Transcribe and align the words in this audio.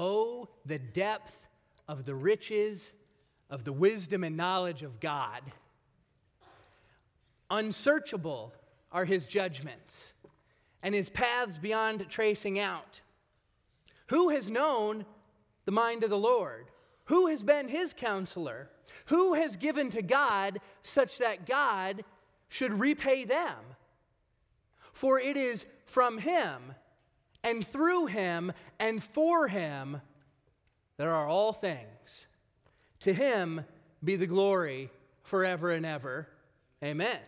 Oh, 0.00 0.48
the 0.64 0.78
depth 0.78 1.34
of 1.88 2.04
the 2.04 2.14
riches 2.14 2.92
of 3.50 3.64
the 3.64 3.72
wisdom 3.72 4.22
and 4.22 4.36
knowledge 4.36 4.84
of 4.84 5.00
God. 5.00 5.42
Unsearchable 7.50 8.54
are 8.92 9.04
his 9.04 9.26
judgments, 9.26 10.12
and 10.84 10.94
his 10.94 11.08
paths 11.08 11.58
beyond 11.58 12.08
tracing 12.08 12.60
out. 12.60 13.00
Who 14.06 14.28
has 14.28 14.48
known 14.48 15.04
the 15.64 15.72
mind 15.72 16.04
of 16.04 16.10
the 16.10 16.16
Lord? 16.16 16.70
Who 17.06 17.26
has 17.26 17.42
been 17.42 17.66
his 17.66 17.92
counselor? 17.92 18.70
Who 19.06 19.34
has 19.34 19.56
given 19.56 19.90
to 19.90 20.02
God 20.02 20.60
such 20.84 21.18
that 21.18 21.44
God 21.44 22.04
should 22.48 22.74
repay 22.74 23.24
them? 23.24 23.56
For 24.92 25.18
it 25.18 25.36
is 25.36 25.66
from 25.86 26.18
him 26.18 26.74
and 27.44 27.66
through 27.66 28.06
him 28.06 28.52
and 28.78 29.02
for 29.02 29.48
him 29.48 30.00
there 30.96 31.14
are 31.14 31.26
all 31.26 31.52
things. 31.52 32.26
To 33.00 33.14
him 33.14 33.64
be 34.02 34.16
the 34.16 34.26
glory 34.26 34.90
forever 35.22 35.70
and 35.70 35.86
ever. 35.86 36.28
Amen. 36.82 37.20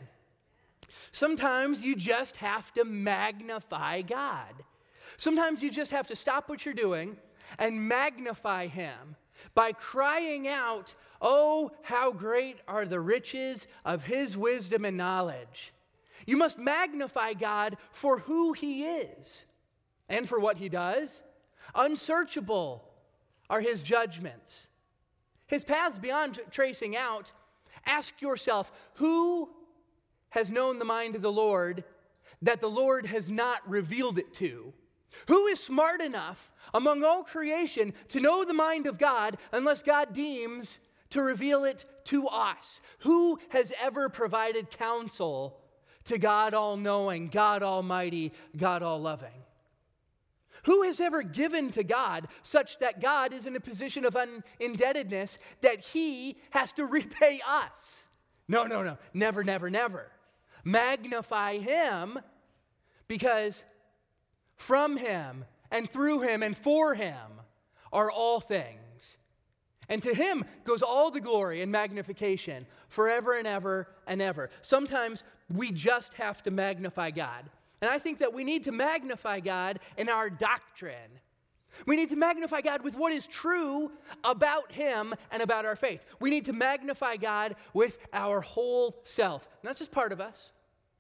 Sometimes 1.13 1.81
you 1.83 1.97
just 1.97 2.37
have 2.37 2.73
to 2.75 2.85
magnify 2.85 4.03
God. 4.03 4.55
Sometimes 5.17 5.63
you 5.63 5.71
just 5.71 5.91
have 5.93 6.07
to 6.09 6.17
stop 6.17 6.49
what 6.49 6.65
you're 6.65 6.75
doing 6.75 7.17
and 7.59 7.89
magnify 7.89 8.67
him 8.67 9.17
by 9.55 9.73
crying 9.73 10.49
out, 10.49 10.95
Oh, 11.23 11.73
how 11.83 12.13
great 12.13 12.57
are 12.67 12.87
the 12.87 13.01
riches 13.01 13.67
of 13.85 14.05
his 14.05 14.37
wisdom 14.37 14.85
and 14.85 14.97
knowledge. 14.97 15.73
You 16.27 16.37
must 16.37 16.59
magnify 16.59 17.35
God 17.35 17.77
for 17.93 18.21
who 18.21 18.53
he 18.53 18.85
is 18.85 19.45
and 20.11 20.29
for 20.29 20.39
what 20.39 20.59
he 20.59 20.69
does. 20.69 21.23
Unsearchable 21.75 22.85
are 23.49 23.61
his 23.61 23.83
judgments, 23.83 24.67
his 25.47 25.65
paths 25.65 25.99
beyond 25.99 26.41
tracing 26.51 26.97
out. 26.97 27.33
Ask 27.87 28.21
yourself, 28.21 28.71
who 28.95 29.49
has 30.31 30.51
known 30.51 30.79
the 30.79 30.85
mind 30.85 31.17
of 31.17 31.23
the 31.23 31.33
Lord 31.33 31.85
that 32.43 32.61
the 32.61 32.71
Lord 32.71 33.07
has 33.07 33.31
not 33.31 33.69
revealed 33.69 34.19
it 34.19 34.35
to? 34.35 34.73
Who 35.29 35.47
is 35.47 35.61
smart 35.61 36.01
enough 36.01 36.51
among 36.75 37.03
all 37.05 37.23
creation 37.25 37.93
to 38.09 38.21
know 38.21 38.45
the 38.45 38.55
mind 38.55 38.87
of 38.87 38.99
God 38.99 39.39
unless 39.53 39.83
God 39.83 40.13
deems 40.13 40.79
to 41.11 41.23
reveal 41.23 41.65
it 41.65 41.85
to 42.05 42.27
us? 42.29 42.81
Who 43.01 43.39
has 43.51 43.73
ever 43.81 44.09
provided 44.09 44.71
counsel 44.71 45.59
to 46.05 46.19
God 46.19 46.55
all 46.55 46.77
knowing, 46.77 47.29
God 47.29 47.63
almighty, 47.63 48.33
God 48.57 48.83
all 48.83 49.01
loving? 49.01 49.45
Who 50.65 50.83
has 50.83 51.01
ever 51.01 51.23
given 51.23 51.71
to 51.71 51.85
God 51.85 52.29
such 52.43 52.79
that 52.79 53.01
God 53.01 53.33
is 53.33 53.47
in 53.47 53.57
a 53.57 53.61
position 53.61 54.05
of 54.05 54.17
indebtedness 54.59 55.39
that 55.63 55.81
he 55.81 56.39
has 56.51 56.73
to 56.75 56.85
repay 56.85 57.41
us? 57.47 58.09
No, 58.49 58.65
no, 58.65 58.83
no. 58.83 58.99
Never, 59.15 59.45
never, 59.45 59.71
never. 59.71 60.11
Magnify 60.65 61.59
him 61.59 62.19
because 63.09 63.65
from 64.57 64.97
him 64.97 65.45
and 65.71 65.89
through 65.89 66.21
him 66.21 66.43
and 66.43 66.57
for 66.57 66.95
him 66.95 67.17
are 67.93 68.11
all 68.11 68.41
things. 68.41 69.19
And 69.89 70.03
to 70.03 70.15
him 70.15 70.45
goes 70.65 70.83
all 70.83 71.11
the 71.11 71.21
glory 71.21 71.63
and 71.63 71.73
magnification 71.73 72.67
forever 72.89 73.37
and 73.37 73.47
ever 73.47 73.89
and 74.07 74.23
ever. 74.23 74.51
Sometimes 74.63 75.25
we 75.53 75.73
just 75.73 76.15
have 76.15 76.43
to 76.45 76.51
magnify 76.51 77.11
God. 77.11 77.51
And 77.81 77.91
I 77.91 77.99
think 77.99 78.19
that 78.19 78.35
we 78.35 78.45
need 78.45 78.65
to 78.65 78.73
magnify 78.73 79.41
God 79.41 79.81
in 79.97 80.09
our 80.09 80.29
doctrine. 80.29 81.21
We 81.87 81.97
need 81.97 82.11
to 82.11 82.17
magnify 82.17 82.61
God 82.61 82.83
with 82.83 82.97
what 82.97 83.13
is 83.13 83.27
true 83.27 83.93
about 84.25 84.73
Him 84.73 85.15
and 85.31 85.43
about 85.43 85.65
our 85.65 85.77
faith. 85.77 86.05
We 86.19 86.31
need 86.31 86.45
to 86.47 86.53
magnify 86.53 87.17
God 87.17 87.57
with 87.73 87.99
our 88.13 88.41
whole 88.41 89.01
self, 89.05 89.49
not 89.63 89.77
just 89.77 89.93
part 89.93 90.13
of 90.13 90.21
us. 90.21 90.53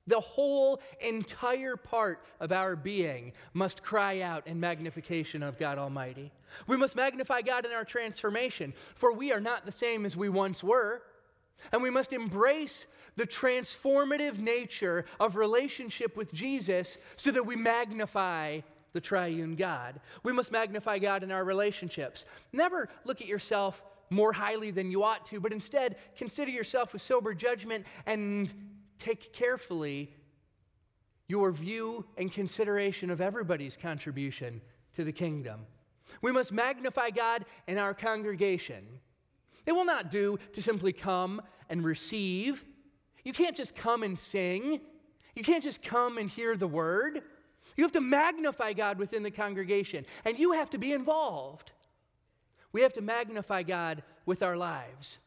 The 0.06 0.20
whole 0.20 0.80
entire 1.00 1.76
part 1.76 2.24
of 2.40 2.50
our 2.50 2.74
being 2.74 3.32
must 3.52 3.82
cry 3.82 4.22
out 4.22 4.46
in 4.46 4.58
magnification 4.58 5.42
of 5.42 5.58
God 5.58 5.78
Almighty. 5.78 6.32
We 6.66 6.76
must 6.76 6.96
magnify 6.96 7.42
God 7.42 7.66
in 7.66 7.72
our 7.72 7.84
transformation, 7.84 8.72
for 8.94 9.12
we 9.12 9.32
are 9.32 9.40
not 9.40 9.66
the 9.66 9.72
same 9.72 10.06
as 10.06 10.16
we 10.16 10.28
once 10.28 10.64
were. 10.64 11.02
And 11.72 11.82
we 11.82 11.90
must 11.90 12.12
embrace 12.12 12.86
the 13.16 13.26
transformative 13.26 14.38
nature 14.38 15.04
of 15.18 15.36
relationship 15.36 16.16
with 16.16 16.32
Jesus 16.32 16.98
so 17.16 17.30
that 17.30 17.46
we 17.46 17.56
magnify 17.56 18.60
the 18.92 19.00
triune 19.00 19.54
God. 19.54 20.00
We 20.22 20.32
must 20.32 20.50
magnify 20.50 20.98
God 20.98 21.22
in 21.22 21.30
our 21.30 21.44
relationships. 21.44 22.24
Never 22.52 22.88
look 23.04 23.20
at 23.20 23.26
yourself 23.26 23.82
more 24.10 24.32
highly 24.32 24.70
than 24.70 24.90
you 24.90 25.04
ought 25.04 25.24
to, 25.26 25.38
but 25.40 25.52
instead 25.52 25.96
consider 26.16 26.50
yourself 26.50 26.92
with 26.92 27.02
sober 27.02 27.32
judgment 27.32 27.86
and 28.06 28.52
take 28.98 29.32
carefully 29.32 30.12
your 31.28 31.52
view 31.52 32.04
and 32.16 32.32
consideration 32.32 33.10
of 33.10 33.20
everybody's 33.20 33.76
contribution 33.76 34.60
to 34.96 35.04
the 35.04 35.12
kingdom. 35.12 35.60
We 36.22 36.32
must 36.32 36.50
magnify 36.50 37.10
God 37.10 37.44
in 37.68 37.78
our 37.78 37.94
congregation. 37.94 38.84
It 39.64 39.72
will 39.72 39.84
not 39.84 40.10
do 40.10 40.38
to 40.54 40.60
simply 40.60 40.92
come 40.92 41.40
and 41.68 41.84
receive. 41.84 42.64
You 43.24 43.32
can't 43.32 43.56
just 43.56 43.74
come 43.74 44.02
and 44.02 44.18
sing. 44.18 44.80
You 45.34 45.42
can't 45.42 45.62
just 45.62 45.82
come 45.82 46.18
and 46.18 46.28
hear 46.28 46.56
the 46.56 46.66
word. 46.66 47.22
You 47.76 47.84
have 47.84 47.92
to 47.92 48.00
magnify 48.00 48.72
God 48.72 48.98
within 48.98 49.22
the 49.22 49.30
congregation, 49.30 50.04
and 50.24 50.38
you 50.38 50.52
have 50.52 50.70
to 50.70 50.78
be 50.78 50.92
involved. 50.92 51.72
We 52.72 52.82
have 52.82 52.92
to 52.94 53.00
magnify 53.00 53.62
God 53.62 54.02
with 54.26 54.42
our 54.42 54.56
lives. 54.56 55.18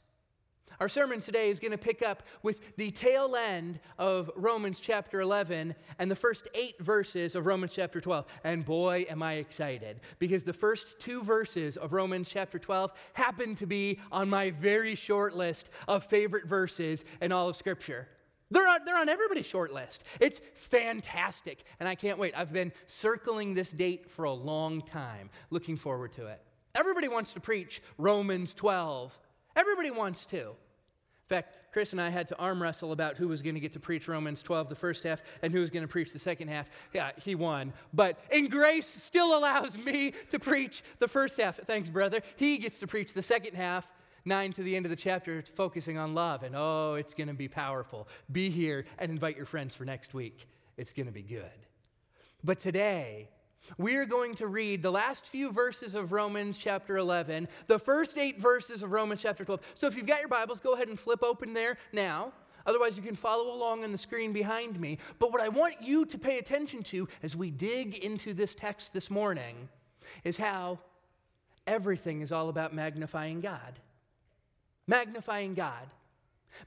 Our 0.80 0.90
sermon 0.90 1.20
today 1.20 1.50
is 1.50 1.60
going 1.60 1.72
to 1.72 1.78
pick 1.78 2.02
up 2.02 2.24
with 2.42 2.76
the 2.78 2.92
tail 2.92 3.36
end 3.36 3.80
of 3.98 4.32
Romans 4.36 4.80
chapter 4.80 5.22
11 5.22 5.76
and 6.00 6.12
the 6.12 6.16
first 6.16 6.48
eight 6.56 6.82
verses 6.82 7.36
of 7.36 7.46
Romans 7.46 7.74
chapter 7.74 8.02
12. 8.02 8.26
And 8.44 8.66
boy, 8.66 9.06
am 9.10 9.22
I 9.22 9.34
excited 9.34 10.00
because 10.20 10.44
the 10.44 10.54
first 10.54 11.00
two 11.00 11.24
verses 11.24 11.78
of 11.78 11.94
Romans 11.94 12.28
chapter 12.30 12.58
12 12.58 12.92
happen 13.14 13.56
to 13.56 13.66
be 13.66 14.00
on 14.12 14.30
my 14.30 14.52
very 14.52 14.96
short 14.96 15.36
list 15.36 15.70
of 15.88 16.04
favorite 16.06 16.48
verses 16.48 17.06
in 17.22 17.32
all 17.32 17.50
of 17.50 17.56
Scripture. 17.56 18.08
They're 18.52 18.68
on, 18.68 18.86
they're 18.86 18.98
on 18.98 19.10
everybody's 19.10 19.46
short 19.46 19.74
list. 19.74 20.04
It's 20.20 20.42
fantastic, 20.56 21.64
and 21.80 21.90
I 21.90 21.96
can't 21.96 22.20
wait. 22.20 22.34
I've 22.38 22.54
been 22.54 22.72
circling 22.88 23.54
this 23.54 23.72
date 23.72 24.10
for 24.12 24.26
a 24.26 24.34
long 24.34 24.82
time, 24.82 25.30
looking 25.50 25.76
forward 25.76 26.14
to 26.14 26.28
it. 26.28 26.42
Everybody 26.76 27.08
wants 27.08 27.34
to 27.34 27.40
preach 27.40 27.82
Romans 27.98 28.54
12. 28.54 29.18
Everybody 29.56 29.92
wants 29.92 30.26
to. 30.26 30.52
Fact, 31.34 31.54
Chris 31.72 31.92
and 31.92 32.00
I 32.00 32.10
had 32.10 32.30
to 32.30 32.38
arm 32.38 32.62
wrestle 32.62 32.92
about 32.92 33.18
who 33.18 33.28
was 33.28 33.42
going 33.42 33.56
to 33.56 33.60
get 33.60 33.74
to 33.74 33.80
preach 33.80 34.08
Romans 34.08 34.44
12, 34.44 34.70
the 34.70 34.76
first 34.76 35.04
half, 35.04 35.24
and 35.42 35.52
who 35.52 35.60
was 35.60 35.72
going 35.72 35.82
to 35.82 35.88
preach 35.88 36.14
the 36.14 36.20
second 36.20 36.48
half. 36.48 36.70
Yeah, 36.94 37.10
he 37.24 37.34
won. 37.34 37.74
But 37.92 38.20
in 38.32 38.48
grace 38.48 38.86
still 38.86 39.36
allows 39.36 39.76
me 39.76 40.14
to 40.30 40.38
preach 40.38 40.84
the 41.00 41.08
first 41.08 41.38
half. 41.38 41.58
Thanks, 41.58 41.90
brother. 41.90 42.22
He 42.36 42.60
gets 42.60 42.78
to 42.80 42.88
preach 42.88 43.14
the 43.14 43.24
second 43.24 43.56
half, 43.56 43.88
9 44.26 44.54
to 44.54 44.64
the 44.64 44.76
end 44.76 44.86
of 44.86 44.92
the 44.92 44.96
chapter, 44.96 45.44
focusing 45.56 45.98
on 45.98 46.14
love. 46.14 46.44
And 46.44 46.56
oh, 46.56 46.94
it's 46.94 47.16
going 47.16 47.30
to 47.30 47.34
be 47.34 47.48
powerful. 47.48 48.08
Be 48.32 48.52
here 48.52 48.86
and 49.00 49.10
invite 49.10 49.36
your 49.36 49.48
friends 49.48 49.74
for 49.74 49.86
next 49.86 50.14
week. 50.14 50.48
It's 50.78 50.94
going 50.94 51.08
to 51.08 51.12
be 51.12 51.24
good. 51.24 51.50
But 52.44 52.60
today, 52.60 53.30
we 53.78 53.96
are 53.96 54.06
going 54.06 54.36
to 54.36 54.48
read 54.48 54.82
the 54.82 54.92
last 54.92 55.28
few 55.28 55.52
verses 55.52 55.96
of 55.96 56.12
Romans 56.12 56.58
chapter 56.58 56.98
11, 56.98 57.48
the 57.68 57.80
first 57.80 58.18
eight 58.18 58.40
verses 58.40 58.84
of 58.84 58.92
Romans 58.92 59.22
chapter 59.22 59.46
12. 59.46 59.62
So 59.74 59.88
if 59.88 59.96
you've 59.96 60.06
got 60.06 60.20
your 60.20 60.30
Bibles, 60.30 60.60
go 60.60 60.74
ahead 60.74 60.88
and 60.90 61.00
flip 61.00 61.24
open 61.24 61.54
there 61.54 61.78
now. 61.92 62.34
Otherwise, 62.66 62.96
you 62.96 63.04
can 63.04 63.16
follow 63.16 63.54
along 63.54 63.84
on 63.84 63.92
the 63.92 63.98
screen 63.98 64.32
behind 64.32 64.80
me. 64.80 64.98
But 65.20 65.32
what 65.32 65.42
I 65.42 65.50
want 65.50 65.82
you 65.82 66.06
to 66.06 66.18
pay 66.18 66.38
attention 66.38 66.82
to 66.84 67.08
as 67.22 67.36
we 67.36 67.52
dig 67.52 67.98
into 67.98 68.34
this 68.34 68.56
text 68.56 68.94
this 68.94 69.10
morning 69.10 69.68
is 70.24 70.38
how 70.38 70.80
everything 71.68 72.22
is 72.22 72.32
all 72.32 72.50
about 72.50 72.74
magnifying 72.74 73.42
God. 73.42 73.80
Magnifying 74.88 75.54
God. 75.54 75.90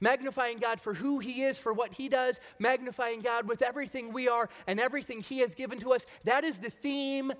Magnifying 0.01 0.59
God 0.59 0.79
for 0.79 0.93
who 0.93 1.19
He 1.19 1.43
is, 1.43 1.57
for 1.57 1.73
what 1.73 1.93
He 1.93 2.09
does, 2.09 2.39
magnifying 2.59 3.21
God 3.21 3.47
with 3.47 3.61
everything 3.61 4.13
we 4.13 4.27
are 4.27 4.49
and 4.67 4.79
everything 4.79 5.21
He 5.21 5.39
has 5.39 5.55
given 5.55 5.79
to 5.79 5.93
us. 5.93 6.05
That 6.23 6.43
is 6.43 6.57
the 6.59 6.69
theme 6.69 7.33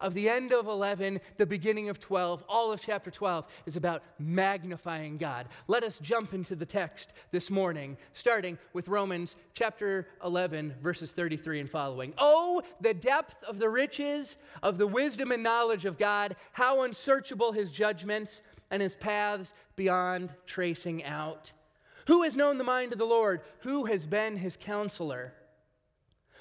of 0.00 0.14
the 0.14 0.28
end 0.28 0.52
of 0.52 0.66
11, 0.66 1.20
the 1.36 1.46
beginning 1.46 1.88
of 1.88 1.98
12. 1.98 2.44
All 2.48 2.72
of 2.72 2.80
chapter 2.80 3.10
12 3.10 3.46
is 3.66 3.76
about 3.76 4.02
magnifying 4.18 5.16
God. 5.16 5.48
Let 5.68 5.82
us 5.82 5.98
jump 5.98 6.34
into 6.34 6.54
the 6.54 6.66
text 6.66 7.12
this 7.30 7.50
morning, 7.50 7.96
starting 8.12 8.58
with 8.72 8.88
Romans 8.88 9.36
chapter 9.54 10.06
11, 10.24 10.74
verses 10.82 11.12
33 11.12 11.60
and 11.60 11.70
following. 11.70 12.12
Oh, 12.18 12.62
the 12.80 12.94
depth 12.94 13.42
of 13.44 13.58
the 13.58 13.68
riches 13.68 14.36
of 14.62 14.78
the 14.78 14.86
wisdom 14.86 15.32
and 15.32 15.42
knowledge 15.42 15.84
of 15.84 15.98
God, 15.98 16.36
how 16.52 16.82
unsearchable 16.82 17.52
His 17.52 17.70
judgments 17.70 18.42
and 18.70 18.82
His 18.82 18.96
paths 18.96 19.52
beyond 19.76 20.32
tracing 20.46 21.04
out. 21.04 21.52
Who 22.06 22.22
has 22.22 22.36
known 22.36 22.58
the 22.58 22.64
mind 22.64 22.92
of 22.92 22.98
the 22.98 23.04
Lord? 23.04 23.40
Who 23.60 23.86
has 23.86 24.06
been 24.06 24.36
his 24.36 24.56
counselor? 24.56 25.32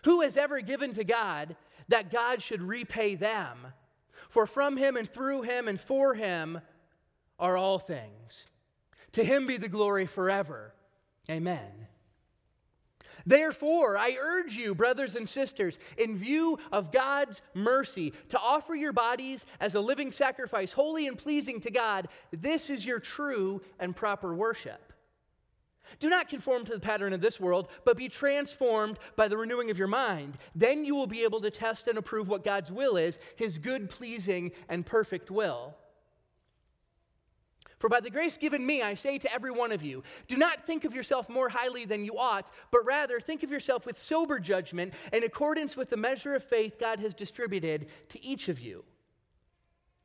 Who 0.03 0.21
has 0.21 0.37
ever 0.37 0.61
given 0.61 0.93
to 0.93 1.03
God 1.03 1.55
that 1.87 2.11
God 2.11 2.41
should 2.41 2.61
repay 2.61 3.15
them? 3.15 3.67
For 4.29 4.47
from 4.47 4.77
him 4.77 4.97
and 4.97 5.09
through 5.09 5.43
him 5.43 5.67
and 5.67 5.79
for 5.79 6.13
him 6.13 6.59
are 7.39 7.57
all 7.57 7.79
things. 7.79 8.47
To 9.13 9.23
him 9.23 9.47
be 9.47 9.57
the 9.57 9.69
glory 9.69 10.05
forever. 10.05 10.73
Amen. 11.29 11.87
Therefore, 13.25 13.97
I 13.97 14.17
urge 14.19 14.57
you, 14.57 14.75
brothers 14.75 15.15
and 15.15 15.29
sisters, 15.29 15.79
in 15.97 16.17
view 16.17 16.59
of 16.71 16.91
God's 16.91 17.41
mercy, 17.53 18.13
to 18.29 18.39
offer 18.39 18.75
your 18.75 18.91
bodies 18.91 19.45
as 19.59 19.75
a 19.75 19.79
living 19.79 20.11
sacrifice, 20.11 20.73
holy 20.73 21.07
and 21.07 21.17
pleasing 21.17 21.61
to 21.61 21.71
God. 21.71 22.09
This 22.31 22.69
is 22.69 22.85
your 22.85 22.99
true 22.99 23.61
and 23.79 23.95
proper 23.95 24.33
worship. 24.33 24.92
Do 25.99 26.09
not 26.09 26.29
conform 26.29 26.65
to 26.65 26.73
the 26.73 26.79
pattern 26.79 27.13
of 27.13 27.21
this 27.21 27.39
world, 27.39 27.69
but 27.85 27.97
be 27.97 28.09
transformed 28.09 28.99
by 29.15 29.27
the 29.27 29.37
renewing 29.37 29.69
of 29.69 29.77
your 29.77 29.87
mind. 29.87 30.37
Then 30.55 30.85
you 30.85 30.95
will 30.95 31.07
be 31.07 31.23
able 31.23 31.41
to 31.41 31.51
test 31.51 31.87
and 31.87 31.97
approve 31.97 32.27
what 32.27 32.43
God's 32.43 32.71
will 32.71 32.97
is, 32.97 33.19
his 33.35 33.57
good, 33.57 33.89
pleasing, 33.89 34.51
and 34.69 34.85
perfect 34.85 35.31
will. 35.31 35.75
For 37.83 37.89
by 37.89 37.99
the 37.99 38.09
grace 38.09 38.37
given 38.37 38.65
me, 38.65 38.81
I 38.81 38.93
say 38.93 39.17
to 39.17 39.33
every 39.33 39.51
one 39.51 39.73
of 39.73 39.83
you, 39.83 40.03
do 40.29 40.37
not 40.37 40.65
think 40.65 40.85
of 40.85 40.95
yourself 40.95 41.27
more 41.27 41.49
highly 41.49 41.83
than 41.83 42.05
you 42.05 42.17
ought, 42.17 42.49
but 42.71 42.85
rather 42.85 43.19
think 43.19 43.43
of 43.43 43.51
yourself 43.51 43.85
with 43.85 43.99
sober 43.99 44.39
judgment 44.39 44.93
in 45.11 45.25
accordance 45.25 45.75
with 45.75 45.89
the 45.89 45.97
measure 45.97 46.33
of 46.33 46.45
faith 46.45 46.79
God 46.79 47.01
has 47.01 47.13
distributed 47.13 47.87
to 48.07 48.23
each 48.23 48.47
of 48.47 48.57
you. 48.57 48.85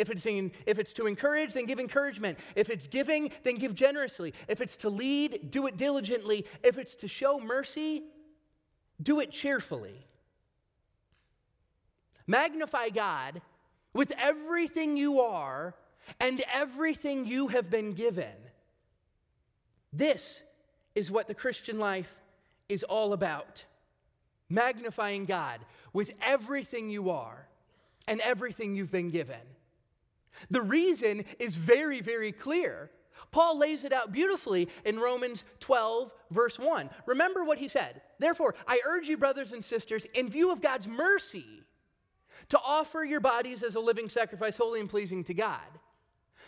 If 0.00 0.08
it's, 0.08 0.24
in, 0.24 0.50
if 0.64 0.78
it's 0.78 0.94
to 0.94 1.06
encourage, 1.06 1.52
then 1.52 1.66
give 1.66 1.78
encouragement. 1.78 2.38
If 2.56 2.70
it's 2.70 2.86
giving, 2.86 3.30
then 3.42 3.56
give 3.56 3.74
generously. 3.74 4.32
If 4.48 4.62
it's 4.62 4.76
to 4.78 4.88
lead, 4.88 5.50
do 5.50 5.66
it 5.66 5.76
diligently. 5.76 6.46
If 6.62 6.78
it's 6.78 6.94
to 6.96 7.08
show 7.08 7.38
mercy, 7.38 8.04
do 9.02 9.20
it 9.20 9.30
cheerfully. 9.30 10.06
Magnify 12.26 12.88
God 12.88 13.42
with 13.92 14.10
everything 14.18 14.96
you 14.96 15.20
are 15.20 15.74
and 16.18 16.42
everything 16.50 17.26
you 17.26 17.48
have 17.48 17.68
been 17.68 17.92
given. 17.92 18.32
This 19.92 20.42
is 20.94 21.10
what 21.10 21.28
the 21.28 21.34
Christian 21.34 21.78
life 21.78 22.10
is 22.70 22.84
all 22.84 23.12
about 23.12 23.66
magnifying 24.48 25.26
God 25.26 25.60
with 25.92 26.10
everything 26.22 26.88
you 26.88 27.10
are 27.10 27.46
and 28.08 28.18
everything 28.22 28.74
you've 28.74 28.90
been 28.90 29.10
given. 29.10 29.36
The 30.50 30.62
reason 30.62 31.24
is 31.38 31.56
very, 31.56 32.00
very 32.00 32.32
clear. 32.32 32.90
Paul 33.30 33.58
lays 33.58 33.84
it 33.84 33.92
out 33.92 34.12
beautifully 34.12 34.68
in 34.84 34.98
Romans 34.98 35.44
12, 35.60 36.12
verse 36.30 36.58
1. 36.58 36.90
Remember 37.06 37.44
what 37.44 37.58
he 37.58 37.68
said. 37.68 38.02
Therefore, 38.18 38.54
I 38.66 38.80
urge 38.84 39.08
you, 39.08 39.16
brothers 39.16 39.52
and 39.52 39.64
sisters, 39.64 40.06
in 40.14 40.28
view 40.28 40.50
of 40.50 40.60
God's 40.60 40.88
mercy, 40.88 41.64
to 42.48 42.58
offer 42.58 43.04
your 43.04 43.20
bodies 43.20 43.62
as 43.62 43.76
a 43.76 43.80
living 43.80 44.08
sacrifice, 44.08 44.56
holy 44.56 44.80
and 44.80 44.90
pleasing 44.90 45.22
to 45.24 45.34
God. 45.34 45.60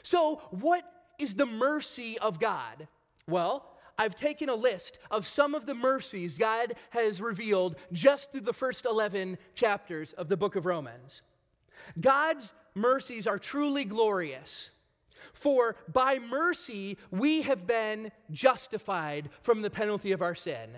So, 0.02 0.43
what 0.50 0.82
is 1.19 1.34
the 1.34 1.46
mercy 1.46 2.19
of 2.19 2.40
God? 2.40 2.88
Well, 3.29 3.69
I've 3.99 4.17
taken 4.17 4.49
a 4.49 4.55
list 4.55 4.99
of 5.11 5.26
some 5.26 5.55
of 5.55 5.67
the 5.67 5.75
mercies 5.75 6.37
God 6.38 6.75
has 6.90 7.20
revealed 7.20 7.76
just 7.93 8.32
through 8.32 8.40
the 8.40 8.52
first 8.52 8.84
11 8.84 9.38
chapters 9.55 10.12
of 10.14 10.29
the 10.29 10.37
book 10.37 10.56
of 10.56 10.67
Romans. 10.67 11.23
God's 12.00 12.52
mercies 12.74 13.26
are 13.26 13.38
truly 13.38 13.84
glorious. 13.84 14.70
For 15.32 15.76
by 15.92 16.19
mercy 16.19 16.98
we 17.10 17.42
have 17.42 17.66
been 17.66 18.10
justified 18.30 19.30
from 19.42 19.62
the 19.62 19.70
penalty 19.70 20.12
of 20.12 20.22
our 20.22 20.34
sin. 20.34 20.70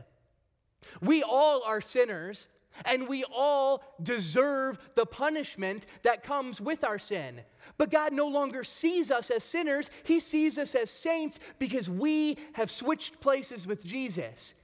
We 1.01 1.23
all 1.23 1.63
are 1.65 1.81
sinners, 1.81 2.47
and 2.85 3.09
we 3.09 3.25
all 3.33 3.83
deserve 4.03 4.79
the 4.95 5.07
punishment 5.07 5.87
that 6.03 6.23
comes 6.23 6.61
with 6.61 6.85
our 6.85 6.99
sin. 6.99 7.41
But 7.79 7.91
God 7.91 8.13
no 8.13 8.29
longer 8.29 8.65
sees 8.65 9.11
us 9.11 9.31
as 9.31 9.45
sinners, 9.45 9.91
He 10.03 10.21
sees 10.21 10.59
us 10.59 10.75
as 10.75 10.91
saints 10.91 11.39
because 11.59 11.89
we 11.89 12.39
have 12.55 12.71
switched 12.71 13.21
places 13.21 13.67
with 13.67 13.85
Jesus. 13.85 14.55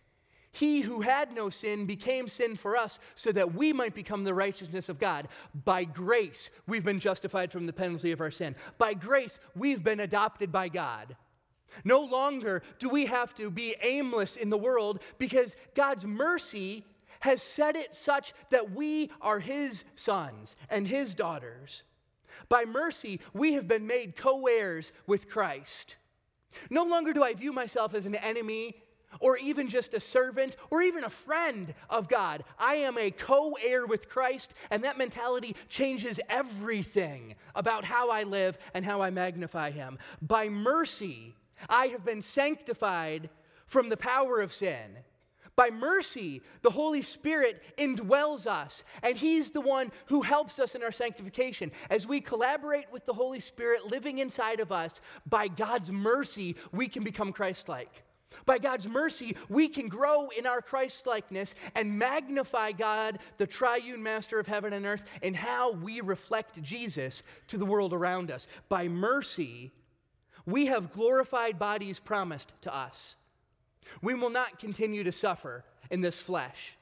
He 0.52 0.80
who 0.80 1.00
had 1.00 1.32
no 1.32 1.48
sin 1.48 1.86
became 1.86 2.26
sin 2.26 2.56
for 2.56 2.76
us 2.76 2.98
so 3.14 3.30
that 3.32 3.54
we 3.54 3.72
might 3.72 3.94
become 3.94 4.24
the 4.24 4.34
righteousness 4.34 4.88
of 4.88 4.98
God. 4.98 5.28
By 5.64 5.84
grace, 5.84 6.50
we've 6.66 6.84
been 6.84 6.98
justified 6.98 7.52
from 7.52 7.66
the 7.66 7.72
penalty 7.72 8.10
of 8.10 8.20
our 8.20 8.32
sin. 8.32 8.56
By 8.76 8.94
grace, 8.94 9.38
we've 9.54 9.84
been 9.84 10.00
adopted 10.00 10.50
by 10.50 10.68
God. 10.68 11.16
No 11.84 12.00
longer 12.00 12.62
do 12.80 12.88
we 12.88 13.06
have 13.06 13.34
to 13.36 13.48
be 13.48 13.76
aimless 13.80 14.36
in 14.36 14.50
the 14.50 14.58
world 14.58 15.00
because 15.18 15.54
God's 15.74 16.04
mercy 16.04 16.84
has 17.20 17.42
set 17.42 17.76
it 17.76 17.94
such 17.94 18.32
that 18.50 18.72
we 18.72 19.10
are 19.20 19.38
his 19.38 19.84
sons 19.94 20.56
and 20.68 20.88
his 20.88 21.14
daughters. 21.14 21.84
By 22.48 22.64
mercy, 22.64 23.20
we 23.32 23.52
have 23.52 23.68
been 23.68 23.86
made 23.86 24.16
co 24.16 24.46
heirs 24.46 24.92
with 25.06 25.28
Christ. 25.28 25.96
No 26.70 26.82
longer 26.84 27.12
do 27.12 27.22
I 27.22 27.34
view 27.34 27.52
myself 27.52 27.94
as 27.94 28.06
an 28.06 28.16
enemy 28.16 28.82
or 29.18 29.36
even 29.38 29.68
just 29.68 29.94
a 29.94 30.00
servant 30.00 30.56
or 30.70 30.82
even 30.82 31.04
a 31.04 31.10
friend 31.10 31.74
of 31.88 32.08
God. 32.08 32.44
I 32.58 32.76
am 32.76 32.96
a 32.96 33.10
co 33.10 33.56
heir 33.62 33.86
with 33.86 34.08
Christ, 34.08 34.54
and 34.70 34.84
that 34.84 34.98
mentality 34.98 35.56
changes 35.68 36.20
everything 36.28 37.34
about 37.54 37.84
how 37.84 38.10
I 38.10 38.22
live 38.22 38.58
and 38.74 38.84
how 38.84 39.02
I 39.02 39.10
magnify 39.10 39.72
Him. 39.72 39.98
By 40.22 40.48
mercy, 40.48 41.34
I 41.68 41.86
have 41.86 42.04
been 42.04 42.22
sanctified 42.22 43.30
from 43.66 43.88
the 43.88 43.96
power 43.96 44.40
of 44.40 44.52
sin. 44.52 44.98
By 45.56 45.70
mercy, 45.70 46.40
the 46.62 46.70
Holy 46.70 47.02
Spirit 47.02 47.62
indwells 47.76 48.46
us, 48.46 48.82
and 49.02 49.16
He's 49.16 49.50
the 49.50 49.60
one 49.60 49.92
who 50.06 50.22
helps 50.22 50.58
us 50.58 50.74
in 50.74 50.82
our 50.82 50.92
sanctification. 50.92 51.70
As 51.90 52.06
we 52.06 52.20
collaborate 52.20 52.90
with 52.90 53.04
the 53.04 53.12
Holy 53.12 53.40
Spirit 53.40 53.90
living 53.90 54.18
inside 54.20 54.60
of 54.60 54.72
us, 54.72 55.02
by 55.26 55.48
God's 55.48 55.90
mercy, 55.90 56.56
we 56.72 56.88
can 56.88 57.04
become 57.04 57.32
Christ 57.32 57.68
like. 57.68 58.04
By 58.46 58.58
God's 58.58 58.88
mercy, 58.88 59.36
we 59.48 59.68
can 59.68 59.88
grow 59.88 60.28
in 60.28 60.46
our 60.46 60.62
Christ 60.62 61.06
likeness 61.06 61.54
and 61.74 61.98
magnify 61.98 62.72
God, 62.72 63.18
the 63.38 63.46
triune 63.46 64.02
master 64.02 64.38
of 64.38 64.46
heaven 64.46 64.72
and 64.72 64.86
earth, 64.86 65.06
in 65.22 65.34
how 65.34 65.72
we 65.72 66.00
reflect 66.00 66.60
Jesus 66.62 67.22
to 67.48 67.58
the 67.58 67.66
world 67.66 67.92
around 67.92 68.30
us. 68.30 68.46
By 68.68 68.88
mercy, 68.88 69.72
we 70.46 70.66
have 70.66 70.92
glorified 70.92 71.58
bodies 71.58 72.00
promised 72.00 72.52
to 72.62 72.74
us. 72.74 73.16
We 74.02 74.14
will 74.14 74.30
not 74.30 74.58
continue 74.58 75.04
to 75.04 75.12
suffer 75.12 75.64
in 75.90 76.00
this 76.00 76.22
flesh. 76.22 76.74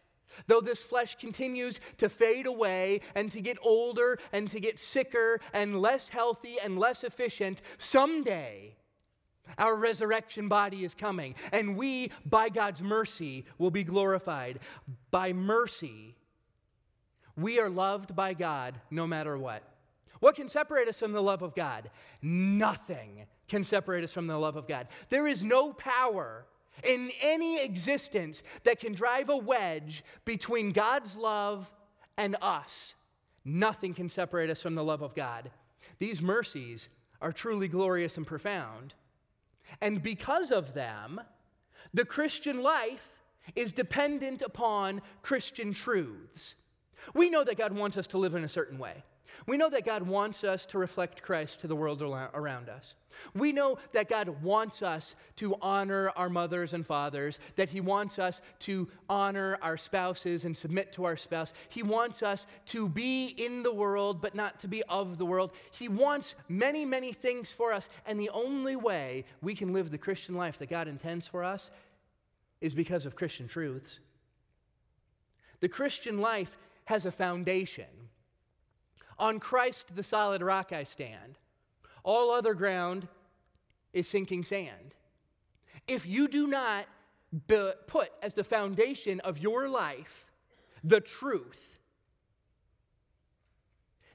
Though 0.46 0.60
this 0.60 0.82
flesh 0.82 1.16
continues 1.16 1.80
to 1.96 2.08
fade 2.08 2.46
away 2.46 3.00
and 3.14 3.32
to 3.32 3.40
get 3.40 3.58
older 3.62 4.18
and 4.32 4.48
to 4.50 4.60
get 4.60 4.78
sicker 4.78 5.40
and 5.52 5.80
less 5.80 6.08
healthy 6.08 6.56
and 6.62 6.78
less 6.78 7.02
efficient, 7.02 7.60
someday 7.78 8.76
our 9.56 9.74
resurrection 9.74 10.48
body 10.48 10.84
is 10.84 10.94
coming, 10.94 11.34
and 11.52 11.76
we, 11.76 12.10
by 12.26 12.48
God's 12.48 12.82
mercy, 12.82 13.46
will 13.56 13.70
be 13.70 13.84
glorified. 13.84 14.58
By 15.10 15.32
mercy, 15.32 16.16
we 17.36 17.58
are 17.58 17.70
loved 17.70 18.14
by 18.14 18.34
God 18.34 18.80
no 18.90 19.06
matter 19.06 19.38
what. 19.38 19.62
What 20.20 20.34
can 20.34 20.48
separate 20.48 20.88
us 20.88 20.98
from 20.98 21.12
the 21.12 21.22
love 21.22 21.42
of 21.42 21.54
God? 21.54 21.90
Nothing 22.20 23.26
can 23.46 23.64
separate 23.64 24.04
us 24.04 24.12
from 24.12 24.26
the 24.26 24.38
love 24.38 24.56
of 24.56 24.66
God. 24.66 24.88
There 25.08 25.28
is 25.28 25.44
no 25.44 25.72
power 25.72 26.44
in 26.84 27.10
any 27.20 27.62
existence 27.62 28.42
that 28.64 28.80
can 28.80 28.94
drive 28.94 29.28
a 29.28 29.36
wedge 29.36 30.04
between 30.24 30.72
God's 30.72 31.16
love 31.16 31.70
and 32.16 32.36
us. 32.42 32.94
Nothing 33.44 33.94
can 33.94 34.08
separate 34.08 34.50
us 34.50 34.60
from 34.60 34.74
the 34.74 34.84
love 34.84 35.02
of 35.02 35.14
God. 35.14 35.50
These 35.98 36.20
mercies 36.20 36.88
are 37.20 37.32
truly 37.32 37.68
glorious 37.68 38.16
and 38.16 38.26
profound. 38.26 38.94
And 39.80 40.02
because 40.02 40.50
of 40.50 40.74
them, 40.74 41.20
the 41.94 42.04
Christian 42.04 42.62
life 42.62 43.08
is 43.56 43.72
dependent 43.72 44.42
upon 44.42 45.00
Christian 45.22 45.72
truths. 45.72 46.54
We 47.14 47.30
know 47.30 47.44
that 47.44 47.56
God 47.56 47.72
wants 47.72 47.96
us 47.96 48.06
to 48.08 48.18
live 48.18 48.34
in 48.34 48.44
a 48.44 48.48
certain 48.48 48.78
way. 48.78 49.04
We 49.46 49.56
know 49.56 49.70
that 49.70 49.84
God 49.84 50.02
wants 50.02 50.44
us 50.44 50.66
to 50.66 50.78
reflect 50.78 51.22
Christ 51.22 51.60
to 51.60 51.66
the 51.66 51.76
world 51.76 52.02
around 52.02 52.68
us. 52.68 52.94
We 53.34 53.52
know 53.52 53.78
that 53.92 54.08
God 54.08 54.42
wants 54.42 54.82
us 54.82 55.14
to 55.36 55.56
honor 55.60 56.10
our 56.16 56.28
mothers 56.28 56.72
and 56.72 56.86
fathers, 56.86 57.38
that 57.56 57.68
He 57.68 57.80
wants 57.80 58.18
us 58.18 58.40
to 58.60 58.88
honor 59.08 59.58
our 59.62 59.76
spouses 59.76 60.44
and 60.44 60.56
submit 60.56 60.92
to 60.94 61.04
our 61.04 61.16
spouse. 61.16 61.52
He 61.68 61.82
wants 61.82 62.22
us 62.22 62.46
to 62.66 62.88
be 62.88 63.26
in 63.26 63.62
the 63.62 63.72
world, 63.72 64.20
but 64.20 64.34
not 64.34 64.60
to 64.60 64.68
be 64.68 64.82
of 64.84 65.18
the 65.18 65.26
world. 65.26 65.52
He 65.70 65.88
wants 65.88 66.34
many, 66.48 66.84
many 66.84 67.12
things 67.12 67.52
for 67.52 67.72
us. 67.72 67.88
And 68.06 68.18
the 68.18 68.30
only 68.30 68.76
way 68.76 69.24
we 69.42 69.54
can 69.54 69.72
live 69.72 69.90
the 69.90 69.98
Christian 69.98 70.36
life 70.36 70.58
that 70.58 70.70
God 70.70 70.88
intends 70.88 71.26
for 71.26 71.42
us 71.42 71.70
is 72.60 72.74
because 72.74 73.06
of 73.06 73.16
Christian 73.16 73.48
truths. 73.48 73.98
The 75.60 75.68
Christian 75.68 76.20
life 76.20 76.56
has 76.84 77.04
a 77.04 77.12
foundation. 77.12 77.86
On 79.18 79.40
Christ, 79.40 79.86
the 79.94 80.02
solid 80.02 80.42
rock, 80.42 80.72
I 80.72 80.84
stand. 80.84 81.38
All 82.04 82.30
other 82.30 82.54
ground 82.54 83.08
is 83.92 84.08
sinking 84.08 84.44
sand. 84.44 84.94
If 85.86 86.06
you 86.06 86.28
do 86.28 86.46
not 86.46 86.86
put 87.86 88.10
as 88.22 88.34
the 88.34 88.44
foundation 88.44 89.20
of 89.20 89.38
your 89.38 89.68
life 89.68 90.26
the 90.84 91.00
truth, 91.00 91.78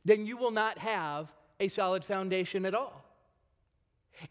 then 0.06 0.26
you 0.26 0.38
will 0.38 0.52
not 0.52 0.78
have 0.78 1.32
a 1.60 1.68
solid 1.68 2.04
foundation 2.04 2.66
at 2.66 2.74
all. 2.74 3.04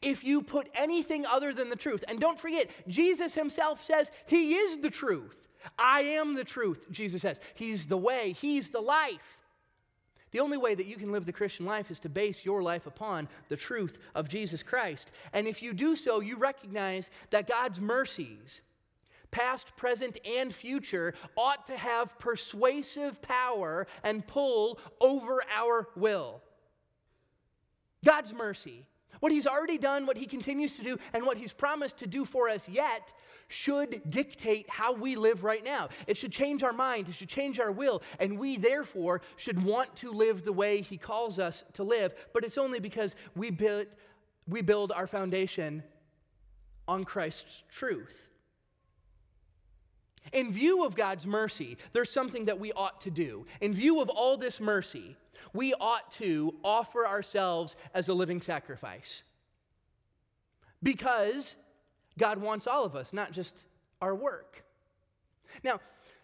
If 0.01 0.23
you 0.23 0.43
put 0.43 0.69
anything 0.75 1.27
other 1.27 1.53
than 1.53 1.69
the 1.69 1.77
truth, 1.77 2.05
and 2.07 2.21
don't 2.21 2.39
forget, 2.39 2.71
Jesus 2.89 3.35
himself 3.35 3.83
says 3.83 4.11
he 4.27 4.55
is 4.55 4.79
the 4.79 4.91
truth. 4.91 5.49
I 5.79 6.03
am 6.03 6.35
the 6.35 6.45
truth, 6.45 6.87
Jesus 6.91 7.23
says. 7.23 7.41
He's 7.55 7.87
the 7.87 7.97
way, 7.97 8.33
He's 8.33 8.71
the 8.71 8.81
life. 8.81 9.39
The 10.33 10.41
only 10.41 10.57
way 10.57 10.75
that 10.75 10.87
you 10.87 10.97
can 10.97 11.13
live 11.13 11.27
the 11.27 11.33
Christian 11.33 11.67
life 11.67 11.91
is 11.91 11.99
to 12.01 12.09
base 12.09 12.45
your 12.45 12.63
life 12.63 12.87
upon 12.87 13.29
the 13.49 13.57
truth 13.57 13.99
of 14.15 14.29
Jesus 14.29 14.63
Christ. 14.63 15.11
And 15.33 15.47
if 15.47 15.63
you 15.63 15.73
do 15.75 15.95
so, 15.95 16.21
you 16.21 16.37
recognize 16.37 17.11
that 17.31 17.47
God's 17.47 17.81
mercies, 17.81 18.63
past, 19.31 19.77
present, 19.77 20.19
and 20.27 20.53
future, 20.53 21.15
ought 21.37 21.67
to 21.67 21.77
have 21.77 22.19
persuasive 22.19 23.21
power 23.21 23.87
and 24.03 24.27
pull 24.27 24.79
over 25.01 25.43
our 25.55 25.89
will. 25.97 26.43
God's 28.05 28.33
mercy 28.33 28.87
what 29.23 29.31
he's 29.31 29.47
already 29.47 29.79
done, 29.79 30.05
what 30.05 30.17
he 30.17 30.27
continues 30.27 30.75
to 30.77 30.83
do, 30.83 30.99
and 31.13 31.25
what 31.25 31.37
he's 31.37 31.53
promised 31.53 31.97
to 31.99 32.09
do 32.09 32.25
for 32.25 32.49
us 32.49 32.69
yet 32.69 33.13
should 33.47 34.03
dictate 34.11 34.69
how 34.69 34.93
we 34.93 35.15
live 35.15 35.45
right 35.45 35.63
now. 35.63 35.91
It 36.09 36.17
should 36.17 36.33
change 36.33 36.65
our 36.65 36.73
mind, 36.73 37.09
it 37.09 37.15
should 37.15 37.29
change 37.29 37.61
our 37.61 37.71
will, 37.71 38.03
and 38.19 38.37
we 38.37 38.57
therefore 38.57 39.23
should 39.37 39.63
want 39.63 39.95
to 39.97 40.11
live 40.11 40.43
the 40.43 40.53
way 40.53 40.81
he 40.81 40.99
calls 40.99 41.39
us 41.39 41.63
to 41.75 41.85
live. 41.85 42.17
But 42.33 42.43
it's 42.43 42.59
only 42.59 42.81
because 42.81 43.15
we 43.37 43.51
build, 43.51 43.87
we 44.49 44.61
build 44.61 44.91
our 44.91 45.07
foundation 45.07 45.85
on 46.89 47.05
Christ's 47.05 47.63
truth. 47.71 48.29
In 50.33 50.53
view 50.53 50.85
of 50.85 50.95
God's 50.95 51.27
mercy, 51.27 51.77
there's 51.93 52.11
something 52.11 52.45
that 52.45 52.59
we 52.59 52.73
ought 52.73 53.01
to 53.03 53.11
do. 53.11 53.47
In 53.61 53.75
view 53.75 54.01
of 54.01 54.09
all 54.09 54.37
this 54.37 54.61
mercy, 54.61 55.17
we 55.53 55.75
ought 55.75 56.11
to 56.13 56.55
offer 56.65 57.07
ourselves 57.07 57.77
as 57.95 58.09
a 58.09 58.15
living 58.15 58.41
sacrifice. 58.41 59.23
Because 60.83 61.57
God 62.19 62.39
wants 62.39 62.67
all 62.67 62.85
of 62.85 62.97
us, 62.97 63.13
not 63.13 63.33
just 63.33 63.65
our 64.01 64.15
work. 64.15 64.65
Now, 65.63 65.81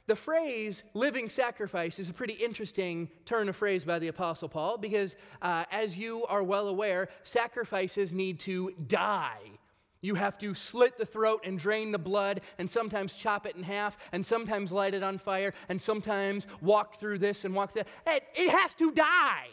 the 0.06 0.16
phrase 0.16 0.84
living 0.94 1.28
sacrifice 1.28 1.98
is 1.98 2.08
a 2.08 2.14
pretty 2.14 2.32
interesting 2.32 3.10
turn 3.26 3.48
of 3.48 3.56
phrase 3.56 3.84
by 3.84 3.98
the 3.98 4.08
Apostle 4.08 4.48
Paul 4.48 4.78
because, 4.78 5.16
uh, 5.42 5.64
as 5.70 5.98
you 5.98 6.24
are 6.26 6.42
well 6.42 6.68
aware, 6.68 7.10
sacrifices 7.24 8.12
need 8.12 8.40
to 8.40 8.72
die 8.86 9.38
you 10.00 10.14
have 10.14 10.38
to 10.38 10.54
slit 10.54 10.96
the 10.98 11.06
throat 11.06 11.42
and 11.44 11.58
drain 11.58 11.92
the 11.92 11.98
blood, 11.98 12.40
and 12.58 12.70
sometimes 12.70 13.14
chop 13.14 13.46
it 13.46 13.56
in 13.56 13.62
half, 13.62 13.96
and 14.12 14.24
sometimes 14.24 14.72
light 14.72 14.94
it 14.94 15.02
on 15.02 15.18
fire, 15.18 15.52
and 15.68 15.80
sometimes 15.80 16.46
walk 16.60 17.00
through 17.00 17.18
this 17.18 17.44
and 17.44 17.54
walk 17.54 17.72
that. 17.74 17.88
It, 18.06 18.50
has 18.50 18.74
to 18.76 18.92
die. 18.92 19.48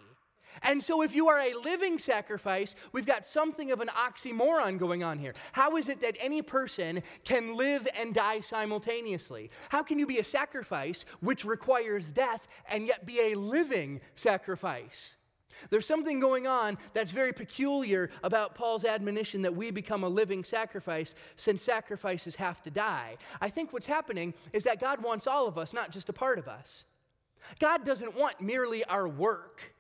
And 0.64 0.82
so, 0.82 1.02
if 1.02 1.14
you 1.14 1.28
are 1.28 1.40
a 1.40 1.54
living 1.54 2.00
sacrifice, 2.00 2.76
we've 2.94 3.06
got 3.06 3.26
something 3.26 3.72
of 3.72 3.82
an 3.82 3.90
oxymoron 3.90 4.80
going 4.80 5.04
on 5.04 5.20
here. 5.20 5.34
How 5.52 5.76
is 5.76 5.90
it 5.90 6.00
that 6.02 6.16
any 6.20 6.42
person 6.42 7.04
can 7.26 7.58
live 7.58 7.88
and 7.94 8.14
die 8.14 8.40
simultaneously? 8.40 9.52
How 9.70 9.84
can 9.84 10.00
you 10.00 10.08
be 10.08 10.20
a 10.20 10.24
sacrifice 10.24 11.06
which 11.20 11.44
requires 11.44 12.12
death 12.12 12.48
and 12.70 12.88
yet 12.88 13.06
be 13.06 13.34
a 13.34 13.36
living 13.36 14.00
sacrifice? 14.16 15.16
There's 15.70 15.86
something 15.86 16.20
going 16.20 16.48
on 16.48 16.78
that's 16.94 17.12
very 17.12 17.34
peculiar 17.34 18.10
about 18.24 18.56
Paul's 18.56 18.86
admonition 18.86 19.42
that 19.44 19.56
we 19.56 19.72
become 19.72 20.04
a 20.04 20.10
living 20.10 20.44
sacrifice 20.44 21.16
since 21.36 21.64
sacrifices 21.64 22.36
have 22.36 22.62
to 22.64 22.72
die. 22.72 23.18
I 23.42 23.50
think 23.50 23.74
what's 23.74 23.86
happening 23.86 24.34
is 24.54 24.64
that 24.64 24.80
God 24.80 25.02
wants 25.02 25.28
all 25.28 25.48
of 25.48 25.58
us, 25.58 25.74
not 25.74 25.92
just 25.92 26.10
a 26.10 26.14
part 26.14 26.40
of 26.40 26.48
us. 26.48 26.86
God 27.60 27.86
doesn't 27.86 28.16
want 28.16 28.42
merely 28.42 28.84
our 28.86 29.08
work. 29.08 29.76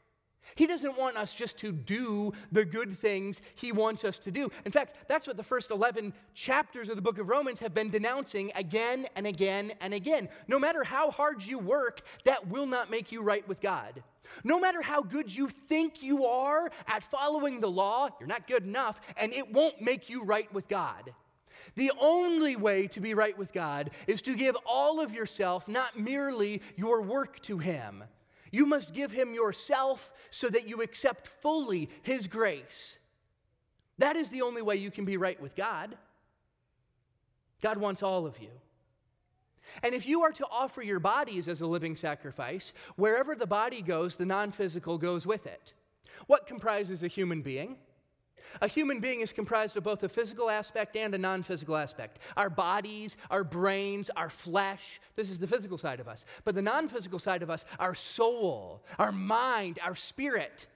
He 0.53 0.67
doesn't 0.67 0.97
want 0.97 1.17
us 1.17 1.33
just 1.33 1.57
to 1.59 1.71
do 1.71 2.31
the 2.51 2.63
good 2.63 2.91
things 2.91 3.41
He 3.55 3.71
wants 3.71 4.05
us 4.05 4.19
to 4.19 4.31
do. 4.31 4.49
In 4.63 4.71
fact, 4.71 4.97
that's 5.07 5.25
what 5.25 5.37
the 5.37 5.43
first 5.43 5.71
11 5.71 6.13
chapters 6.33 6.89
of 6.89 6.95
the 6.95 7.01
book 7.01 7.17
of 7.17 7.27
Romans 7.27 7.59
have 7.59 7.73
been 7.73 7.89
denouncing 7.89 8.51
again 8.55 9.07
and 9.15 9.25
again 9.25 9.73
and 9.81 9.93
again. 9.93 10.29
No 10.47 10.59
matter 10.59 10.83
how 10.83 11.09
hard 11.09 11.43
you 11.43 11.57
work, 11.57 12.01
that 12.25 12.47
will 12.47 12.67
not 12.67 12.91
make 12.91 13.11
you 13.11 13.23
right 13.23 13.45
with 13.47 13.59
God. 13.59 14.03
No 14.43 14.59
matter 14.59 14.81
how 14.81 15.01
good 15.01 15.33
you 15.33 15.49
think 15.69 16.01
you 16.03 16.25
are 16.25 16.69
at 16.87 17.03
following 17.03 17.59
the 17.59 17.69
law, 17.69 18.09
you're 18.19 18.27
not 18.27 18.47
good 18.47 18.65
enough, 18.65 18.99
and 19.17 19.33
it 19.33 19.51
won't 19.51 19.81
make 19.81 20.09
you 20.09 20.23
right 20.23 20.51
with 20.53 20.67
God. 20.67 21.13
The 21.75 21.91
only 21.99 22.55
way 22.55 22.87
to 22.87 22.99
be 22.99 23.13
right 23.13 23.37
with 23.37 23.53
God 23.53 23.91
is 24.07 24.21
to 24.23 24.35
give 24.35 24.55
all 24.65 24.99
of 24.99 25.13
yourself, 25.13 25.67
not 25.67 25.99
merely 25.99 26.61
your 26.75 27.01
work 27.01 27.41
to 27.43 27.57
Him. 27.57 28.03
You 28.51 28.65
must 28.65 28.93
give 28.93 29.11
Him 29.11 29.33
yourself 29.33 30.13
so 30.29 30.47
that 30.49 30.67
you 30.67 30.81
accept 30.81 31.27
fully 31.41 31.89
His 32.03 32.27
grace. 32.27 32.97
That 33.97 34.15
is 34.15 34.29
the 34.29 34.41
only 34.41 34.61
way 34.61 34.75
you 34.75 34.91
can 34.91 35.05
be 35.05 35.17
right 35.17 35.41
with 35.41 35.55
God. 35.55 35.97
God 37.61 37.77
wants 37.77 38.03
all 38.03 38.25
of 38.25 38.39
you. 38.39 38.49
And 39.83 39.93
if 39.93 40.05
you 40.05 40.21
are 40.23 40.31
to 40.33 40.45
offer 40.49 40.81
your 40.81 40.99
bodies 40.99 41.47
as 41.47 41.61
a 41.61 41.67
living 41.67 41.95
sacrifice, 41.95 42.73
wherever 42.95 43.35
the 43.35 43.47
body 43.47 43.81
goes, 43.81 44.15
the 44.15 44.25
non 44.25 44.51
physical 44.51 44.97
goes 44.97 45.25
with 45.25 45.45
it. 45.45 45.73
What 46.27 46.47
comprises 46.47 47.03
a 47.03 47.07
human 47.07 47.41
being? 47.41 47.77
A 48.61 48.67
human 48.67 48.99
being 48.99 49.21
is 49.21 49.33
comprised 49.33 49.75
of 49.75 49.83
both 49.83 50.03
a 50.03 50.09
physical 50.09 50.49
aspect 50.49 50.95
and 50.95 51.13
a 51.13 51.17
non 51.17 51.43
physical 51.43 51.75
aspect. 51.75 52.19
Our 52.37 52.49
bodies, 52.49 53.17
our 53.29 53.43
brains, 53.43 54.09
our 54.15 54.29
flesh, 54.29 55.01
this 55.15 55.29
is 55.29 55.37
the 55.37 55.47
physical 55.47 55.77
side 55.77 55.99
of 55.99 56.07
us. 56.07 56.25
But 56.43 56.55
the 56.55 56.61
non 56.61 56.87
physical 56.87 57.19
side 57.19 57.43
of 57.43 57.49
us, 57.49 57.65
our 57.79 57.95
soul, 57.95 58.83
our 58.97 59.11
mind, 59.11 59.79
our 59.83 59.95
spirit. 59.95 60.67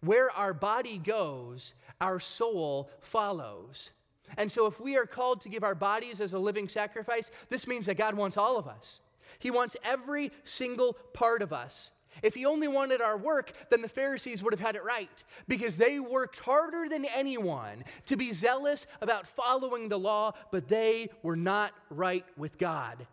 Where 0.00 0.30
our 0.30 0.52
body 0.52 0.98
goes, 0.98 1.74
our 2.00 2.20
soul 2.20 2.90
follows. 3.00 3.90
And 4.36 4.50
so, 4.50 4.66
if 4.66 4.80
we 4.80 4.96
are 4.96 5.06
called 5.06 5.40
to 5.42 5.48
give 5.48 5.64
our 5.64 5.74
bodies 5.74 6.20
as 6.20 6.32
a 6.32 6.38
living 6.38 6.68
sacrifice, 6.68 7.30
this 7.48 7.66
means 7.66 7.86
that 7.86 7.96
God 7.96 8.14
wants 8.14 8.36
all 8.36 8.56
of 8.56 8.66
us. 8.66 9.00
He 9.38 9.50
wants 9.50 9.76
every 9.84 10.30
single 10.44 10.94
part 11.12 11.42
of 11.42 11.52
us. 11.52 11.92
If 12.22 12.34
He 12.34 12.46
only 12.46 12.68
wanted 12.68 13.00
our 13.00 13.16
work, 13.16 13.52
then 13.70 13.82
the 13.82 13.88
Pharisees 13.88 14.42
would 14.42 14.52
have 14.52 14.60
had 14.60 14.76
it 14.76 14.84
right 14.84 15.22
because 15.48 15.76
they 15.76 16.00
worked 16.00 16.38
harder 16.38 16.88
than 16.88 17.04
anyone 17.04 17.84
to 18.06 18.16
be 18.16 18.32
zealous 18.32 18.86
about 19.00 19.26
following 19.26 19.88
the 19.88 19.98
law, 19.98 20.32
but 20.50 20.68
they 20.68 21.10
were 21.22 21.36
not 21.36 21.72
right 21.90 22.24
with 22.36 22.58
God. 22.58 23.06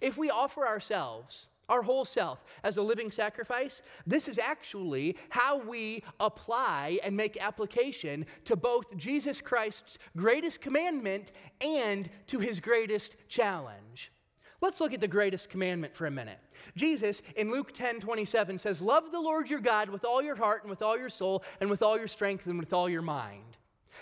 If 0.00 0.16
we 0.16 0.30
offer 0.30 0.66
ourselves, 0.66 1.48
our 1.72 1.80
whole 1.80 2.04
self 2.04 2.44
as 2.64 2.76
a 2.76 2.82
living 2.82 3.10
sacrifice, 3.10 3.80
this 4.06 4.28
is 4.28 4.38
actually 4.38 5.16
how 5.30 5.58
we 5.58 6.04
apply 6.20 7.00
and 7.02 7.16
make 7.16 7.38
application 7.40 8.26
to 8.44 8.56
both 8.56 8.94
Jesus 8.98 9.40
Christ's 9.40 9.98
greatest 10.14 10.60
commandment 10.60 11.32
and 11.62 12.10
to 12.26 12.38
his 12.38 12.60
greatest 12.60 13.16
challenge. 13.26 14.12
Let's 14.60 14.80
look 14.80 14.92
at 14.92 15.00
the 15.00 15.08
greatest 15.08 15.48
commandment 15.48 15.96
for 15.96 16.06
a 16.06 16.10
minute. 16.10 16.38
Jesus 16.76 17.22
in 17.36 17.50
Luke 17.50 17.72
10 17.72 18.00
27 18.00 18.58
says, 18.58 18.82
Love 18.82 19.10
the 19.10 19.20
Lord 19.20 19.48
your 19.48 19.58
God 19.58 19.88
with 19.88 20.04
all 20.04 20.22
your 20.22 20.36
heart 20.36 20.62
and 20.62 20.70
with 20.70 20.82
all 20.82 20.98
your 20.98 21.08
soul 21.08 21.42
and 21.60 21.70
with 21.70 21.82
all 21.82 21.96
your 21.96 22.06
strength 22.06 22.46
and 22.46 22.58
with 22.58 22.74
all 22.74 22.88
your 22.88 23.02
mind. 23.02 23.56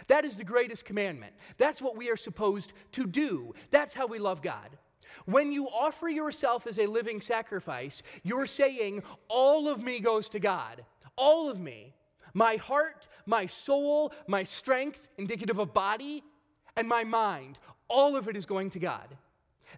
That 0.08 0.24
is 0.24 0.36
the 0.36 0.44
greatest 0.44 0.84
commandment. 0.84 1.34
That's 1.56 1.80
what 1.80 1.96
we 1.96 2.10
are 2.10 2.16
supposed 2.16 2.72
to 2.92 3.06
do. 3.06 3.54
That's 3.70 3.94
how 3.94 4.08
we 4.08 4.18
love 4.18 4.42
God. 4.42 4.76
When 5.26 5.52
you 5.52 5.68
offer 5.68 6.08
yourself 6.08 6.66
as 6.66 6.78
a 6.78 6.86
living 6.86 7.20
sacrifice, 7.20 8.02
you're 8.22 8.46
saying, 8.46 9.02
All 9.28 9.68
of 9.68 9.82
me 9.82 10.00
goes 10.00 10.28
to 10.30 10.38
God. 10.38 10.84
All 11.16 11.48
of 11.48 11.60
me. 11.60 11.94
My 12.34 12.56
heart, 12.56 13.08
my 13.26 13.46
soul, 13.46 14.12
my 14.26 14.44
strength, 14.44 15.08
indicative 15.18 15.58
of 15.58 15.74
body, 15.74 16.22
and 16.76 16.88
my 16.88 17.04
mind. 17.04 17.58
All 17.88 18.16
of 18.16 18.28
it 18.28 18.36
is 18.36 18.46
going 18.46 18.70
to 18.70 18.78
God. 18.78 19.08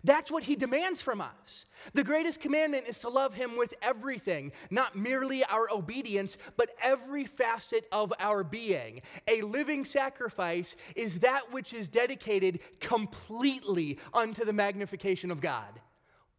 That's 0.04 0.30
what 0.30 0.44
he 0.44 0.56
demands 0.56 1.00
from 1.00 1.20
us. 1.20 1.66
The 1.92 2.04
greatest 2.04 2.40
commandment 2.40 2.86
is 2.88 2.98
to 3.00 3.08
love 3.08 3.34
him 3.34 3.56
with 3.56 3.74
everything, 3.82 4.52
not 4.70 4.96
merely 4.96 5.44
our 5.44 5.68
obedience, 5.70 6.38
but 6.56 6.70
every 6.82 7.24
facet 7.24 7.86
of 7.92 8.12
our 8.18 8.44
being. 8.44 9.02
A 9.28 9.42
living 9.42 9.84
sacrifice 9.84 10.76
is 10.96 11.20
that 11.20 11.52
which 11.52 11.72
is 11.72 11.88
dedicated 11.88 12.60
completely 12.80 13.98
unto 14.12 14.44
the 14.44 14.52
magnification 14.52 15.30
of 15.30 15.40
God. 15.40 15.80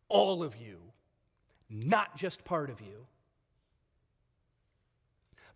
All 0.10 0.44
of 0.44 0.56
you, 0.58 0.78
not 1.70 2.16
just 2.16 2.44
part 2.44 2.70
of 2.70 2.82
you. 2.82 3.06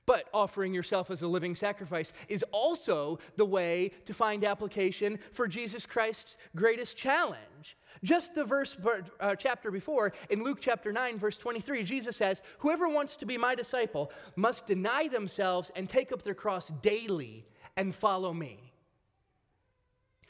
But 0.08 0.30
offering 0.34 0.74
yourself 0.74 1.12
as 1.12 1.22
a 1.22 1.28
living 1.28 1.54
sacrifice 1.54 2.14
is 2.30 2.44
also 2.54 3.20
the 3.36 3.46
way 3.46 3.92
to 4.06 4.14
find 4.14 4.46
application 4.46 5.20
for 5.34 5.50
Jesus 5.50 5.86
Christ's 5.86 6.38
greatest 6.56 6.96
challenge. 6.96 7.78
Just 8.04 8.34
the 8.34 8.46
verse 8.46 8.78
uh, 9.20 9.36
chapter 9.36 9.70
before, 9.70 10.14
in 10.30 10.44
Luke 10.44 10.60
chapter 10.62 10.94
9, 10.94 11.20
verse 11.20 11.38
23, 11.38 11.84
Jesus 11.84 12.16
says, 12.16 12.42
Whoever 12.60 12.88
wants 12.88 13.18
to 13.18 13.26
be 13.26 13.38
my 13.38 13.54
disciple 13.54 14.12
must 14.38 14.66
deny 14.66 15.10
themselves 15.10 15.72
and 15.76 15.90
take 15.90 16.14
up 16.14 16.24
their 16.24 16.34
cross 16.34 16.72
daily 16.82 17.46
and 17.76 17.94
follow 17.94 18.34
me. 18.34 18.72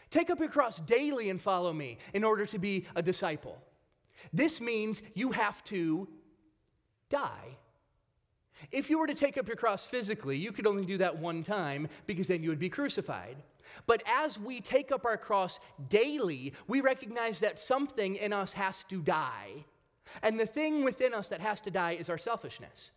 Take 0.09 0.31
up 0.31 0.39
your 0.39 0.49
cross 0.49 0.79
daily 0.79 1.29
and 1.29 1.39
follow 1.39 1.71
me 1.71 1.99
in 2.15 2.23
order 2.23 2.47
to 2.47 2.57
be 2.57 2.87
a 2.95 3.03
disciple. 3.03 3.61
This 4.33 4.59
means 4.59 5.03
you 5.13 5.31
have 5.33 5.63
to 5.65 6.07
die. 7.09 7.57
If 8.71 8.89
you 8.89 8.99
were 8.99 9.07
to 9.07 9.13
take 9.13 9.37
up 9.37 9.47
your 9.47 9.55
cross 9.55 9.85
physically, 9.85 10.37
you 10.37 10.51
could 10.51 10.67
only 10.67 10.85
do 10.85 10.97
that 10.97 11.17
one 11.17 11.43
time 11.43 11.87
because 12.05 12.27
then 12.27 12.43
you 12.43 12.49
would 12.49 12.59
be 12.59 12.69
crucified. 12.69 13.37
But 13.85 14.03
as 14.05 14.39
we 14.39 14.61
take 14.61 14.91
up 14.91 15.05
our 15.05 15.17
cross 15.17 15.59
daily, 15.89 16.53
we 16.67 16.81
recognize 16.81 17.39
that 17.39 17.59
something 17.59 18.15
in 18.15 18.33
us 18.33 18.53
has 18.53 18.83
to 18.85 19.01
die. 19.01 19.65
And 20.23 20.39
the 20.39 20.45
thing 20.45 20.83
within 20.83 21.13
us 21.13 21.29
that 21.29 21.41
has 21.41 21.61
to 21.61 21.71
die 21.71 21.91
is 21.91 22.09
our 22.09 22.17
selfishness. 22.17 22.91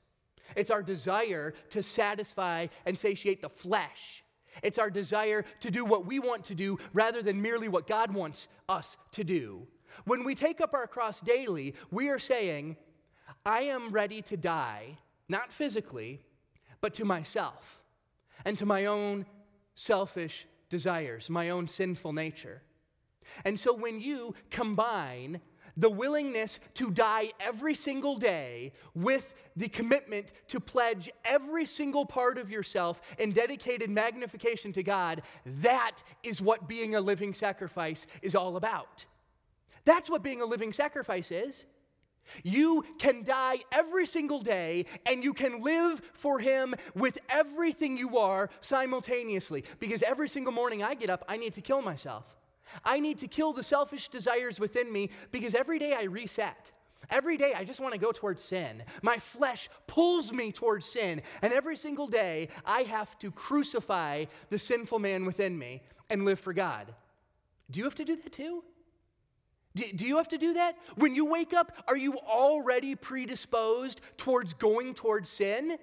It's 0.56 0.70
our 0.70 0.82
desire 0.82 1.54
to 1.70 1.82
satisfy 1.82 2.66
and 2.86 2.98
satiate 2.98 3.42
the 3.42 3.48
flesh. 3.48 4.24
It's 4.62 4.78
our 4.78 4.90
desire 4.90 5.44
to 5.60 5.70
do 5.70 5.84
what 5.84 6.06
we 6.06 6.18
want 6.18 6.44
to 6.46 6.54
do 6.54 6.78
rather 6.92 7.22
than 7.22 7.40
merely 7.40 7.68
what 7.68 7.86
God 7.86 8.12
wants 8.12 8.48
us 8.68 8.96
to 9.12 9.24
do. 9.24 9.66
When 10.04 10.24
we 10.24 10.34
take 10.34 10.60
up 10.60 10.74
our 10.74 10.86
cross 10.86 11.20
daily, 11.20 11.74
we 11.90 12.08
are 12.08 12.18
saying, 12.18 12.76
I 13.44 13.62
am 13.62 13.90
ready 13.90 14.22
to 14.22 14.36
die 14.36 14.98
not 15.30 15.52
physically, 15.52 16.20
but 16.80 16.94
to 16.94 17.04
myself 17.04 17.82
and 18.44 18.58
to 18.58 18.66
my 18.66 18.86
own 18.86 19.26
selfish 19.74 20.46
desires, 20.68 21.30
my 21.30 21.50
own 21.50 21.68
sinful 21.68 22.12
nature. 22.12 22.62
And 23.44 23.58
so 23.58 23.74
when 23.74 24.00
you 24.00 24.34
combine 24.50 25.40
the 25.76 25.90
willingness 25.90 26.58
to 26.74 26.90
die 26.90 27.32
every 27.38 27.74
single 27.74 28.16
day 28.16 28.72
with 28.94 29.34
the 29.56 29.68
commitment 29.68 30.26
to 30.48 30.60
pledge 30.60 31.08
every 31.24 31.64
single 31.64 32.04
part 32.04 32.38
of 32.38 32.50
yourself 32.50 33.00
in 33.18 33.32
dedicated 33.32 33.88
magnification 33.88 34.72
to 34.72 34.82
God, 34.82 35.22
that 35.46 35.96
is 36.22 36.42
what 36.42 36.68
being 36.68 36.94
a 36.94 37.00
living 37.00 37.34
sacrifice 37.34 38.06
is 38.20 38.34
all 38.34 38.56
about. 38.56 39.04
That's 39.84 40.10
what 40.10 40.22
being 40.22 40.42
a 40.42 40.46
living 40.46 40.72
sacrifice 40.72 41.30
is. 41.30 41.64
You 42.42 42.84
can 42.98 43.22
die 43.22 43.58
every 43.72 44.06
single 44.06 44.40
day 44.40 44.86
and 45.06 45.22
you 45.24 45.34
can 45.34 45.62
live 45.62 46.00
for 46.12 46.38
Him 46.38 46.74
with 46.94 47.18
everything 47.28 47.96
you 47.96 48.18
are 48.18 48.50
simultaneously. 48.60 49.64
Because 49.78 50.02
every 50.02 50.28
single 50.28 50.52
morning 50.52 50.82
I 50.82 50.94
get 50.94 51.10
up, 51.10 51.24
I 51.28 51.36
need 51.36 51.54
to 51.54 51.60
kill 51.60 51.82
myself. 51.82 52.36
I 52.84 53.00
need 53.00 53.18
to 53.18 53.28
kill 53.28 53.52
the 53.52 53.62
selfish 53.62 54.08
desires 54.08 54.60
within 54.60 54.92
me 54.92 55.10
because 55.32 55.54
every 55.54 55.78
day 55.78 55.94
I 55.94 56.04
reset. 56.04 56.72
Every 57.10 57.36
day 57.36 57.54
I 57.56 57.64
just 57.64 57.80
want 57.80 57.94
to 57.94 57.98
go 57.98 58.12
towards 58.12 58.42
sin. 58.42 58.82
My 59.02 59.18
flesh 59.18 59.68
pulls 59.86 60.32
me 60.32 60.52
towards 60.52 60.86
sin. 60.86 61.22
And 61.42 61.52
every 61.52 61.76
single 61.76 62.06
day 62.06 62.48
I 62.64 62.82
have 62.82 63.18
to 63.20 63.30
crucify 63.30 64.26
the 64.48 64.58
sinful 64.58 64.98
man 64.98 65.24
within 65.24 65.58
me 65.58 65.82
and 66.08 66.24
live 66.24 66.38
for 66.38 66.52
God. 66.52 66.94
Do 67.70 67.78
you 67.78 67.84
have 67.84 67.94
to 67.96 68.04
do 68.04 68.16
that 68.16 68.32
too? 68.32 68.62
Do, 69.74 69.84
do, 69.94 70.04
you 70.04 70.16
have 70.16 70.28
to 70.28 70.38
do 70.38 70.54
that? 70.54 70.76
When 70.96 71.14
you 71.14 71.26
wake 71.26 71.52
up, 71.52 71.72
are 71.86 71.96
you 71.96 72.14
already 72.18 72.96
predisposed 72.96 74.00
towards 74.16 74.52
going 74.54 74.94
towards 74.94 75.28
sin? 75.28 75.78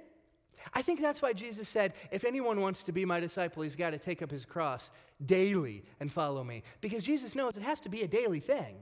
I 0.74 0.82
think 0.82 1.02
that's 1.02 1.22
why 1.22 1.34
Jesus 1.34 1.70
said, 1.70 1.94
if 2.12 2.26
anyone 2.26 2.60
wants 2.60 2.84
to 2.84 2.92
be 2.92 3.06
my 3.06 3.20
disciple, 3.20 3.64
he's 3.64 3.76
got 3.76 3.92
to 3.92 3.98
take 3.98 4.22
up 4.22 4.30
his 4.30 4.46
cross 4.46 4.92
daily 5.26 5.84
and 6.00 6.12
follow 6.12 6.44
me. 6.44 6.64
Because 6.82 7.04
Jesus 7.04 7.36
knows 7.36 7.56
it 7.56 7.64
has 7.64 7.80
to 7.82 7.90
be 7.90 8.02
a 8.02 8.08
daily 8.08 8.40
thing. 8.40 8.76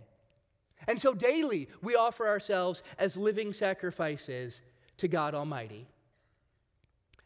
And 0.87 0.99
so 0.99 1.13
daily, 1.13 1.69
we 1.81 1.95
offer 1.95 2.27
ourselves 2.27 2.83
as 2.97 3.17
living 3.17 3.53
sacrifices 3.53 4.61
to 4.97 5.07
God 5.07 5.35
Almighty. 5.35 5.87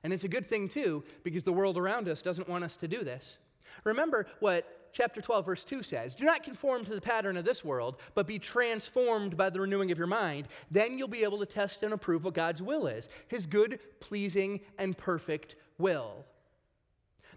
And 0.04 0.14
it's 0.14 0.24
a 0.24 0.30
good 0.30 0.46
thing, 0.46 0.68
too, 0.68 1.04
because 1.24 1.44
the 1.44 1.54
world 1.54 1.78
around 1.78 2.08
us 2.08 2.22
doesn't 2.22 2.48
want 2.48 2.64
us 2.64 2.76
to 2.78 2.88
do 2.88 3.04
this. 3.04 3.38
Remember 3.84 4.28
what 4.40 4.79
chapter 4.92 5.22
12, 5.22 5.46
verse 5.46 5.64
2 5.64 5.84
says, 5.84 6.16
Do 6.16 6.26
not 6.26 6.44
conform 6.44 6.86
to 6.86 6.96
the 6.96 7.02
pattern 7.02 7.38
of 7.38 7.46
this 7.46 7.64
world, 7.64 7.98
but 8.16 8.28
be 8.28 8.40
transformed 8.40 9.38
by 9.38 9.50
the 9.50 9.62
renewing 9.62 9.92
of 9.92 9.98
your 9.98 10.08
mind. 10.08 10.48
Then 10.72 10.98
you'll 10.98 11.08
be 11.08 11.24
able 11.24 11.40
to 11.40 11.46
test 11.46 11.84
and 11.84 11.94
approve 11.94 12.24
what 12.24 12.34
God's 12.34 12.62
will 12.62 12.88
is 12.88 13.10
his 13.28 13.46
good, 13.46 13.80
pleasing, 14.00 14.60
and 14.78 14.98
perfect 14.98 15.56
will. 15.78 16.26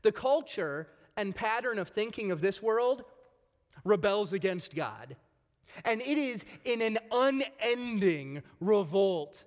The 0.03 0.13
culture 0.13 0.89
and 1.17 1.35
pattern 1.35 1.79
of 1.79 1.89
thinking 1.89 2.31
of 2.31 2.41
this 2.41 2.63
world 2.63 3.05
rebels 3.85 4.33
against 4.33 4.75
God. 4.75 5.17
And 5.85 6.01
it 6.01 6.19
is 6.19 6.45
in 6.65 6.83
an 6.83 6.99
unending 7.11 8.43
revolt 8.61 9.45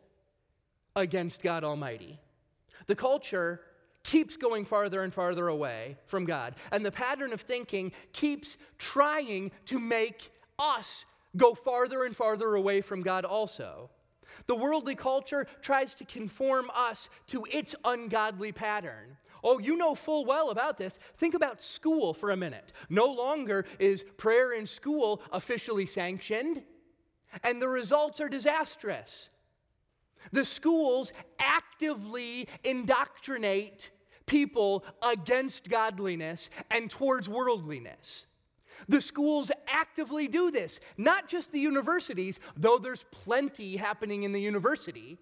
against 0.95 1.43
God 1.43 1.63
Almighty. 1.63 2.19
The 2.87 2.95
culture 2.95 3.61
keeps 4.05 4.37
going 4.37 4.63
farther 4.63 5.03
and 5.03 5.13
farther 5.13 5.47
away 5.47 5.97
from 6.05 6.25
God. 6.25 6.55
And 6.71 6.85
the 6.85 6.91
pattern 6.91 7.33
of 7.33 7.41
thinking 7.41 7.91
keeps 8.13 8.57
trying 8.77 9.51
to 9.65 9.79
make 9.79 10.31
us 10.59 11.05
go 11.35 11.53
farther 11.53 12.05
and 12.05 12.15
farther 12.15 12.55
away 12.55 12.81
from 12.81 13.01
God 13.01 13.25
also. 13.25 13.89
The 14.47 14.55
worldly 14.55 14.95
culture 14.95 15.47
tries 15.61 15.95
to 15.95 16.05
conform 16.05 16.69
us 16.73 17.09
to 17.27 17.45
its 17.51 17.73
ungodly 17.83 18.51
pattern. 18.51 19.17
Oh, 19.43 19.59
you 19.59 19.75
know 19.75 19.95
full 19.95 20.23
well 20.23 20.51
about 20.51 20.77
this. 20.77 20.99
Think 21.17 21.33
about 21.33 21.61
school 21.61 22.13
for 22.13 22.31
a 22.31 22.37
minute. 22.37 22.73
No 22.89 23.05
longer 23.05 23.65
is 23.79 24.05
prayer 24.17 24.53
in 24.53 24.65
school 24.65 25.21
officially 25.31 25.85
sanctioned, 25.85 26.61
and 27.43 27.61
the 27.61 27.67
results 27.67 28.21
are 28.21 28.29
disastrous. 28.29 29.29
The 30.31 30.45
schools 30.45 31.11
actively 31.39 32.47
indoctrinate 32.63 33.91
people 34.25 34.83
against 35.01 35.69
godliness 35.69 36.49
and 36.71 36.89
towards 36.89 37.29
worldliness. 37.29 38.27
The 38.87 39.01
schools 39.01 39.51
actively 39.67 40.27
do 40.27 40.51
this, 40.51 40.79
not 40.97 41.27
just 41.27 41.51
the 41.51 41.59
universities, 41.59 42.39
though 42.57 42.77
there's 42.77 43.05
plenty 43.11 43.77
happening 43.77 44.23
in 44.23 44.33
the 44.33 44.41
university, 44.41 45.17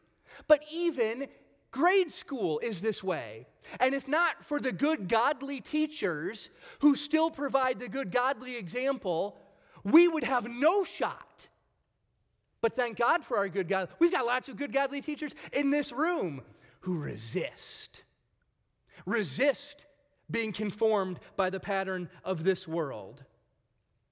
but 0.48 0.62
even 0.72 1.28
grade 1.72 2.12
school 2.12 2.60
is 2.60 2.82
this 2.82 3.04
way. 3.04 3.46
And 3.80 3.94
if 3.94 4.08
not 4.08 4.44
for 4.44 4.60
the 4.60 4.72
good 4.72 5.08
godly 5.08 5.62
teachers 5.62 6.50
who 6.80 6.96
still 6.96 7.30
provide 7.30 7.80
the 7.80 7.88
good 7.88 8.12
godly 8.12 8.56
example, 8.58 9.38
we 9.84 10.08
would 10.08 10.24
have 10.24 10.48
no 10.48 10.84
shot. 10.84 11.48
But 12.62 12.76
thank 12.76 12.98
God 12.98 13.24
for 13.24 13.38
our 13.38 13.50
good 13.50 13.68
God. 13.68 13.90
We've 14.00 14.12
got 14.12 14.26
lots 14.26 14.50
of 14.50 14.56
good 14.56 14.72
godly 14.72 15.02
teachers 15.02 15.34
in 15.52 15.70
this 15.70 15.92
room 15.92 16.42
who 16.82 16.98
resist 16.98 18.04
resist 19.06 19.86
being 20.32 20.52
conformed 20.52 21.20
by 21.36 21.50
the 21.50 21.60
pattern 21.60 22.10
of 22.24 22.44
this 22.44 22.68
world. 22.68 23.24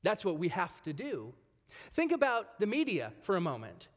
That's 0.04 0.26
what 0.26 0.38
we 0.38 0.50
have 0.50 0.82
to 0.84 0.94
do. 0.94 1.34
Think 1.94 2.12
about 2.12 2.60
the 2.60 2.68
media 2.68 3.14
for 3.22 3.38
a 3.38 3.42
moment. 3.42 3.88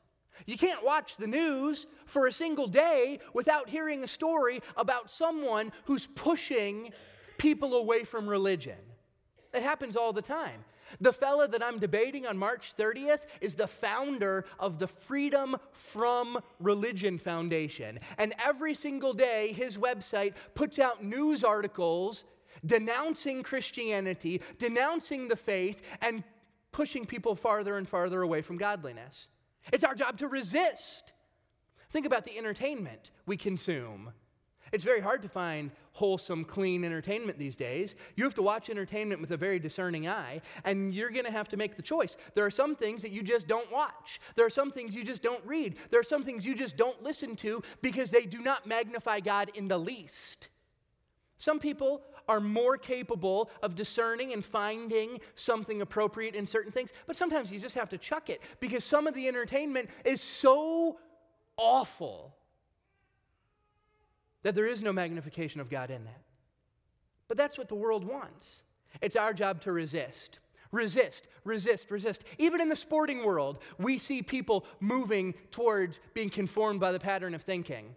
You 0.47 0.59
can't 0.59 0.85
watch 0.85 1.17
the 1.17 1.27
news 1.27 1.87
for 2.07 2.27
a 2.27 2.33
single 2.33 2.67
day 2.67 3.21
without 3.33 3.69
hearing 3.69 4.03
a 4.03 4.09
story 4.09 4.61
about 4.77 5.09
someone 5.09 5.73
who's 5.85 6.07
pushing 6.07 6.93
people 7.39 7.75
away 7.75 8.05
from 8.05 8.29
religion. 8.29 8.79
It 9.53 9.63
happens 9.63 9.97
all 9.97 10.13
the 10.13 10.23
time. 10.23 10.65
The 11.01 11.13
fella 11.13 11.49
that 11.49 11.63
I'm 11.63 11.79
debating 11.79 12.27
on 12.27 12.37
March 12.37 12.75
30th 12.77 13.27
is 13.41 13.55
the 13.55 13.67
founder 13.67 14.45
of 14.59 14.79
the 14.79 14.87
Freedom 14.87 15.57
from 15.73 16.39
Religion 16.61 17.19
Foundation. 17.19 18.01
And 18.19 18.35
every 18.45 18.75
single 18.75 19.13
day, 19.13 19.53
his 19.53 19.77
website 19.77 20.35
puts 20.55 20.79
out 20.79 21.05
news 21.05 21.45
articles 21.45 22.25
denouncing 22.65 23.43
Christianity, 23.43 24.41
denouncing 24.59 25.29
the 25.29 25.37
faith, 25.37 25.83
and 26.01 26.23
pushing 26.73 27.05
people 27.05 27.35
farther 27.35 27.77
and 27.77 27.89
farther 27.89 28.23
away 28.23 28.43
from 28.43 28.57
godliness. 28.57 29.29
It's 29.73 29.85
our 29.85 29.95
job 29.95 30.19
to 30.19 30.29
resist. 30.29 31.13
Think 31.91 32.07
about 32.07 32.25
the 32.25 32.37
entertainment 32.37 33.11
we 33.27 33.37
consume. 33.37 34.13
It's 34.75 34.83
very 34.83 35.01
hard 35.01 35.23
to 35.23 35.29
find 35.29 35.71
wholesome, 35.93 36.45
clean 36.45 36.83
entertainment 36.83 37.39
these 37.39 37.55
days. 37.55 37.95
You 38.17 38.25
have 38.25 38.35
to 38.35 38.43
watch 38.43 38.71
entertainment 38.71 39.21
with 39.21 39.31
a 39.31 39.37
very 39.37 39.61
discerning 39.61 40.09
eye, 40.09 40.41
and 40.65 40.93
you're 40.93 41.11
going 41.11 41.27
to 41.27 41.31
have 41.31 41.49
to 41.51 41.57
make 41.57 41.77
the 41.77 41.83
choice. 41.83 42.17
There 42.35 42.45
are 42.45 42.51
some 42.51 42.75
things 42.75 43.01
that 43.03 43.13
you 43.13 43.23
just 43.23 43.47
don't 43.47 43.71
watch, 43.71 44.21
there 44.35 44.45
are 44.45 44.51
some 44.51 44.73
things 44.73 44.97
you 44.97 45.05
just 45.05 45.23
don't 45.23 45.45
read, 45.47 45.77
there 45.91 46.01
are 46.01 46.03
some 46.03 46.25
things 46.25 46.45
you 46.45 46.57
just 46.57 46.77
don't 46.77 47.01
listen 47.05 47.37
to 47.37 47.63
because 47.83 48.11
they 48.11 48.27
do 48.27 48.41
not 48.41 48.67
magnify 48.67 49.21
God 49.21 49.53
in 49.55 49.69
the 49.69 49.79
least. 49.79 50.49
Some 51.37 51.61
people 51.61 52.03
are 52.29 52.41
more 52.41 52.77
capable 52.77 53.51
of 53.63 53.77
discerning 53.77 54.33
and 54.33 54.45
finding 54.45 55.21
something 55.37 55.83
appropriate 55.83 56.35
in 56.35 56.49
certain 56.49 56.73
things, 56.73 56.91
but 57.07 57.15
sometimes 57.15 57.53
you 57.53 57.61
just 57.61 57.77
have 57.77 57.91
to 57.91 57.99
chuck 57.99 58.29
it 58.29 58.43
because 58.59 58.83
some 58.83 59.07
of 59.07 59.15
the 59.15 59.29
entertainment 59.29 59.89
is 60.05 60.21
so 60.21 60.99
awful 61.57 62.35
that 64.45 64.55
there 64.55 64.67
is 64.67 64.83
no 64.83 64.93
magnification 64.93 65.61
of 65.61 65.69
God 65.69 65.91
in 65.91 66.05
that. 66.05 66.23
But 67.27 67.37
that's 67.37 67.59
what 67.59 67.69
the 67.69 67.75
world 67.75 68.05
wants. 68.05 68.63
It's 69.03 69.17
our 69.17 69.33
job 69.33 69.61
to 69.63 69.73
resist. 69.73 70.39
Resist, 70.71 71.27
resist, 71.45 71.91
resist. 71.91 72.25
Even 72.39 72.61
in 72.61 72.69
the 72.69 72.77
sporting 72.77 73.25
world, 73.25 73.59
we 73.79 73.99
see 73.99 74.23
people 74.23 74.67
moving 74.81 75.35
towards 75.51 76.01
being 76.15 76.31
conformed 76.31 76.81
by 76.81 76.93
the 76.93 77.01
pattern 77.01 77.35
of 77.35 77.43
thinking. 77.43 77.97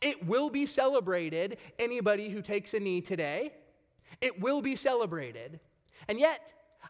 It 0.00 0.26
will 0.26 0.48
be 0.48 0.64
celebrated, 0.64 1.58
anybody 1.78 2.28
who 2.28 2.40
takes 2.40 2.74
a 2.74 2.80
knee 2.80 3.00
today. 3.00 3.52
It 4.20 4.40
will 4.40 4.62
be 4.62 4.76
celebrated. 4.76 5.60
And 6.08 6.18
yet, 6.18 6.40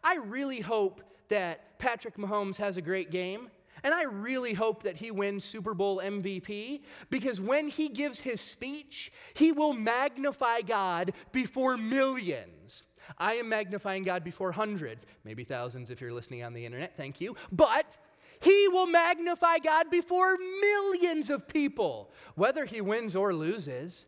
I 0.03 0.15
really 0.15 0.61
hope 0.61 1.01
that 1.29 1.77
Patrick 1.79 2.17
Mahomes 2.17 2.57
has 2.57 2.77
a 2.77 2.81
great 2.81 3.11
game. 3.11 3.49
And 3.83 3.93
I 3.93 4.03
really 4.03 4.53
hope 4.53 4.83
that 4.83 4.97
he 4.97 5.11
wins 5.11 5.43
Super 5.43 5.73
Bowl 5.73 5.97
MVP 5.97 6.81
because 7.09 7.39
when 7.39 7.69
he 7.69 7.89
gives 7.89 8.19
his 8.19 8.41
speech, 8.41 9.11
he 9.33 9.51
will 9.51 9.73
magnify 9.73 10.61
God 10.61 11.13
before 11.31 11.77
millions. 11.77 12.83
I 13.17 13.35
am 13.35 13.49
magnifying 13.49 14.03
God 14.03 14.23
before 14.23 14.51
hundreds, 14.51 15.05
maybe 15.23 15.43
thousands 15.43 15.89
if 15.89 15.99
you're 16.01 16.13
listening 16.13 16.43
on 16.43 16.53
the 16.53 16.65
internet, 16.65 16.95
thank 16.95 17.19
you. 17.19 17.35
But 17.51 17.97
he 18.39 18.67
will 18.67 18.87
magnify 18.87 19.59
God 19.59 19.89
before 19.89 20.37
millions 20.37 21.29
of 21.29 21.47
people, 21.47 22.11
whether 22.35 22.65
he 22.65 22.81
wins 22.81 23.15
or 23.15 23.33
loses. 23.33 24.05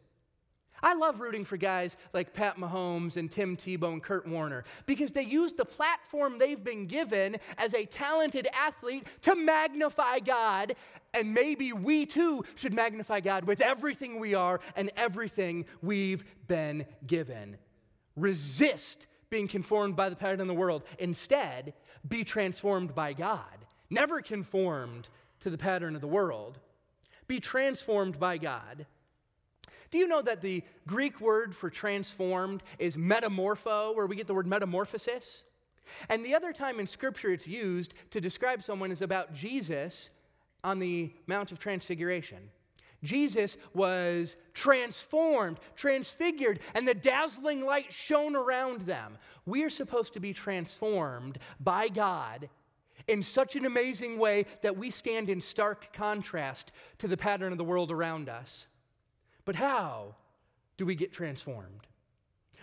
I 0.83 0.93
love 0.95 1.19
rooting 1.19 1.45
for 1.45 1.57
guys 1.57 1.95
like 2.13 2.33
Pat 2.33 2.57
Mahomes 2.57 3.17
and 3.17 3.29
Tim 3.29 3.55
Tebow 3.55 3.93
and 3.93 4.01
Kurt 4.03 4.27
Warner 4.27 4.63
because 4.85 5.11
they 5.11 5.23
use 5.23 5.53
the 5.53 5.65
platform 5.65 6.39
they've 6.39 6.63
been 6.63 6.87
given 6.87 7.37
as 7.57 7.73
a 7.73 7.85
talented 7.85 8.47
athlete 8.53 9.05
to 9.21 9.35
magnify 9.35 10.19
God. 10.19 10.75
And 11.13 11.33
maybe 11.33 11.73
we 11.73 12.05
too 12.05 12.43
should 12.55 12.73
magnify 12.73 13.19
God 13.19 13.45
with 13.45 13.61
everything 13.61 14.19
we 14.19 14.33
are 14.33 14.59
and 14.75 14.91
everything 14.95 15.65
we've 15.81 16.23
been 16.47 16.85
given. 17.05 17.57
Resist 18.15 19.07
being 19.29 19.47
conformed 19.47 19.95
by 19.95 20.09
the 20.09 20.15
pattern 20.15 20.41
of 20.41 20.47
the 20.47 20.53
world. 20.53 20.83
Instead, 20.99 21.73
be 22.07 22.23
transformed 22.23 22.95
by 22.95 23.13
God. 23.13 23.45
Never 23.89 24.21
conformed 24.21 25.09
to 25.41 25.49
the 25.49 25.57
pattern 25.57 25.95
of 25.95 26.01
the 26.01 26.07
world. 26.07 26.59
Be 27.27 27.39
transformed 27.39 28.19
by 28.19 28.37
God. 28.37 28.85
Do 29.91 29.97
you 29.97 30.07
know 30.07 30.21
that 30.21 30.41
the 30.41 30.63
Greek 30.87 31.19
word 31.19 31.53
for 31.53 31.69
transformed 31.69 32.63
is 32.79 32.95
metamorpho, 32.95 33.95
where 33.95 34.07
we 34.07 34.15
get 34.15 34.25
the 34.25 34.33
word 34.33 34.47
metamorphosis? 34.47 35.43
And 36.09 36.25
the 36.25 36.33
other 36.33 36.53
time 36.53 36.79
in 36.79 36.87
Scripture 36.87 37.31
it's 37.31 37.47
used 37.47 37.93
to 38.11 38.21
describe 38.21 38.63
someone 38.63 38.91
is 38.91 39.01
about 39.01 39.33
Jesus 39.33 40.09
on 40.63 40.79
the 40.79 41.13
Mount 41.27 41.51
of 41.51 41.59
Transfiguration. 41.59 42.37
Jesus 43.03 43.57
was 43.73 44.37
transformed, 44.53 45.59
transfigured, 45.75 46.59
and 46.75 46.87
the 46.87 46.93
dazzling 46.93 47.65
light 47.65 47.91
shone 47.91 48.35
around 48.35 48.81
them. 48.81 49.17
We 49.45 49.63
are 49.63 49.69
supposed 49.69 50.13
to 50.13 50.19
be 50.19 50.33
transformed 50.33 51.39
by 51.59 51.87
God 51.87 52.47
in 53.07 53.23
such 53.23 53.55
an 53.55 53.65
amazing 53.65 54.19
way 54.19 54.45
that 54.61 54.77
we 54.77 54.91
stand 54.91 55.29
in 55.29 55.41
stark 55.41 55.91
contrast 55.93 56.71
to 56.99 57.07
the 57.07 57.17
pattern 57.17 57.51
of 57.51 57.57
the 57.57 57.63
world 57.63 57.91
around 57.91 58.29
us. 58.29 58.67
But 59.45 59.55
how 59.55 60.15
do 60.77 60.85
we 60.85 60.95
get 60.95 61.11
transformed? 61.11 61.87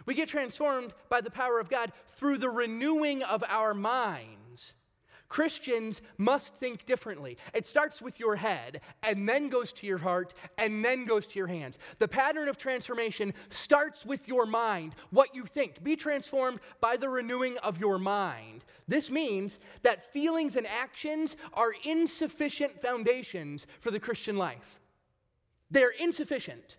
We 0.06 0.14
get 0.14 0.28
transformed 0.28 0.94
by 1.08 1.20
the 1.20 1.30
power 1.30 1.60
of 1.60 1.68
God 1.68 1.92
through 2.16 2.38
the 2.38 2.48
renewing 2.48 3.22
of 3.22 3.44
our 3.46 3.74
minds. 3.74 4.74
Christians 5.28 6.00
must 6.16 6.54
think 6.54 6.86
differently. 6.86 7.36
It 7.52 7.66
starts 7.66 8.00
with 8.00 8.18
your 8.18 8.34
head 8.34 8.80
and 9.02 9.28
then 9.28 9.50
goes 9.50 9.72
to 9.74 9.86
your 9.86 9.98
heart 9.98 10.32
and 10.56 10.82
then 10.82 11.04
goes 11.04 11.26
to 11.26 11.38
your 11.38 11.46
hands. 11.46 11.78
The 11.98 12.08
pattern 12.08 12.48
of 12.48 12.56
transformation 12.56 13.34
starts 13.50 14.06
with 14.06 14.26
your 14.26 14.46
mind, 14.46 14.94
what 15.10 15.34
you 15.34 15.44
think. 15.44 15.82
Be 15.84 15.96
transformed 15.96 16.60
by 16.80 16.96
the 16.96 17.08
renewing 17.08 17.58
of 17.58 17.78
your 17.78 17.98
mind. 17.98 18.64
This 18.86 19.10
means 19.10 19.58
that 19.82 20.10
feelings 20.12 20.56
and 20.56 20.66
actions 20.66 21.36
are 21.52 21.74
insufficient 21.84 22.80
foundations 22.80 23.66
for 23.80 23.90
the 23.90 24.00
Christian 24.00 24.36
life. 24.36 24.80
They're 25.70 25.90
insufficient. 25.90 26.76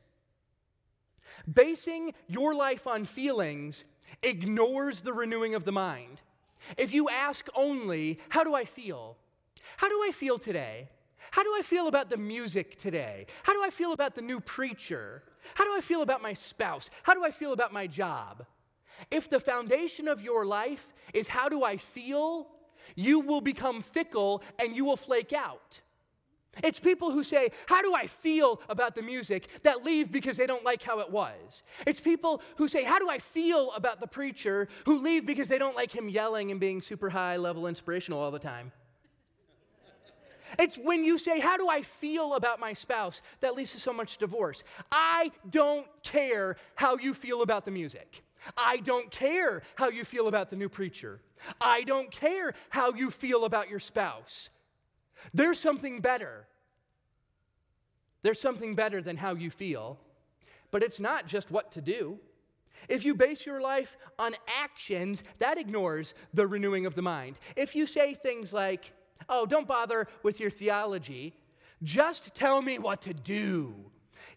Basing 1.52 2.14
your 2.28 2.56
life 2.56 2.88
on 2.88 3.06
feelings 3.06 3.86
ignores 4.24 5.02
the 5.02 5.14
renewing 5.14 5.56
of 5.56 5.64
the 5.64 5.72
mind. 5.72 6.22
If 6.78 6.94
you 6.94 7.10
ask 7.10 7.48
only, 7.56 8.20
How 8.30 8.44
do 8.44 8.54
I 8.54 8.66
feel? 8.66 9.18
How 9.78 9.90
do 9.90 10.04
I 10.06 10.12
feel 10.12 10.40
today? 10.40 10.90
How 11.32 11.44
do 11.44 11.54
I 11.58 11.62
feel 11.62 11.88
about 11.88 12.10
the 12.10 12.18
music 12.18 12.80
today? 12.80 13.26
How 13.44 13.54
do 13.54 13.64
I 13.64 13.70
feel 13.70 13.92
about 13.92 14.16
the 14.16 14.22
new 14.22 14.40
preacher? 14.40 15.24
How 15.54 15.66
do 15.66 15.76
I 15.76 15.82
feel 15.82 16.02
about 16.02 16.22
my 16.22 16.34
spouse? 16.34 16.90
How 17.04 17.14
do 17.14 17.24
I 17.24 17.32
feel 17.32 17.54
about 17.54 17.74
my 17.74 17.88
job? 17.88 18.46
If 19.12 19.30
the 19.30 19.40
foundation 19.40 20.08
of 20.08 20.22
your 20.22 20.46
life 20.46 20.94
is 21.14 21.28
how 21.28 21.50
do 21.50 21.64
I 21.64 21.78
feel, 21.78 22.48
you 22.96 23.20
will 23.20 23.42
become 23.42 23.82
fickle 23.82 24.44
and 24.60 24.76
you 24.76 24.86
will 24.86 24.98
flake 24.98 25.34
out. 25.34 25.82
It's 26.64 26.80
people 26.80 27.12
who 27.12 27.24
say, 27.24 27.52
How 27.68 27.82
do 27.82 27.94
I 27.94 28.08
feel 28.08 28.62
about 28.70 28.96
the 28.96 29.02
music 29.02 29.48
that 29.64 29.84
leave 29.84 30.12
because 30.12 30.36
they 30.36 30.48
don't 30.48 30.66
like 30.66 30.84
how 30.84 31.00
it 31.00 31.10
was? 31.10 31.64
It's 31.86 32.00
people 32.00 32.42
who 32.58 32.68
say, 32.68 32.84
How 32.84 33.00
do 33.00 33.10
I 33.10 33.20
feel 33.20 33.72
about 33.74 34.00
the 34.00 34.08
preacher 34.08 34.68
who 34.86 35.00
leave 35.00 35.26
because 35.26 35.48
they 35.48 35.58
don't 35.58 35.76
like 35.76 35.94
him 35.94 36.10
yelling 36.10 36.52
and 36.52 36.60
being 36.60 36.82
super 36.82 37.10
high 37.10 37.38
level 37.38 37.68
inspirational 37.68 38.20
all 38.20 38.32
the 38.32 38.40
time? 38.40 38.72
It's 40.58 40.78
when 40.78 41.06
you 41.06 41.20
say, 41.20 41.40
How 41.40 41.56
do 41.56 41.70
I 41.70 41.82
feel 41.84 42.34
about 42.34 42.60
my 42.60 42.74
spouse 42.74 43.22
that 43.42 43.56
leads 43.56 43.72
to 43.74 43.80
so 43.80 43.94
much 43.94 44.18
divorce? 44.18 44.64
I 44.92 45.32
don't 45.50 45.88
care 46.04 46.58
how 46.76 46.98
you 46.98 47.14
feel 47.14 47.42
about 47.42 47.66
the 47.66 47.72
music. 47.72 48.24
I 48.58 48.78
don't 48.78 49.12
care 49.12 49.62
how 49.76 49.90
you 49.90 50.04
feel 50.04 50.28
about 50.28 50.50
the 50.50 50.56
new 50.56 50.70
preacher. 50.70 51.22
I 51.62 51.84
don't 51.84 52.10
care 52.10 52.54
how 52.70 52.94
you 52.94 53.12
feel 53.12 53.46
about 53.46 53.70
your 53.70 53.80
spouse. 53.80 54.50
There's 55.34 55.60
something 55.60 56.00
better. 56.00 56.48
There's 58.22 58.40
something 58.40 58.76
better 58.76 59.02
than 59.02 59.18
how 59.18 59.36
you 59.36 59.50
feel, 59.50 59.98
but 60.72 60.84
it's 60.84 61.00
not 61.00 61.26
just 61.26 61.52
what 61.52 61.72
to 61.72 61.82
do. 61.82 62.20
If 62.88 63.06
you 63.06 63.14
base 63.14 63.46
your 63.46 63.62
life 63.62 63.98
on 64.18 64.36
actions, 64.48 65.24
that 65.40 65.58
ignores 65.58 66.14
the 66.34 66.48
renewing 66.48 66.86
of 66.86 66.96
the 66.96 67.02
mind. 67.02 67.38
If 67.56 67.76
you 67.76 67.86
say 67.86 68.14
things 68.14 68.54
like, 68.54 68.92
oh, 69.28 69.46
don't 69.46 69.68
bother 69.68 70.08
with 70.24 70.40
your 70.40 70.50
theology, 70.50 71.34
just 71.84 72.34
tell 72.34 72.62
me 72.62 72.80
what 72.80 73.02
to 73.04 73.14
do. 73.14 73.74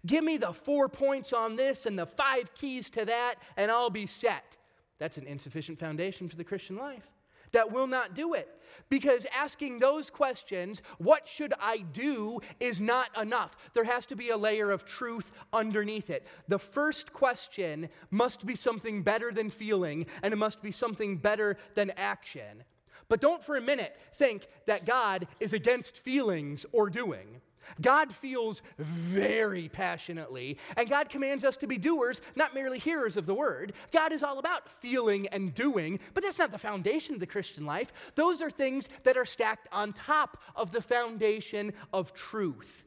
Give 0.06 0.24
me 0.24 0.36
the 0.36 0.52
four 0.52 0.88
points 0.88 1.32
on 1.32 1.56
this 1.56 1.86
and 1.86 1.98
the 1.98 2.06
five 2.06 2.52
keys 2.54 2.90
to 2.90 3.04
that, 3.04 3.36
and 3.56 3.70
I'll 3.70 3.90
be 3.90 4.06
set. 4.06 4.56
That's 4.98 5.16
an 5.16 5.26
insufficient 5.26 5.78
foundation 5.78 6.28
for 6.28 6.36
the 6.36 6.44
Christian 6.44 6.76
life 6.76 7.11
that 7.52 7.72
will 7.72 7.86
not 7.86 8.14
do 8.14 8.34
it. 8.34 8.48
Because 8.88 9.26
asking 9.34 9.78
those 9.78 10.10
questions, 10.10 10.82
what 10.98 11.28
should 11.28 11.54
I 11.60 11.78
do, 11.78 12.40
is 12.60 12.80
not 12.80 13.08
enough. 13.20 13.56
There 13.74 13.84
has 13.84 14.06
to 14.06 14.16
be 14.16 14.30
a 14.30 14.36
layer 14.36 14.70
of 14.70 14.84
truth 14.84 15.30
underneath 15.52 16.10
it. 16.10 16.26
The 16.48 16.58
first 16.58 17.12
question 17.12 17.88
must 18.10 18.44
be 18.44 18.56
something 18.56 19.02
better 19.02 19.32
than 19.32 19.50
feeling, 19.50 20.06
and 20.22 20.32
it 20.32 20.36
must 20.36 20.62
be 20.62 20.72
something 20.72 21.16
better 21.16 21.56
than 21.74 21.90
action. 21.96 22.64
But 23.08 23.20
don't 23.20 23.42
for 23.42 23.56
a 23.56 23.62
minute 23.62 23.96
think 24.14 24.46
that 24.66 24.86
God 24.86 25.26
is 25.38 25.52
against 25.52 25.98
feelings 25.98 26.64
or 26.72 26.88
doing. 26.88 27.40
God 27.80 28.12
feels 28.12 28.62
very 28.78 29.68
passionately, 29.68 30.58
and 30.76 30.88
God 30.88 31.08
commands 31.08 31.44
us 31.44 31.56
to 31.58 31.66
be 31.66 31.78
doers, 31.78 32.20
not 32.36 32.54
merely 32.54 32.78
hearers 32.78 33.16
of 33.16 33.26
the 33.26 33.34
word. 33.34 33.72
God 33.92 34.12
is 34.12 34.22
all 34.22 34.38
about 34.38 34.68
feeling 34.68 35.26
and 35.28 35.54
doing, 35.54 36.00
but 36.14 36.22
that's 36.22 36.38
not 36.38 36.52
the 36.52 36.58
foundation 36.58 37.14
of 37.14 37.20
the 37.20 37.26
Christian 37.26 37.64
life. 37.66 37.92
Those 38.14 38.42
are 38.42 38.50
things 38.50 38.88
that 39.04 39.16
are 39.16 39.24
stacked 39.24 39.68
on 39.72 39.92
top 39.92 40.42
of 40.56 40.72
the 40.72 40.80
foundation 40.80 41.72
of 41.92 42.12
truth. 42.12 42.84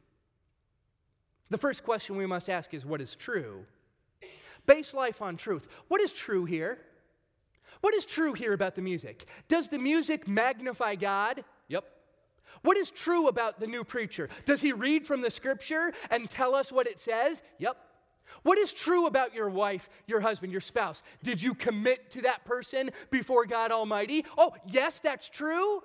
The 1.50 1.58
first 1.58 1.84
question 1.84 2.18
we 2.18 2.26
must 2.26 2.50
ask 2.50 2.74
is 2.74 2.86
what 2.86 3.02
is 3.02 3.16
true? 3.16 3.66
Base 4.66 4.94
life 4.94 5.22
on 5.22 5.38
truth. 5.38 5.68
What 5.88 6.02
is 6.02 6.12
true 6.12 6.46
here? 6.46 6.80
What 7.82 7.94
is 7.94 8.06
true 8.06 8.34
here 8.34 8.54
about 8.54 8.76
the 8.76 8.82
music? 8.82 9.28
Does 9.48 9.70
the 9.70 9.78
music 9.78 10.28
magnify 10.28 10.96
God? 10.96 11.44
Yep. 11.68 11.86
What 12.62 12.78
is 12.78 12.92
true 12.92 13.28
about 13.28 13.60
the 13.60 13.68
new 13.68 13.84
preacher? 13.84 14.30
Does 14.46 14.62
he 14.62 14.74
read 14.74 15.06
from 15.06 15.22
the 15.22 15.30
scripture 15.30 15.94
and 16.10 16.30
tell 16.30 16.56
us 16.56 16.72
what 16.72 16.88
it 16.88 17.00
says? 17.00 17.42
Yep. 17.60 17.78
What 18.44 18.58
is 18.58 18.74
true 18.74 19.06
about 19.06 19.36
your 19.36 19.50
wife, 19.50 19.90
your 20.08 20.20
husband, 20.20 20.52
your 20.52 20.62
spouse? 20.62 21.04
Did 21.24 21.42
you 21.42 21.54
commit 21.54 22.10
to 22.12 22.24
that 22.24 22.44
person 22.46 22.92
before 23.12 23.46
God 23.46 23.72
Almighty? 23.72 24.26
Oh, 24.38 24.54
yes, 24.68 25.00
that's 25.00 25.30
true. 25.30 25.82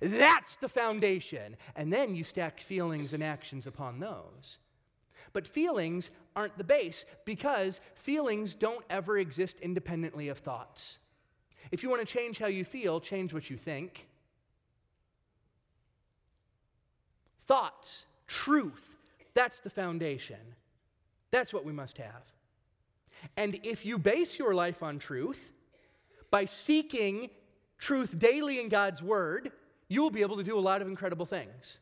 That's 0.00 0.56
the 0.56 0.68
foundation. 0.68 1.56
And 1.76 1.92
then 1.92 2.14
you 2.14 2.24
stack 2.24 2.60
feelings 2.60 3.12
and 3.12 3.22
actions 3.22 3.66
upon 3.66 4.00
those. 4.00 4.58
But 5.32 5.46
feelings 5.46 6.10
aren't 6.34 6.58
the 6.58 6.64
base 6.64 7.04
because 7.24 7.80
feelings 7.94 8.54
don't 8.54 8.84
ever 8.90 9.18
exist 9.18 9.60
independently 9.60 10.28
of 10.28 10.38
thoughts. 10.38 10.98
If 11.70 11.82
you 11.82 11.90
want 11.90 12.06
to 12.06 12.12
change 12.12 12.38
how 12.38 12.46
you 12.46 12.64
feel, 12.64 13.00
change 13.00 13.34
what 13.34 13.50
you 13.50 13.56
think. 13.56 14.07
Thoughts, 17.48 18.06
truth, 18.26 18.94
that's 19.32 19.60
the 19.60 19.70
foundation. 19.70 20.36
That's 21.30 21.52
what 21.52 21.64
we 21.64 21.72
must 21.72 21.96
have. 21.96 22.22
And 23.38 23.58
if 23.64 23.86
you 23.86 23.98
base 23.98 24.38
your 24.38 24.54
life 24.54 24.82
on 24.82 24.98
truth, 24.98 25.52
by 26.30 26.44
seeking 26.44 27.30
truth 27.78 28.18
daily 28.18 28.60
in 28.60 28.68
God's 28.68 29.02
Word, 29.02 29.50
you 29.88 30.02
will 30.02 30.10
be 30.10 30.20
able 30.20 30.36
to 30.36 30.44
do 30.44 30.58
a 30.58 30.60
lot 30.60 30.82
of 30.82 30.88
incredible 30.88 31.24
things. 31.24 31.78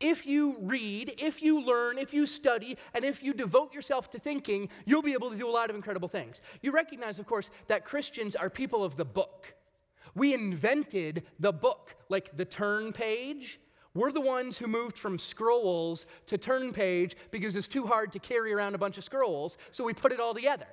If 0.00 0.24
you 0.24 0.56
read, 0.62 1.14
if 1.18 1.42
you 1.42 1.60
learn, 1.60 1.98
if 1.98 2.14
you 2.14 2.24
study, 2.24 2.78
and 2.94 3.04
if 3.04 3.22
you 3.22 3.34
devote 3.34 3.74
yourself 3.74 4.10
to 4.12 4.18
thinking, 4.18 4.70
you'll 4.86 5.02
be 5.02 5.12
able 5.12 5.28
to 5.30 5.36
do 5.36 5.46
a 5.46 5.50
lot 5.50 5.68
of 5.68 5.76
incredible 5.76 6.08
things. 6.08 6.40
You 6.62 6.72
recognize, 6.72 7.18
of 7.18 7.26
course, 7.26 7.50
that 7.66 7.84
Christians 7.84 8.34
are 8.34 8.48
people 8.48 8.82
of 8.82 8.96
the 8.96 9.04
book. 9.04 9.54
We 10.14 10.32
invented 10.32 11.24
the 11.38 11.52
book, 11.52 11.96
like 12.08 12.34
the 12.34 12.46
turn 12.46 12.92
page. 12.92 13.60
We're 13.94 14.12
the 14.12 14.20
ones 14.20 14.56
who 14.56 14.66
moved 14.66 14.98
from 14.98 15.18
scrolls 15.18 16.06
to 16.26 16.38
turn 16.38 16.72
page 16.72 17.16
because 17.30 17.56
it's 17.56 17.68
too 17.68 17.86
hard 17.86 18.12
to 18.12 18.18
carry 18.18 18.52
around 18.52 18.74
a 18.74 18.78
bunch 18.78 18.96
of 18.96 19.04
scrolls, 19.04 19.58
so 19.70 19.84
we 19.84 19.92
put 19.92 20.12
it 20.12 20.20
all 20.20 20.32
together. 20.32 20.66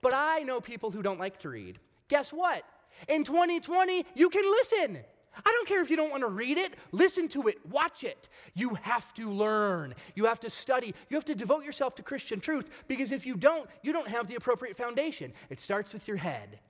But 0.00 0.14
I 0.14 0.40
know 0.40 0.60
people 0.60 0.90
who 0.90 1.02
don't 1.02 1.20
like 1.20 1.38
to 1.40 1.50
read. 1.50 1.78
Guess 2.08 2.32
what? 2.32 2.64
In 3.08 3.24
2020, 3.24 4.06
you 4.14 4.30
can 4.30 4.44
listen. 4.44 4.98
I 5.44 5.50
don't 5.50 5.66
care 5.66 5.82
if 5.82 5.90
you 5.90 5.96
don't 5.96 6.10
want 6.10 6.22
to 6.22 6.28
read 6.28 6.58
it, 6.58 6.74
listen 6.92 7.28
to 7.28 7.48
it, 7.48 7.58
watch 7.68 8.04
it. 8.04 8.28
You 8.54 8.74
have 8.82 9.12
to 9.14 9.30
learn. 9.30 9.94
You 10.14 10.26
have 10.26 10.40
to 10.40 10.50
study. 10.50 10.94
You 11.10 11.16
have 11.16 11.24
to 11.24 11.34
devote 11.34 11.64
yourself 11.64 11.94
to 11.96 12.02
Christian 12.02 12.40
truth 12.40 12.70
because 12.86 13.10
if 13.10 13.26
you 13.26 13.36
don't, 13.36 13.68
you 13.82 13.92
don't 13.92 14.08
have 14.08 14.28
the 14.28 14.36
appropriate 14.36 14.76
foundation. 14.76 15.32
It 15.50 15.60
starts 15.60 15.92
with 15.92 16.06
your 16.06 16.16
head, 16.16 16.60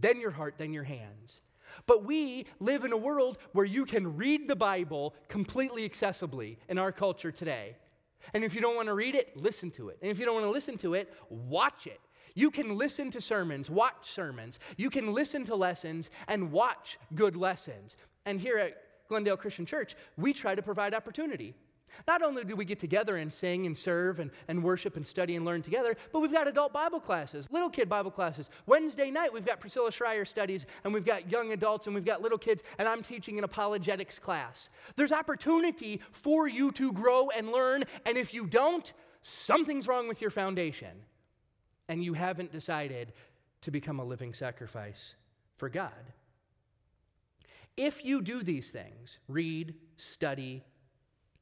then 0.00 0.20
your 0.20 0.30
heart, 0.30 0.54
then 0.56 0.72
your 0.72 0.84
hands. 0.84 1.40
But 1.86 2.04
we 2.04 2.46
live 2.60 2.84
in 2.84 2.92
a 2.92 2.96
world 2.96 3.38
where 3.52 3.64
you 3.64 3.84
can 3.84 4.16
read 4.16 4.48
the 4.48 4.56
Bible 4.56 5.14
completely 5.28 5.88
accessibly 5.88 6.56
in 6.68 6.78
our 6.78 6.92
culture 6.92 7.32
today. 7.32 7.76
And 8.34 8.44
if 8.44 8.54
you 8.54 8.60
don't 8.60 8.76
want 8.76 8.86
to 8.86 8.94
read 8.94 9.14
it, 9.14 9.36
listen 9.36 9.70
to 9.72 9.88
it. 9.88 9.98
And 10.00 10.10
if 10.10 10.18
you 10.18 10.24
don't 10.24 10.34
want 10.34 10.46
to 10.46 10.50
listen 10.50 10.78
to 10.78 10.94
it, 10.94 11.12
watch 11.28 11.86
it. 11.86 12.00
You 12.34 12.50
can 12.50 12.76
listen 12.76 13.10
to 13.10 13.20
sermons, 13.20 13.68
watch 13.68 14.10
sermons. 14.10 14.58
You 14.76 14.90
can 14.90 15.12
listen 15.12 15.44
to 15.46 15.54
lessons 15.54 16.10
and 16.28 16.50
watch 16.50 16.98
good 17.14 17.36
lessons. 17.36 17.96
And 18.24 18.40
here 18.40 18.58
at 18.58 18.76
Glendale 19.08 19.36
Christian 19.36 19.66
Church, 19.66 19.94
we 20.16 20.32
try 20.32 20.54
to 20.54 20.62
provide 20.62 20.94
opportunity. 20.94 21.54
Not 22.06 22.22
only 22.22 22.44
do 22.44 22.56
we 22.56 22.64
get 22.64 22.78
together 22.78 23.16
and 23.16 23.32
sing 23.32 23.66
and 23.66 23.76
serve 23.76 24.20
and, 24.20 24.30
and 24.48 24.62
worship 24.62 24.96
and 24.96 25.06
study 25.06 25.36
and 25.36 25.44
learn 25.44 25.62
together, 25.62 25.96
but 26.12 26.20
we've 26.20 26.32
got 26.32 26.48
adult 26.48 26.72
Bible 26.72 27.00
classes, 27.00 27.48
little 27.50 27.70
kid 27.70 27.88
Bible 27.88 28.10
classes. 28.10 28.50
Wednesday 28.66 29.10
night, 29.10 29.32
we've 29.32 29.44
got 29.44 29.60
Priscilla 29.60 29.92
Shirer 29.92 30.24
studies, 30.24 30.66
and 30.84 30.92
we've 30.92 31.04
got 31.04 31.30
young 31.30 31.52
adults, 31.52 31.86
and 31.86 31.94
we've 31.94 32.04
got 32.04 32.22
little 32.22 32.38
kids, 32.38 32.62
and 32.78 32.88
I'm 32.88 33.02
teaching 33.02 33.38
an 33.38 33.44
apologetics 33.44 34.18
class. 34.18 34.68
There's 34.96 35.12
opportunity 35.12 36.00
for 36.12 36.48
you 36.48 36.72
to 36.72 36.92
grow 36.92 37.30
and 37.30 37.50
learn, 37.50 37.84
and 38.06 38.16
if 38.16 38.34
you 38.34 38.46
don't, 38.46 38.92
something's 39.22 39.86
wrong 39.86 40.08
with 40.08 40.20
your 40.20 40.30
foundation, 40.30 41.04
and 41.88 42.02
you 42.02 42.14
haven't 42.14 42.52
decided 42.52 43.12
to 43.62 43.70
become 43.70 44.00
a 44.00 44.04
living 44.04 44.34
sacrifice 44.34 45.14
for 45.56 45.68
God. 45.68 46.12
If 47.76 48.04
you 48.04 48.20
do 48.20 48.42
these 48.42 48.70
things 48.70 49.18
read, 49.28 49.74
study, 49.96 50.64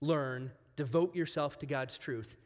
learn, 0.01 0.51
devote 0.77 1.15
yourself 1.15 1.59
to 1.59 1.67
God's 1.67 1.99
truth 1.99 2.37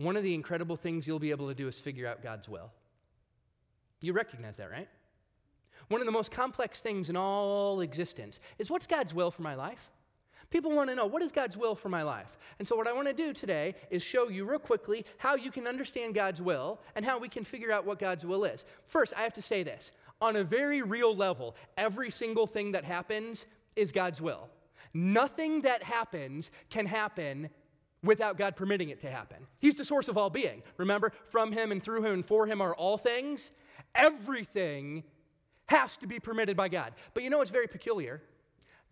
one 0.00 0.16
of 0.16 0.22
the 0.22 0.32
incredible 0.32 0.76
things 0.76 1.06
you'll 1.06 1.18
be 1.18 1.30
able 1.30 1.48
to 1.48 1.54
do 1.54 1.68
is 1.68 1.78
figure 1.78 2.06
out 2.06 2.22
God's 2.22 2.48
will. 2.48 2.70
You 4.00 4.14
recognize 4.14 4.56
that, 4.56 4.70
right? 4.70 4.88
One 5.88 6.00
of 6.00 6.06
the 6.06 6.12
most 6.12 6.32
complex 6.32 6.80
things 6.80 7.10
in 7.10 7.18
all 7.18 7.82
existence 7.82 8.40
is 8.58 8.70
what's 8.70 8.86
God's 8.86 9.12
will 9.12 9.30
for 9.30 9.42
my 9.42 9.54
life? 9.54 9.90
People 10.48 10.74
want 10.74 10.88
to 10.88 10.96
know 10.96 11.04
what 11.04 11.20
is 11.20 11.30
God's 11.30 11.54
will 11.54 11.74
for 11.74 11.90
my 11.90 12.02
life? 12.02 12.38
And 12.58 12.66
so, 12.66 12.76
what 12.76 12.86
I 12.86 12.94
want 12.94 13.08
to 13.08 13.12
do 13.12 13.34
today 13.34 13.74
is 13.90 14.02
show 14.02 14.28
you 14.28 14.46
real 14.46 14.58
quickly 14.58 15.04
how 15.18 15.34
you 15.34 15.50
can 15.50 15.66
understand 15.66 16.14
God's 16.14 16.40
will 16.40 16.80
and 16.96 17.04
how 17.04 17.18
we 17.18 17.28
can 17.28 17.44
figure 17.44 17.70
out 17.70 17.84
what 17.84 17.98
God's 17.98 18.24
will 18.24 18.44
is. 18.44 18.64
First, 18.86 19.12
I 19.18 19.20
have 19.20 19.34
to 19.34 19.42
say 19.42 19.62
this 19.62 19.92
on 20.22 20.36
a 20.36 20.44
very 20.44 20.80
real 20.80 21.14
level, 21.14 21.54
every 21.76 22.10
single 22.10 22.46
thing 22.46 22.72
that 22.72 22.84
happens 22.84 23.44
is 23.76 23.92
God's 23.92 24.22
will. 24.22 24.48
Nothing 24.92 25.62
that 25.62 25.82
happens 25.82 26.50
can 26.68 26.86
happen 26.86 27.50
without 28.02 28.38
God 28.38 28.56
permitting 28.56 28.88
it 28.88 29.00
to 29.02 29.10
happen. 29.10 29.38
He's 29.58 29.76
the 29.76 29.84
source 29.84 30.08
of 30.08 30.16
all 30.16 30.30
being. 30.30 30.62
Remember, 30.76 31.12
from 31.28 31.52
Him 31.52 31.70
and 31.72 31.82
through 31.82 32.02
Him 32.02 32.12
and 32.12 32.26
for 32.26 32.46
Him 32.46 32.60
are 32.60 32.74
all 32.74 32.96
things. 32.96 33.50
Everything 33.94 35.04
has 35.66 35.96
to 35.98 36.06
be 36.06 36.18
permitted 36.18 36.56
by 36.56 36.68
God. 36.68 36.94
But 37.14 37.22
you 37.22 37.30
know 37.30 37.38
what's 37.38 37.50
very 37.50 37.68
peculiar? 37.68 38.22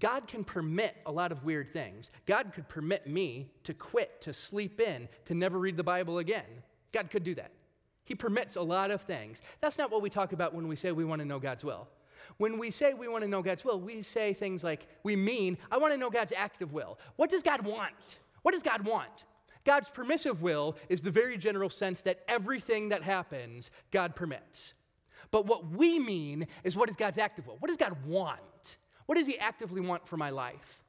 God 0.00 0.28
can 0.28 0.44
permit 0.44 0.96
a 1.06 1.12
lot 1.12 1.32
of 1.32 1.42
weird 1.42 1.72
things. 1.72 2.10
God 2.26 2.52
could 2.54 2.68
permit 2.68 3.06
me 3.06 3.50
to 3.64 3.74
quit, 3.74 4.20
to 4.20 4.32
sleep 4.32 4.80
in, 4.80 5.08
to 5.24 5.34
never 5.34 5.58
read 5.58 5.76
the 5.76 5.82
Bible 5.82 6.18
again. 6.18 6.44
God 6.92 7.10
could 7.10 7.24
do 7.24 7.34
that. 7.34 7.50
He 8.04 8.14
permits 8.14 8.56
a 8.56 8.62
lot 8.62 8.90
of 8.90 9.02
things. 9.02 9.42
That's 9.60 9.76
not 9.76 9.90
what 9.90 10.00
we 10.00 10.08
talk 10.08 10.32
about 10.32 10.54
when 10.54 10.68
we 10.68 10.76
say 10.76 10.92
we 10.92 11.04
want 11.04 11.20
to 11.20 11.26
know 11.26 11.40
God's 11.40 11.64
will. 11.64 11.88
When 12.36 12.58
we 12.58 12.70
say 12.70 12.94
we 12.94 13.08
want 13.08 13.22
to 13.24 13.28
know 13.28 13.42
God's 13.42 13.64
will, 13.64 13.80
we 13.80 14.02
say 14.02 14.32
things 14.32 14.64
like, 14.64 14.86
we 15.02 15.16
mean, 15.16 15.58
I 15.70 15.78
want 15.78 15.92
to 15.92 15.98
know 15.98 16.10
God's 16.10 16.32
active 16.36 16.72
will. 16.72 16.98
What 17.16 17.30
does 17.30 17.42
God 17.42 17.64
want? 17.64 18.20
What 18.42 18.52
does 18.52 18.62
God 18.62 18.86
want? 18.86 19.24
God's 19.64 19.90
permissive 19.90 20.40
will 20.42 20.76
is 20.88 21.00
the 21.00 21.10
very 21.10 21.36
general 21.36 21.68
sense 21.68 22.02
that 22.02 22.20
everything 22.28 22.88
that 22.90 23.02
happens, 23.02 23.70
God 23.90 24.16
permits. 24.16 24.74
But 25.30 25.46
what 25.46 25.70
we 25.70 25.98
mean 25.98 26.46
is 26.64 26.76
what 26.76 26.88
is 26.88 26.96
God's 26.96 27.18
active 27.18 27.46
will? 27.46 27.56
What 27.58 27.68
does 27.68 27.76
God 27.76 27.96
want? 28.06 28.78
What 29.06 29.16
does 29.16 29.26
He 29.26 29.38
actively 29.38 29.80
want 29.80 30.06
for 30.06 30.16
my 30.16 30.30
life? 30.30 30.84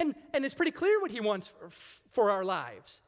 And, 0.00 0.14
and 0.32 0.44
it's 0.44 0.54
pretty 0.54 0.70
clear 0.70 1.00
what 1.00 1.10
He 1.10 1.20
wants 1.20 1.48
for, 1.48 1.70
for 2.10 2.30
our 2.30 2.44
lives. 2.44 3.02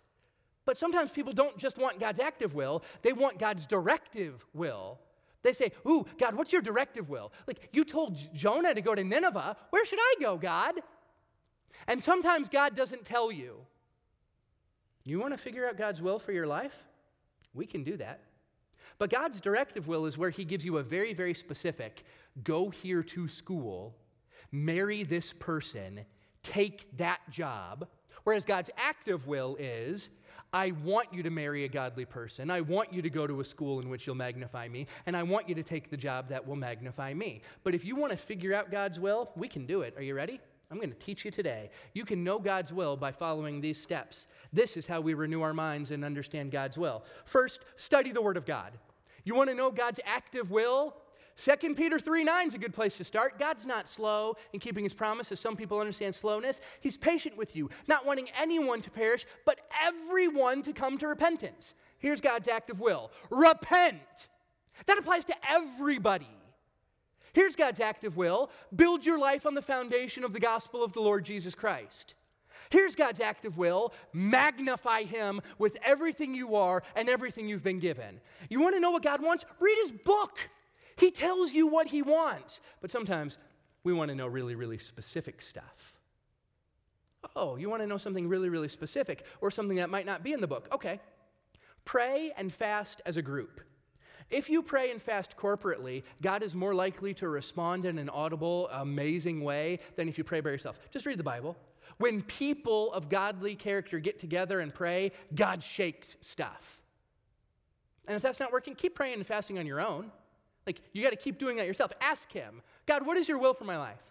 But 0.66 0.78
sometimes 0.78 1.10
people 1.10 1.32
don't 1.32 1.56
just 1.58 1.78
want 1.78 2.00
God's 2.00 2.18
active 2.18 2.54
will, 2.54 2.82
they 3.02 3.12
want 3.12 3.38
God's 3.38 3.66
directive 3.66 4.44
will. 4.54 4.98
They 5.44 5.52
say, 5.52 5.72
Ooh, 5.86 6.04
God, 6.18 6.34
what's 6.34 6.52
your 6.52 6.62
directive 6.62 7.08
will? 7.08 7.30
Like, 7.46 7.68
you 7.72 7.84
told 7.84 8.16
Jonah 8.34 8.74
to 8.74 8.80
go 8.80 8.94
to 8.94 9.04
Nineveh. 9.04 9.56
Where 9.70 9.84
should 9.84 10.00
I 10.00 10.14
go, 10.20 10.36
God? 10.36 10.74
And 11.86 12.02
sometimes 12.02 12.48
God 12.48 12.74
doesn't 12.74 13.04
tell 13.04 13.30
you. 13.30 13.58
You 15.04 15.20
want 15.20 15.34
to 15.34 15.38
figure 15.38 15.68
out 15.68 15.76
God's 15.76 16.00
will 16.00 16.18
for 16.18 16.32
your 16.32 16.46
life? 16.46 16.74
We 17.52 17.66
can 17.66 17.84
do 17.84 17.98
that. 17.98 18.22
But 18.98 19.10
God's 19.10 19.40
directive 19.40 19.86
will 19.86 20.06
is 20.06 20.16
where 20.16 20.30
He 20.30 20.44
gives 20.44 20.64
you 20.64 20.78
a 20.78 20.82
very, 20.82 21.12
very 21.12 21.34
specific 21.34 22.04
go 22.42 22.70
here 22.70 23.02
to 23.02 23.28
school, 23.28 23.94
marry 24.50 25.02
this 25.04 25.32
person, 25.32 26.00
take 26.42 26.96
that 26.96 27.20
job. 27.30 27.86
Whereas 28.24 28.46
God's 28.46 28.70
active 28.78 29.26
will 29.26 29.56
is 29.60 30.08
I 30.54 30.70
want 30.84 31.12
you 31.12 31.24
to 31.24 31.30
marry 31.30 31.64
a 31.64 31.68
godly 31.68 32.04
person. 32.04 32.48
I 32.48 32.60
want 32.60 32.92
you 32.92 33.02
to 33.02 33.10
go 33.10 33.26
to 33.26 33.40
a 33.40 33.44
school 33.44 33.80
in 33.80 33.88
which 33.90 34.06
you'll 34.06 34.14
magnify 34.14 34.68
me. 34.68 34.86
And 35.06 35.16
I 35.16 35.24
want 35.24 35.48
you 35.48 35.54
to 35.56 35.64
take 35.64 35.90
the 35.90 35.96
job 35.96 36.28
that 36.28 36.46
will 36.46 36.54
magnify 36.54 37.12
me. 37.12 37.42
But 37.64 37.74
if 37.74 37.84
you 37.84 37.96
want 37.96 38.12
to 38.12 38.16
figure 38.16 38.54
out 38.54 38.70
God's 38.70 39.00
will, 39.00 39.32
we 39.34 39.48
can 39.48 39.66
do 39.66 39.82
it. 39.82 39.94
Are 39.96 40.02
you 40.02 40.14
ready? 40.14 40.40
I'm 40.70 40.76
going 40.76 40.92
to 40.92 40.98
teach 40.98 41.24
you 41.24 41.32
today. 41.32 41.70
You 41.92 42.04
can 42.04 42.22
know 42.22 42.38
God's 42.38 42.72
will 42.72 42.96
by 42.96 43.10
following 43.10 43.60
these 43.60 43.82
steps. 43.82 44.28
This 44.52 44.76
is 44.76 44.86
how 44.86 45.00
we 45.00 45.14
renew 45.14 45.42
our 45.42 45.52
minds 45.52 45.90
and 45.90 46.04
understand 46.04 46.52
God's 46.52 46.78
will. 46.78 47.02
First, 47.24 47.64
study 47.74 48.12
the 48.12 48.22
Word 48.22 48.36
of 48.36 48.46
God. 48.46 48.78
You 49.24 49.34
want 49.34 49.50
to 49.50 49.56
know 49.56 49.72
God's 49.72 49.98
active 50.04 50.52
will? 50.52 50.94
2 51.36 51.74
Peter 51.74 51.98
3 51.98 52.24
9 52.24 52.48
is 52.48 52.54
a 52.54 52.58
good 52.58 52.74
place 52.74 52.96
to 52.96 53.04
start. 53.04 53.38
God's 53.38 53.66
not 53.66 53.88
slow 53.88 54.36
in 54.52 54.60
keeping 54.60 54.84
his 54.84 54.94
promise, 54.94 55.32
as 55.32 55.40
some 55.40 55.56
people 55.56 55.80
understand 55.80 56.14
slowness. 56.14 56.60
He's 56.80 56.96
patient 56.96 57.36
with 57.36 57.56
you, 57.56 57.70
not 57.88 58.06
wanting 58.06 58.28
anyone 58.38 58.80
to 58.82 58.90
perish, 58.90 59.26
but 59.44 59.60
everyone 59.82 60.62
to 60.62 60.72
come 60.72 60.96
to 60.98 61.08
repentance. 61.08 61.74
Here's 61.98 62.20
God's 62.20 62.48
active 62.48 62.80
will 62.80 63.10
repent. 63.30 64.28
That 64.86 64.98
applies 64.98 65.24
to 65.26 65.34
everybody. 65.48 66.28
Here's 67.32 67.56
God's 67.56 67.80
active 67.80 68.16
will 68.16 68.50
build 68.74 69.04
your 69.04 69.18
life 69.18 69.44
on 69.44 69.54
the 69.54 69.62
foundation 69.62 70.22
of 70.22 70.32
the 70.32 70.40
gospel 70.40 70.84
of 70.84 70.92
the 70.92 71.00
Lord 71.00 71.24
Jesus 71.24 71.54
Christ. 71.54 72.14
Here's 72.70 72.94
God's 72.94 73.20
active 73.20 73.58
will 73.58 73.92
magnify 74.12 75.02
Him 75.02 75.40
with 75.58 75.76
everything 75.84 76.34
you 76.34 76.54
are 76.54 76.84
and 76.94 77.08
everything 77.08 77.48
you've 77.48 77.64
been 77.64 77.80
given. 77.80 78.20
You 78.48 78.60
want 78.60 78.76
to 78.76 78.80
know 78.80 78.92
what 78.92 79.02
God 79.02 79.20
wants? 79.20 79.44
Read 79.60 79.76
His 79.82 79.90
book. 79.90 80.38
He 80.96 81.10
tells 81.10 81.52
you 81.52 81.66
what 81.66 81.88
he 81.88 82.02
wants. 82.02 82.60
But 82.80 82.90
sometimes 82.90 83.38
we 83.82 83.92
want 83.92 84.10
to 84.10 84.14
know 84.14 84.26
really, 84.26 84.54
really 84.54 84.78
specific 84.78 85.42
stuff. 85.42 85.94
Oh, 87.36 87.56
you 87.56 87.70
want 87.70 87.82
to 87.82 87.86
know 87.86 87.96
something 87.96 88.28
really, 88.28 88.48
really 88.48 88.68
specific 88.68 89.24
or 89.40 89.50
something 89.50 89.76
that 89.78 89.90
might 89.90 90.06
not 90.06 90.22
be 90.22 90.32
in 90.32 90.40
the 90.40 90.46
book? 90.46 90.68
Okay. 90.72 91.00
Pray 91.84 92.32
and 92.36 92.52
fast 92.52 93.02
as 93.06 93.16
a 93.16 93.22
group. 93.22 93.60
If 94.30 94.48
you 94.48 94.62
pray 94.62 94.90
and 94.90 95.00
fast 95.00 95.36
corporately, 95.36 96.02
God 96.22 96.42
is 96.42 96.54
more 96.54 96.74
likely 96.74 97.12
to 97.14 97.28
respond 97.28 97.84
in 97.84 97.98
an 97.98 98.08
audible, 98.08 98.68
amazing 98.72 99.42
way 99.42 99.80
than 99.96 100.08
if 100.08 100.16
you 100.16 100.24
pray 100.24 100.40
by 100.40 100.50
yourself. 100.50 100.78
Just 100.90 101.06
read 101.06 101.18
the 101.18 101.24
Bible. 101.24 101.56
When 101.98 102.22
people 102.22 102.92
of 102.92 103.08
godly 103.08 103.54
character 103.54 103.98
get 103.98 104.18
together 104.18 104.60
and 104.60 104.72
pray, 104.72 105.12
God 105.34 105.62
shakes 105.62 106.16
stuff. 106.20 106.80
And 108.06 108.16
if 108.16 108.22
that's 108.22 108.40
not 108.40 108.52
working, 108.52 108.74
keep 108.74 108.94
praying 108.94 109.14
and 109.14 109.26
fasting 109.26 109.58
on 109.58 109.66
your 109.66 109.80
own. 109.80 110.10
Like, 110.66 110.80
you 110.92 111.02
got 111.02 111.10
to 111.10 111.16
keep 111.16 111.38
doing 111.38 111.56
that 111.56 111.66
yourself. 111.66 111.92
Ask 112.00 112.32
Him, 112.32 112.62
God, 112.86 113.06
what 113.06 113.16
is 113.16 113.28
your 113.28 113.38
will 113.38 113.54
for 113.54 113.64
my 113.64 113.78
life? 113.78 114.02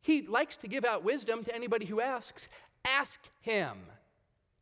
He 0.00 0.22
likes 0.22 0.56
to 0.58 0.68
give 0.68 0.84
out 0.84 1.04
wisdom 1.04 1.44
to 1.44 1.54
anybody 1.54 1.86
who 1.86 2.00
asks. 2.00 2.48
Ask 2.84 3.20
Him. 3.40 3.78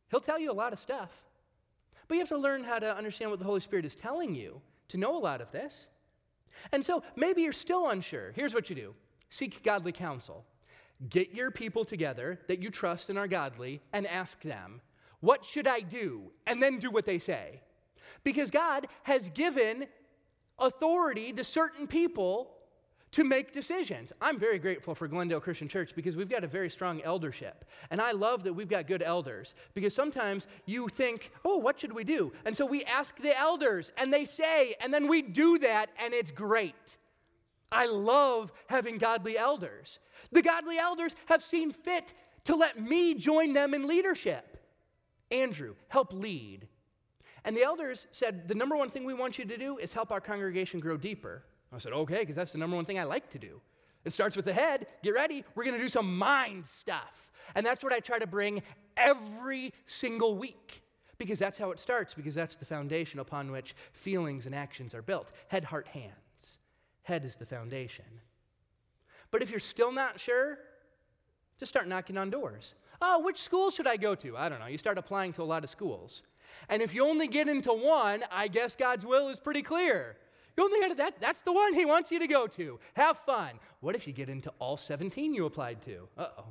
He'll 0.09 0.19
tell 0.19 0.39
you 0.39 0.51
a 0.51 0.53
lot 0.53 0.73
of 0.73 0.79
stuff. 0.79 1.23
But 2.07 2.15
you 2.15 2.21
have 2.21 2.29
to 2.29 2.37
learn 2.37 2.63
how 2.63 2.77
to 2.79 2.95
understand 2.95 3.31
what 3.31 3.39
the 3.39 3.45
Holy 3.45 3.61
Spirit 3.61 3.85
is 3.85 3.95
telling 3.95 4.35
you 4.35 4.61
to 4.89 4.97
know 4.97 5.17
a 5.17 5.19
lot 5.19 5.41
of 5.41 5.51
this. 5.51 5.87
And 6.71 6.85
so 6.85 7.03
maybe 7.15 7.41
you're 7.41 7.53
still 7.53 7.89
unsure. 7.89 8.33
Here's 8.35 8.53
what 8.53 8.69
you 8.69 8.75
do 8.75 8.93
seek 9.29 9.63
godly 9.63 9.93
counsel. 9.93 10.43
Get 11.09 11.33
your 11.33 11.49
people 11.49 11.83
together 11.83 12.39
that 12.47 12.61
you 12.61 12.69
trust 12.69 13.09
and 13.09 13.17
are 13.17 13.27
godly 13.27 13.81
and 13.93 14.05
ask 14.05 14.41
them, 14.41 14.81
What 15.21 15.45
should 15.45 15.67
I 15.67 15.79
do? 15.79 16.31
And 16.45 16.61
then 16.61 16.79
do 16.79 16.91
what 16.91 17.05
they 17.05 17.17
say. 17.17 17.61
Because 18.23 18.51
God 18.51 18.87
has 19.03 19.29
given 19.29 19.87
authority 20.61 21.33
to 21.33 21.43
certain 21.43 21.87
people 21.87 22.51
to 23.11 23.25
make 23.25 23.53
decisions. 23.53 24.13
I'm 24.21 24.39
very 24.39 24.57
grateful 24.57 24.95
for 24.95 25.07
Glendale 25.07 25.41
Christian 25.41 25.67
Church 25.67 25.93
because 25.95 26.15
we've 26.15 26.29
got 26.29 26.45
a 26.45 26.47
very 26.47 26.69
strong 26.69 27.01
eldership. 27.01 27.65
And 27.89 27.99
I 27.99 28.11
love 28.11 28.43
that 28.43 28.53
we've 28.53 28.69
got 28.69 28.87
good 28.87 29.03
elders 29.03 29.53
because 29.73 29.93
sometimes 29.93 30.47
you 30.65 30.87
think, 30.87 31.31
oh, 31.43 31.57
what 31.57 31.79
should 31.79 31.91
we 31.91 32.05
do? 32.05 32.31
And 32.45 32.55
so 32.55 32.65
we 32.65 32.85
ask 32.85 33.17
the 33.17 33.37
elders 33.37 33.91
and 33.97 34.13
they 34.13 34.23
say, 34.23 34.75
and 34.79 34.93
then 34.93 35.07
we 35.07 35.21
do 35.21 35.59
that 35.59 35.89
and 36.01 36.13
it's 36.13 36.31
great. 36.31 36.97
I 37.71 37.85
love 37.85 38.51
having 38.67 38.97
godly 38.97 39.37
elders. 39.37 39.99
The 40.31 40.41
godly 40.41 40.77
elders 40.77 41.15
have 41.25 41.43
seen 41.43 41.71
fit 41.71 42.13
to 42.45 42.55
let 42.55 42.79
me 42.79 43.13
join 43.13 43.53
them 43.53 43.73
in 43.73 43.87
leadership. 43.87 44.57
Andrew, 45.31 45.75
help 45.89 46.13
lead. 46.13 46.67
And 47.43 47.55
the 47.55 47.63
elders 47.63 48.07
said, 48.11 48.47
The 48.47 48.55
number 48.55 48.75
one 48.75 48.89
thing 48.89 49.03
we 49.03 49.13
want 49.13 49.39
you 49.39 49.45
to 49.45 49.57
do 49.57 49.77
is 49.77 49.93
help 49.93 50.11
our 50.11 50.21
congregation 50.21 50.79
grow 50.79 50.97
deeper. 50.97 51.43
I 51.73 51.77
said, 51.79 51.93
Okay, 51.93 52.19
because 52.19 52.35
that's 52.35 52.51
the 52.51 52.57
number 52.57 52.75
one 52.75 52.85
thing 52.85 52.99
I 52.99 53.03
like 53.03 53.29
to 53.31 53.39
do. 53.39 53.61
It 54.03 54.13
starts 54.13 54.35
with 54.35 54.45
the 54.45 54.53
head. 54.53 54.87
Get 55.03 55.11
ready. 55.11 55.43
We're 55.55 55.63
going 55.63 55.77
to 55.77 55.81
do 55.81 55.89
some 55.89 56.17
mind 56.17 56.65
stuff. 56.67 57.31
And 57.55 57.65
that's 57.65 57.83
what 57.83 57.93
I 57.93 57.99
try 57.99 58.19
to 58.19 58.27
bring 58.27 58.63
every 58.97 59.73
single 59.85 60.35
week 60.35 60.81
because 61.17 61.37
that's 61.37 61.59
how 61.59 61.69
it 61.69 61.79
starts, 61.79 62.15
because 62.15 62.33
that's 62.33 62.55
the 62.55 62.65
foundation 62.65 63.19
upon 63.19 63.51
which 63.51 63.75
feelings 63.91 64.47
and 64.47 64.55
actions 64.55 64.95
are 64.95 65.03
built 65.03 65.31
head, 65.49 65.63
heart, 65.63 65.87
hands. 65.87 66.59
Head 67.03 67.23
is 67.25 67.35
the 67.35 67.45
foundation. 67.45 68.05
But 69.29 69.41
if 69.41 69.51
you're 69.51 69.59
still 69.59 69.91
not 69.91 70.19
sure, 70.19 70.57
just 71.59 71.69
start 71.69 71.87
knocking 71.87 72.17
on 72.17 72.29
doors. 72.29 72.73
Oh, 73.01 73.23
which 73.23 73.39
school 73.39 73.69
should 73.71 73.87
I 73.87 73.97
go 73.97 74.15
to? 74.15 74.35
I 74.35 74.49
don't 74.49 74.59
know. 74.59 74.65
You 74.65 74.77
start 74.77 74.97
applying 74.97 75.33
to 75.33 75.41
a 75.41 75.43
lot 75.43 75.63
of 75.63 75.69
schools. 75.69 76.23
And 76.69 76.81
if 76.81 76.93
you 76.93 77.05
only 77.05 77.27
get 77.27 77.47
into 77.47 77.73
one, 77.73 78.23
I 78.31 78.47
guess 78.47 78.75
God's 78.75 79.05
will 79.05 79.29
is 79.29 79.39
pretty 79.39 79.61
clear. 79.61 80.17
You 80.57 80.63
only 80.63 80.79
get 80.79 80.97
that, 80.97 81.19
that's 81.19 81.41
the 81.41 81.53
one 81.53 81.73
He 81.73 81.85
wants 81.85 82.11
you 82.11 82.19
to 82.19 82.27
go 82.27 82.47
to. 82.47 82.79
Have 82.93 83.17
fun. 83.19 83.51
What 83.79 83.95
if 83.95 84.05
you 84.05 84.13
get 84.13 84.29
into 84.29 84.51
all 84.59 84.77
17 84.77 85.33
you 85.33 85.45
applied 85.45 85.81
to? 85.83 86.07
Uh 86.17 86.27
oh. 86.37 86.45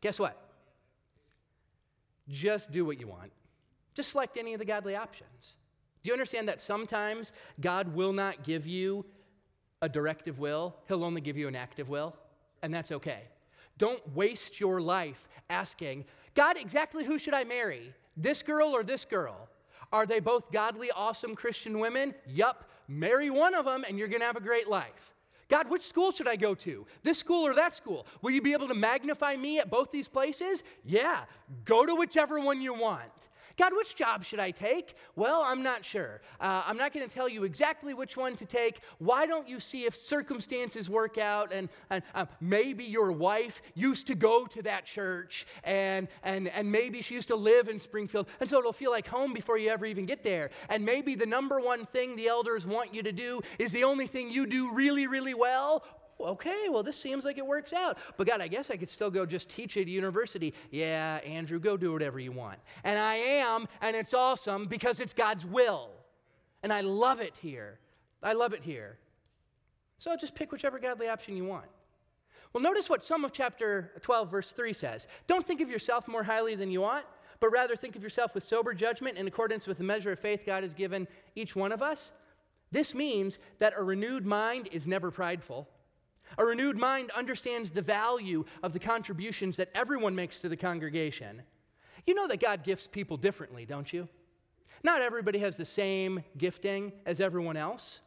Guess 0.00 0.18
what? 0.18 0.50
Just 2.28 2.70
do 2.70 2.84
what 2.84 3.00
you 3.00 3.06
want. 3.06 3.32
Just 3.94 4.10
select 4.10 4.36
any 4.36 4.54
of 4.54 4.58
the 4.58 4.64
godly 4.64 4.96
options. 4.96 5.56
Do 6.02 6.08
you 6.08 6.14
understand 6.14 6.48
that 6.48 6.60
sometimes 6.60 7.32
God 7.60 7.94
will 7.94 8.12
not 8.12 8.44
give 8.44 8.66
you 8.66 9.04
a 9.82 9.88
directive 9.88 10.38
will, 10.38 10.76
He'll 10.88 11.04
only 11.04 11.20
give 11.20 11.36
you 11.36 11.48
an 11.48 11.56
active 11.56 11.88
will? 11.88 12.14
And 12.62 12.72
that's 12.72 12.92
okay. 12.92 13.22
Don't 13.78 14.00
waste 14.14 14.60
your 14.60 14.80
life 14.80 15.28
asking, 15.48 16.04
God, 16.34 16.56
exactly 16.58 17.04
who 17.04 17.18
should 17.18 17.34
I 17.34 17.44
marry? 17.44 17.94
This 18.16 18.42
girl 18.42 18.68
or 18.68 18.82
this 18.82 19.04
girl? 19.04 19.48
Are 19.92 20.06
they 20.06 20.20
both 20.20 20.52
godly, 20.52 20.90
awesome 20.90 21.34
Christian 21.34 21.78
women? 21.78 22.14
Yup. 22.26 22.68
Marry 22.88 23.30
one 23.30 23.54
of 23.54 23.64
them 23.64 23.84
and 23.86 23.98
you're 23.98 24.08
going 24.08 24.20
to 24.20 24.26
have 24.26 24.36
a 24.36 24.40
great 24.40 24.68
life. 24.68 25.14
God, 25.48 25.68
which 25.68 25.82
school 25.82 26.12
should 26.12 26.28
I 26.28 26.36
go 26.36 26.54
to? 26.54 26.86
This 27.02 27.18
school 27.18 27.44
or 27.44 27.54
that 27.54 27.74
school? 27.74 28.06
Will 28.22 28.30
you 28.30 28.40
be 28.40 28.52
able 28.52 28.68
to 28.68 28.74
magnify 28.74 29.34
me 29.34 29.58
at 29.58 29.68
both 29.68 29.90
these 29.90 30.06
places? 30.06 30.62
Yeah, 30.84 31.24
go 31.64 31.84
to 31.84 31.94
whichever 31.94 32.38
one 32.38 32.60
you 32.60 32.72
want. 32.72 33.10
God, 33.60 33.72
which 33.76 33.94
job 33.94 34.24
should 34.24 34.40
I 34.40 34.52
take? 34.52 34.94
Well, 35.16 35.42
I'm 35.42 35.62
not 35.62 35.84
sure. 35.84 36.22
Uh, 36.40 36.62
I'm 36.66 36.78
not 36.78 36.94
going 36.94 37.06
to 37.06 37.14
tell 37.14 37.28
you 37.28 37.44
exactly 37.44 37.92
which 37.92 38.16
one 38.16 38.34
to 38.36 38.46
take. 38.46 38.80
Why 38.96 39.26
don't 39.26 39.46
you 39.46 39.60
see 39.60 39.84
if 39.84 39.94
circumstances 39.94 40.88
work 40.88 41.18
out? 41.18 41.52
And, 41.52 41.68
and 41.90 42.02
uh, 42.14 42.24
maybe 42.40 42.84
your 42.84 43.12
wife 43.12 43.60
used 43.74 44.06
to 44.06 44.14
go 44.14 44.46
to 44.46 44.62
that 44.62 44.86
church, 44.86 45.46
and, 45.62 46.08
and, 46.22 46.48
and 46.48 46.72
maybe 46.72 47.02
she 47.02 47.14
used 47.14 47.28
to 47.28 47.36
live 47.36 47.68
in 47.68 47.78
Springfield, 47.78 48.28
and 48.40 48.48
so 48.48 48.58
it'll 48.58 48.72
feel 48.72 48.92
like 48.92 49.06
home 49.06 49.34
before 49.34 49.58
you 49.58 49.68
ever 49.68 49.84
even 49.84 50.06
get 50.06 50.24
there. 50.24 50.48
And 50.70 50.82
maybe 50.82 51.14
the 51.14 51.26
number 51.26 51.60
one 51.60 51.84
thing 51.84 52.16
the 52.16 52.28
elders 52.28 52.66
want 52.66 52.94
you 52.94 53.02
to 53.02 53.12
do 53.12 53.42
is 53.58 53.72
the 53.72 53.84
only 53.84 54.06
thing 54.06 54.30
you 54.30 54.46
do 54.46 54.72
really, 54.72 55.06
really 55.06 55.34
well 55.34 55.84
okay, 56.26 56.68
well, 56.70 56.82
this 56.82 56.96
seems 56.96 57.24
like 57.24 57.38
it 57.38 57.46
works 57.46 57.72
out. 57.72 57.98
But 58.16 58.26
God, 58.26 58.40
I 58.40 58.48
guess 58.48 58.70
I 58.70 58.76
could 58.76 58.90
still 58.90 59.10
go 59.10 59.26
just 59.26 59.48
teach 59.48 59.76
at 59.76 59.86
a 59.86 59.90
university. 59.90 60.54
Yeah, 60.70 61.20
Andrew, 61.24 61.58
go 61.58 61.76
do 61.76 61.92
whatever 61.92 62.18
you 62.18 62.32
want. 62.32 62.58
And 62.84 62.98
I 62.98 63.14
am, 63.14 63.68
and 63.80 63.94
it's 63.96 64.14
awesome 64.14 64.66
because 64.66 65.00
it's 65.00 65.12
God's 65.12 65.44
will. 65.44 65.90
And 66.62 66.72
I 66.72 66.80
love 66.82 67.20
it 67.20 67.36
here. 67.36 67.78
I 68.22 68.32
love 68.34 68.52
it 68.52 68.62
here. 68.62 68.98
So 69.98 70.14
just 70.16 70.34
pick 70.34 70.52
whichever 70.52 70.78
godly 70.78 71.08
option 71.08 71.36
you 71.36 71.44
want. 71.44 71.66
Well, 72.52 72.62
notice 72.62 72.88
what 72.88 73.04
some 73.04 73.24
of 73.24 73.32
chapter 73.32 73.92
12, 74.02 74.30
verse 74.30 74.52
3 74.52 74.72
says. 74.72 75.06
Don't 75.26 75.46
think 75.46 75.60
of 75.60 75.70
yourself 75.70 76.08
more 76.08 76.22
highly 76.22 76.54
than 76.54 76.70
you 76.70 76.84
ought, 76.84 77.04
but 77.38 77.50
rather 77.50 77.76
think 77.76 77.96
of 77.96 78.02
yourself 78.02 78.34
with 78.34 78.42
sober 78.42 78.74
judgment 78.74 79.16
in 79.18 79.26
accordance 79.28 79.66
with 79.66 79.78
the 79.78 79.84
measure 79.84 80.12
of 80.12 80.18
faith 80.18 80.42
God 80.44 80.62
has 80.62 80.74
given 80.74 81.06
each 81.36 81.54
one 81.54 81.70
of 81.70 81.80
us. 81.80 82.12
This 82.72 82.94
means 82.94 83.38
that 83.58 83.74
a 83.76 83.82
renewed 83.82 84.26
mind 84.26 84.68
is 84.72 84.86
never 84.86 85.10
prideful. 85.10 85.68
A 86.38 86.44
renewed 86.44 86.76
mind 86.76 87.10
understands 87.16 87.70
the 87.70 87.82
value 87.82 88.44
of 88.62 88.72
the 88.72 88.78
contributions 88.78 89.56
that 89.56 89.70
everyone 89.74 90.14
makes 90.14 90.38
to 90.38 90.48
the 90.48 90.56
congregation. 90.56 91.42
You 92.06 92.14
know 92.14 92.28
that 92.28 92.40
God 92.40 92.64
gifts 92.64 92.86
people 92.86 93.16
differently, 93.16 93.66
don't 93.66 93.92
you? 93.92 94.08
Not 94.82 95.02
everybody 95.02 95.38
has 95.40 95.56
the 95.56 95.64
same 95.64 96.24
gifting 96.38 96.92
as 97.04 97.20
everyone 97.20 97.56
else. 97.56 98.00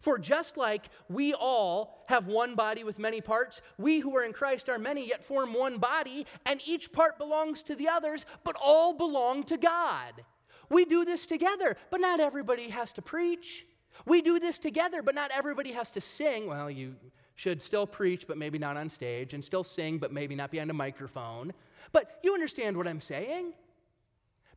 For 0.00 0.18
just 0.18 0.56
like 0.56 0.88
we 1.08 1.34
all 1.34 2.04
have 2.08 2.28
one 2.28 2.54
body 2.54 2.84
with 2.84 2.98
many 2.98 3.20
parts, 3.20 3.62
we 3.78 3.98
who 3.98 4.16
are 4.16 4.22
in 4.22 4.32
Christ 4.32 4.68
are 4.68 4.78
many, 4.78 5.08
yet 5.08 5.24
form 5.24 5.52
one 5.52 5.78
body, 5.78 6.24
and 6.46 6.60
each 6.64 6.92
part 6.92 7.18
belongs 7.18 7.62
to 7.64 7.74
the 7.74 7.88
others, 7.88 8.24
but 8.44 8.56
all 8.62 8.94
belong 8.94 9.42
to 9.44 9.56
God. 9.56 10.24
We 10.70 10.84
do 10.84 11.04
this 11.04 11.26
together, 11.26 11.76
but 11.90 12.00
not 12.00 12.20
everybody 12.20 12.68
has 12.68 12.92
to 12.92 13.02
preach. 13.02 13.66
We 14.06 14.22
do 14.22 14.38
this 14.38 14.58
together, 14.58 15.02
but 15.02 15.14
not 15.14 15.32
everybody 15.32 15.72
has 15.72 15.90
to 15.92 16.00
sing. 16.00 16.46
Well, 16.46 16.70
you 16.70 16.94
should 17.38 17.62
still 17.62 17.86
preach, 17.86 18.26
but 18.26 18.36
maybe 18.36 18.58
not 18.58 18.76
on 18.76 18.90
stage, 18.90 19.32
and 19.32 19.44
still 19.44 19.62
sing, 19.62 19.98
but 19.98 20.12
maybe 20.12 20.34
not 20.34 20.50
behind 20.50 20.70
a 20.70 20.74
microphone. 20.74 21.52
But 21.92 22.18
you 22.24 22.34
understand 22.34 22.76
what 22.76 22.88
I'm 22.88 23.00
saying? 23.00 23.52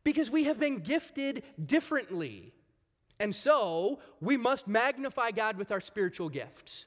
Because 0.02 0.28
we 0.30 0.44
have 0.44 0.58
been 0.58 0.78
gifted 0.78 1.44
differently. 1.64 2.52
And 3.20 3.32
so 3.32 4.00
we 4.20 4.36
must 4.36 4.66
magnify 4.66 5.30
God 5.30 5.58
with 5.58 5.70
our 5.70 5.80
spiritual 5.80 6.28
gifts. 6.28 6.86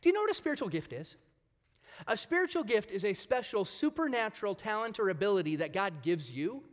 Do 0.00 0.08
you 0.08 0.12
know 0.14 0.22
what 0.22 0.32
a 0.32 0.34
spiritual 0.34 0.68
gift 0.68 0.92
is? 0.92 1.14
A 2.08 2.16
spiritual 2.16 2.64
gift 2.64 2.90
is 2.90 3.04
a 3.04 3.14
special 3.14 3.64
supernatural 3.64 4.56
talent 4.56 4.98
or 4.98 5.10
ability 5.10 5.54
that 5.56 5.72
God 5.72 6.02
gives 6.02 6.28
you 6.28 6.64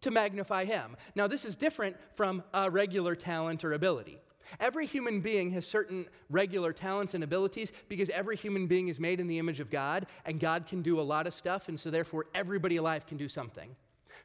to 0.00 0.10
magnify 0.10 0.64
Him. 0.64 0.96
Now, 1.14 1.28
this 1.28 1.44
is 1.44 1.54
different 1.54 1.94
from 2.16 2.42
a 2.52 2.68
regular 2.68 3.14
talent 3.14 3.64
or 3.64 3.74
ability. 3.74 4.18
Every 4.60 4.86
human 4.86 5.20
being 5.20 5.50
has 5.52 5.66
certain 5.66 6.06
regular 6.30 6.72
talents 6.72 7.14
and 7.14 7.24
abilities 7.24 7.72
because 7.88 8.10
every 8.10 8.36
human 8.36 8.66
being 8.66 8.88
is 8.88 9.00
made 9.00 9.20
in 9.20 9.26
the 9.26 9.38
image 9.38 9.60
of 9.60 9.70
God, 9.70 10.06
and 10.24 10.40
God 10.40 10.66
can 10.66 10.82
do 10.82 11.00
a 11.00 11.02
lot 11.02 11.26
of 11.26 11.34
stuff, 11.34 11.68
and 11.68 11.78
so 11.78 11.90
therefore 11.90 12.26
everybody 12.34 12.76
alive 12.76 13.06
can 13.06 13.16
do 13.16 13.28
something. 13.28 13.74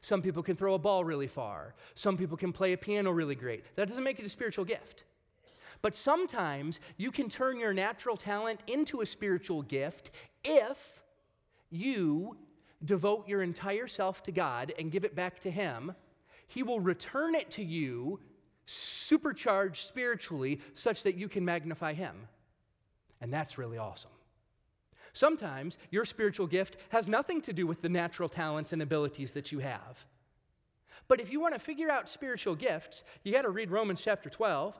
Some 0.00 0.22
people 0.22 0.42
can 0.42 0.56
throw 0.56 0.74
a 0.74 0.78
ball 0.78 1.04
really 1.04 1.26
far, 1.26 1.74
some 1.94 2.16
people 2.16 2.36
can 2.36 2.52
play 2.52 2.72
a 2.72 2.76
piano 2.76 3.10
really 3.10 3.34
great. 3.34 3.64
That 3.76 3.88
doesn't 3.88 4.04
make 4.04 4.18
it 4.18 4.26
a 4.26 4.30
spiritual 4.30 4.64
gift. 4.64 5.04
But 5.82 5.94
sometimes 5.94 6.80
you 6.96 7.10
can 7.10 7.28
turn 7.28 7.58
your 7.58 7.72
natural 7.72 8.16
talent 8.16 8.60
into 8.66 9.00
a 9.00 9.06
spiritual 9.06 9.62
gift 9.62 10.10
if 10.44 11.02
you 11.70 12.36
devote 12.84 13.28
your 13.28 13.42
entire 13.42 13.86
self 13.86 14.22
to 14.24 14.32
God 14.32 14.72
and 14.78 14.90
give 14.90 15.04
it 15.04 15.14
back 15.14 15.40
to 15.40 15.50
Him. 15.50 15.94
He 16.46 16.62
will 16.62 16.80
return 16.80 17.34
it 17.34 17.50
to 17.52 17.64
you 17.64 18.20
supercharged 18.70 19.88
spiritually 19.88 20.60
such 20.74 21.02
that 21.02 21.16
you 21.16 21.28
can 21.28 21.44
magnify 21.44 21.92
Him. 21.92 22.28
And 23.20 23.32
that's 23.32 23.58
really 23.58 23.78
awesome. 23.78 24.10
Sometimes 25.12 25.76
your 25.90 26.04
spiritual 26.04 26.46
gift 26.46 26.76
has 26.90 27.08
nothing 27.08 27.40
to 27.42 27.52
do 27.52 27.66
with 27.66 27.82
the 27.82 27.88
natural 27.88 28.28
talents 28.28 28.72
and 28.72 28.80
abilities 28.80 29.32
that 29.32 29.50
you 29.50 29.58
have. 29.58 30.04
But 31.08 31.20
if 31.20 31.32
you 31.32 31.40
want 31.40 31.54
to 31.54 31.60
figure 31.60 31.90
out 31.90 32.08
spiritual 32.08 32.54
gifts, 32.54 33.02
you 33.24 33.32
got 33.32 33.42
to 33.42 33.50
read 33.50 33.70
Romans 33.70 34.00
chapter 34.00 34.30
12 34.30 34.78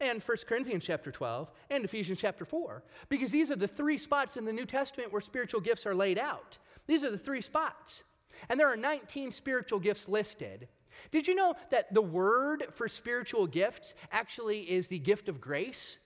and 0.00 0.22
1 0.22 0.36
Corinthians 0.48 0.84
chapter 0.84 1.10
12 1.10 1.50
and 1.70 1.84
Ephesians 1.84 2.20
chapter 2.20 2.44
4 2.44 2.82
because 3.08 3.30
these 3.30 3.50
are 3.50 3.56
the 3.56 3.68
three 3.68 3.98
spots 3.98 4.36
in 4.36 4.46
the 4.46 4.52
New 4.52 4.64
Testament 4.64 5.12
where 5.12 5.20
spiritual 5.20 5.60
gifts 5.60 5.84
are 5.84 5.94
laid 5.94 6.18
out. 6.18 6.56
These 6.86 7.04
are 7.04 7.10
the 7.10 7.18
three 7.18 7.42
spots. 7.42 8.04
And 8.48 8.58
there 8.58 8.68
are 8.68 8.76
19 8.76 9.32
spiritual 9.32 9.80
gifts 9.80 10.08
listed. 10.08 10.68
Did 11.10 11.26
you 11.26 11.34
know 11.34 11.54
that 11.70 11.92
the 11.92 12.02
word 12.02 12.66
for 12.72 12.88
spiritual 12.88 13.46
gifts 13.46 13.94
actually 14.12 14.70
is 14.70 14.88
the 14.88 14.98
gift 14.98 15.28
of 15.28 15.40
grace? 15.40 15.98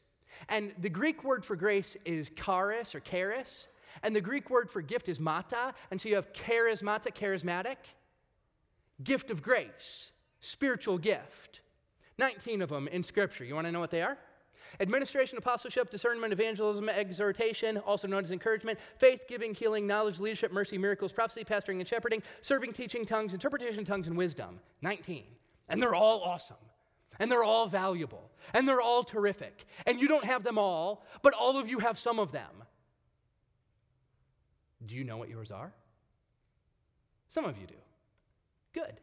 And 0.48 0.74
the 0.78 0.88
Greek 0.88 1.24
word 1.24 1.44
for 1.44 1.56
grace 1.56 1.96
is 2.04 2.30
charis 2.30 2.94
or 2.94 3.00
charis. 3.00 3.68
And 4.02 4.16
the 4.16 4.20
Greek 4.20 4.50
word 4.50 4.70
for 4.70 4.80
gift 4.80 5.08
is 5.08 5.20
mata. 5.20 5.74
And 5.90 6.00
so 6.00 6.08
you 6.08 6.16
have 6.16 6.32
charismata, 6.32 7.14
charismatic, 7.14 7.76
gift 9.02 9.30
of 9.30 9.42
grace, 9.42 10.12
spiritual 10.40 10.98
gift. 10.98 11.60
19 12.18 12.62
of 12.62 12.68
them 12.68 12.88
in 12.88 13.02
Scripture. 13.02 13.44
You 13.44 13.54
want 13.54 13.66
to 13.66 13.72
know 13.72 13.80
what 13.80 13.90
they 13.90 14.02
are? 14.02 14.18
Administration, 14.80 15.38
apostleship, 15.38 15.90
discernment, 15.90 16.32
evangelism, 16.32 16.88
exhortation, 16.88 17.78
also 17.78 18.08
known 18.08 18.24
as 18.24 18.30
encouragement, 18.30 18.78
faith, 18.96 19.24
giving, 19.28 19.54
healing, 19.54 19.86
knowledge, 19.86 20.20
leadership, 20.20 20.52
mercy, 20.52 20.78
miracles, 20.78 21.12
prophecy, 21.12 21.44
pastoring, 21.44 21.78
and 21.78 21.86
shepherding, 21.86 22.22
serving, 22.40 22.72
teaching, 22.72 23.04
tongues, 23.04 23.34
interpretation, 23.34 23.84
tongues, 23.84 24.06
and 24.06 24.16
wisdom. 24.16 24.60
19. 24.82 25.24
And 25.68 25.80
they're 25.80 25.94
all 25.94 26.20
awesome. 26.22 26.56
And 27.18 27.30
they're 27.30 27.44
all 27.44 27.66
valuable. 27.66 28.30
And 28.54 28.66
they're 28.66 28.80
all 28.80 29.04
terrific. 29.04 29.66
And 29.86 30.00
you 30.00 30.08
don't 30.08 30.24
have 30.24 30.42
them 30.42 30.58
all, 30.58 31.04
but 31.22 31.34
all 31.34 31.58
of 31.58 31.68
you 31.68 31.78
have 31.78 31.98
some 31.98 32.18
of 32.18 32.32
them. 32.32 32.50
Do 34.86 34.94
you 34.94 35.04
know 35.04 35.16
what 35.16 35.28
yours 35.28 35.50
are? 35.50 35.72
Some 37.28 37.44
of 37.44 37.58
you 37.58 37.66
do. 37.66 37.74
Good. 38.72 39.00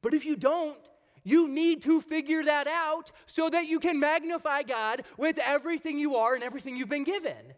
But 0.00 0.14
if 0.14 0.24
you 0.24 0.36
don't, 0.36 0.78
you 1.24 1.48
need 1.48 1.82
to 1.82 2.00
figure 2.00 2.44
that 2.44 2.66
out 2.66 3.12
so 3.26 3.48
that 3.48 3.66
you 3.66 3.80
can 3.80 4.00
magnify 4.00 4.62
God 4.62 5.04
with 5.16 5.38
everything 5.38 5.98
you 5.98 6.16
are 6.16 6.34
and 6.34 6.42
everything 6.42 6.76
you've 6.76 6.88
been 6.88 7.04
given. 7.04 7.54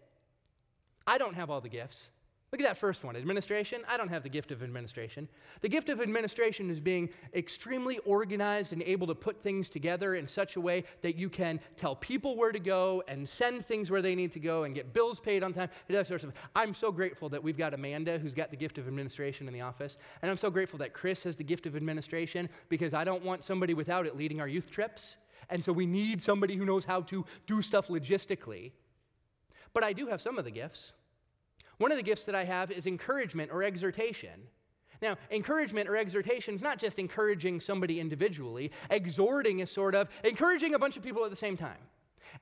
I 1.07 1.19
don't 1.19 1.35
have 1.35 1.51
all 1.51 1.61
the 1.61 1.69
gifts. 1.69 2.11
Look 2.55 2.61
at 2.61 2.69
that 2.69 2.79
first 2.79 3.03
one 3.03 3.17
administration. 3.17 3.83
I 3.89 3.97
don't 3.97 4.11
have 4.11 4.23
the 4.23 4.29
gift 4.29 4.53
of 4.53 4.63
administration. 4.63 5.29
The 5.61 5.69
gift 5.69 5.89
of 5.89 6.01
administration 6.01 6.71
is 6.71 6.79
being 6.79 7.11
extremely 7.35 7.99
organized 8.07 8.73
and 8.73 8.81
able 8.85 9.09
to 9.09 9.15
put 9.17 9.43
things 9.43 9.69
together 9.69 10.15
in 10.15 10.25
such 10.29 10.55
a 10.55 10.61
way 10.61 10.85
that 11.03 11.17
you 11.17 11.29
can 11.29 11.59
tell 11.77 11.97
people 11.97 12.37
where 12.37 12.53
to 12.53 12.61
go 12.61 13.03
and 13.09 13.29
send 13.29 13.67
things 13.67 13.91
where 13.91 14.01
they 14.01 14.15
need 14.15 14.31
to 14.31 14.39
go 14.39 14.63
and 14.63 14.75
get 14.77 14.93
bills 14.93 15.19
paid 15.19 15.43
on 15.43 15.53
time. 15.53 15.69
I'm 16.55 16.75
so 16.75 16.93
grateful 16.93 17.29
that 17.31 17.43
we've 17.43 17.59
got 17.59 17.75
Amanda 17.75 18.21
who's 18.21 18.35
got 18.35 18.53
the 18.53 18.57
gift 18.57 18.79
of 18.79 18.87
administration 18.87 19.49
in 19.49 19.53
the 19.53 19.63
office. 19.63 19.97
And 20.23 20.31
I'm 20.31 20.37
so 20.37 20.49
grateful 20.49 20.79
that 20.79 20.93
Chris 20.93 21.25
has 21.25 21.35
the 21.35 21.43
gift 21.43 21.67
of 21.67 21.75
administration 21.75 22.49
because 22.69 22.95
I 22.95 23.03
don't 23.03 23.25
want 23.25 23.43
somebody 23.43 23.75
without 23.75 24.07
it 24.07 24.17
leading 24.17 24.41
our 24.41 24.47
youth 24.47 24.71
trips. 24.71 25.17
And 25.51 25.65
so 25.65 25.73
we 25.73 25.87
need 25.87 26.23
somebody 26.23 26.55
who 26.55 26.65
knows 26.65 26.85
how 26.85 27.01
to 27.01 27.25
do 27.49 27.63
stuff 27.63 27.89
logistically. 27.89 28.71
But 29.73 29.83
I 29.83 29.93
do 29.93 30.07
have 30.07 30.23
some 30.23 30.39
of 30.39 30.45
the 30.45 30.53
gifts. 30.53 30.93
One 31.79 31.91
of 31.91 31.97
the 31.97 32.03
gifts 32.03 32.25
that 32.25 32.35
I 32.35 32.45
have 32.45 32.71
is 32.71 32.87
encouragement 32.87 33.51
or 33.53 33.63
exhortation. 33.63 34.49
Now, 35.03 35.17
encouragement 35.31 35.89
or 35.89 35.97
exhortation 35.97 36.55
is 36.55 36.63
not 36.63 36.79
just 36.79 36.99
encouraging 36.99 37.61
somebody 37.61 38.01
individually, 38.01 38.71
exhorting 38.91 39.59
is 39.59 39.71
sort 39.71 39.95
of 39.95 40.09
encouraging 40.23 40.75
a 40.75 40.79
bunch 40.79 40.97
of 40.97 41.03
people 41.03 41.25
at 41.25 41.31
the 41.31 41.37
same 41.37 41.57
time. 41.57 41.79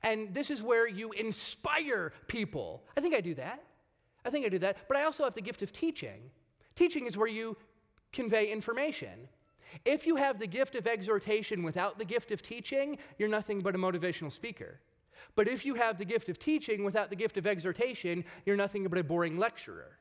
And 0.01 0.33
this 0.33 0.49
is 0.49 0.61
where 0.61 0.87
you 0.87 1.11
inspire 1.11 2.13
people. 2.27 2.83
I 2.95 3.01
think 3.01 3.15
I 3.15 3.21
do 3.21 3.35
that. 3.35 3.63
I 4.25 4.29
think 4.29 4.45
I 4.45 4.49
do 4.49 4.59
that. 4.59 4.77
But 4.87 4.97
I 4.97 5.03
also 5.03 5.23
have 5.23 5.35
the 5.35 5.41
gift 5.41 5.61
of 5.61 5.73
teaching. 5.73 6.29
Teaching 6.75 7.05
is 7.05 7.17
where 7.17 7.27
you 7.27 7.57
convey 8.11 8.51
information. 8.51 9.27
If 9.85 10.05
you 10.05 10.15
have 10.15 10.39
the 10.39 10.47
gift 10.47 10.75
of 10.75 10.87
exhortation 10.87 11.63
without 11.63 11.97
the 11.97 12.05
gift 12.05 12.31
of 12.31 12.41
teaching, 12.41 12.97
you're 13.17 13.29
nothing 13.29 13.59
but 13.59 13.75
a 13.75 13.77
motivational 13.77 14.31
speaker. 14.31 14.79
But 15.35 15.47
if 15.47 15.65
you 15.65 15.75
have 15.75 15.97
the 15.97 16.05
gift 16.05 16.29
of 16.29 16.39
teaching 16.39 16.83
without 16.83 17.09
the 17.09 17.15
gift 17.15 17.37
of 17.37 17.47
exhortation, 17.47 18.23
you're 18.45 18.55
nothing 18.55 18.85
but 18.87 18.97
a 18.97 19.03
boring 19.03 19.37
lecturer. 19.37 19.97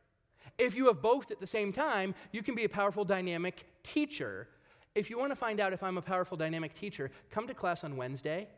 If 0.59 0.75
you 0.75 0.87
have 0.87 1.01
both 1.01 1.31
at 1.31 1.41
the 1.41 1.47
same 1.47 1.73
time, 1.73 2.15
you 2.33 2.43
can 2.43 2.55
be 2.55 2.65
a 2.65 2.69
powerful 2.69 3.05
dynamic 3.05 3.67
teacher. 3.83 4.49
If 4.95 5.09
you 5.09 5.19
want 5.19 5.31
to 5.31 5.37
find 5.37 5.61
out 5.61 5.73
if 5.73 5.83
I'm 5.83 5.99
a 5.99 6.03
powerful 6.03 6.37
dynamic 6.37 6.75
teacher, 6.75 7.11
come 7.31 7.47
to 7.47 7.55
class 7.55 7.85
on 7.85 7.97
Wednesday 7.97 8.49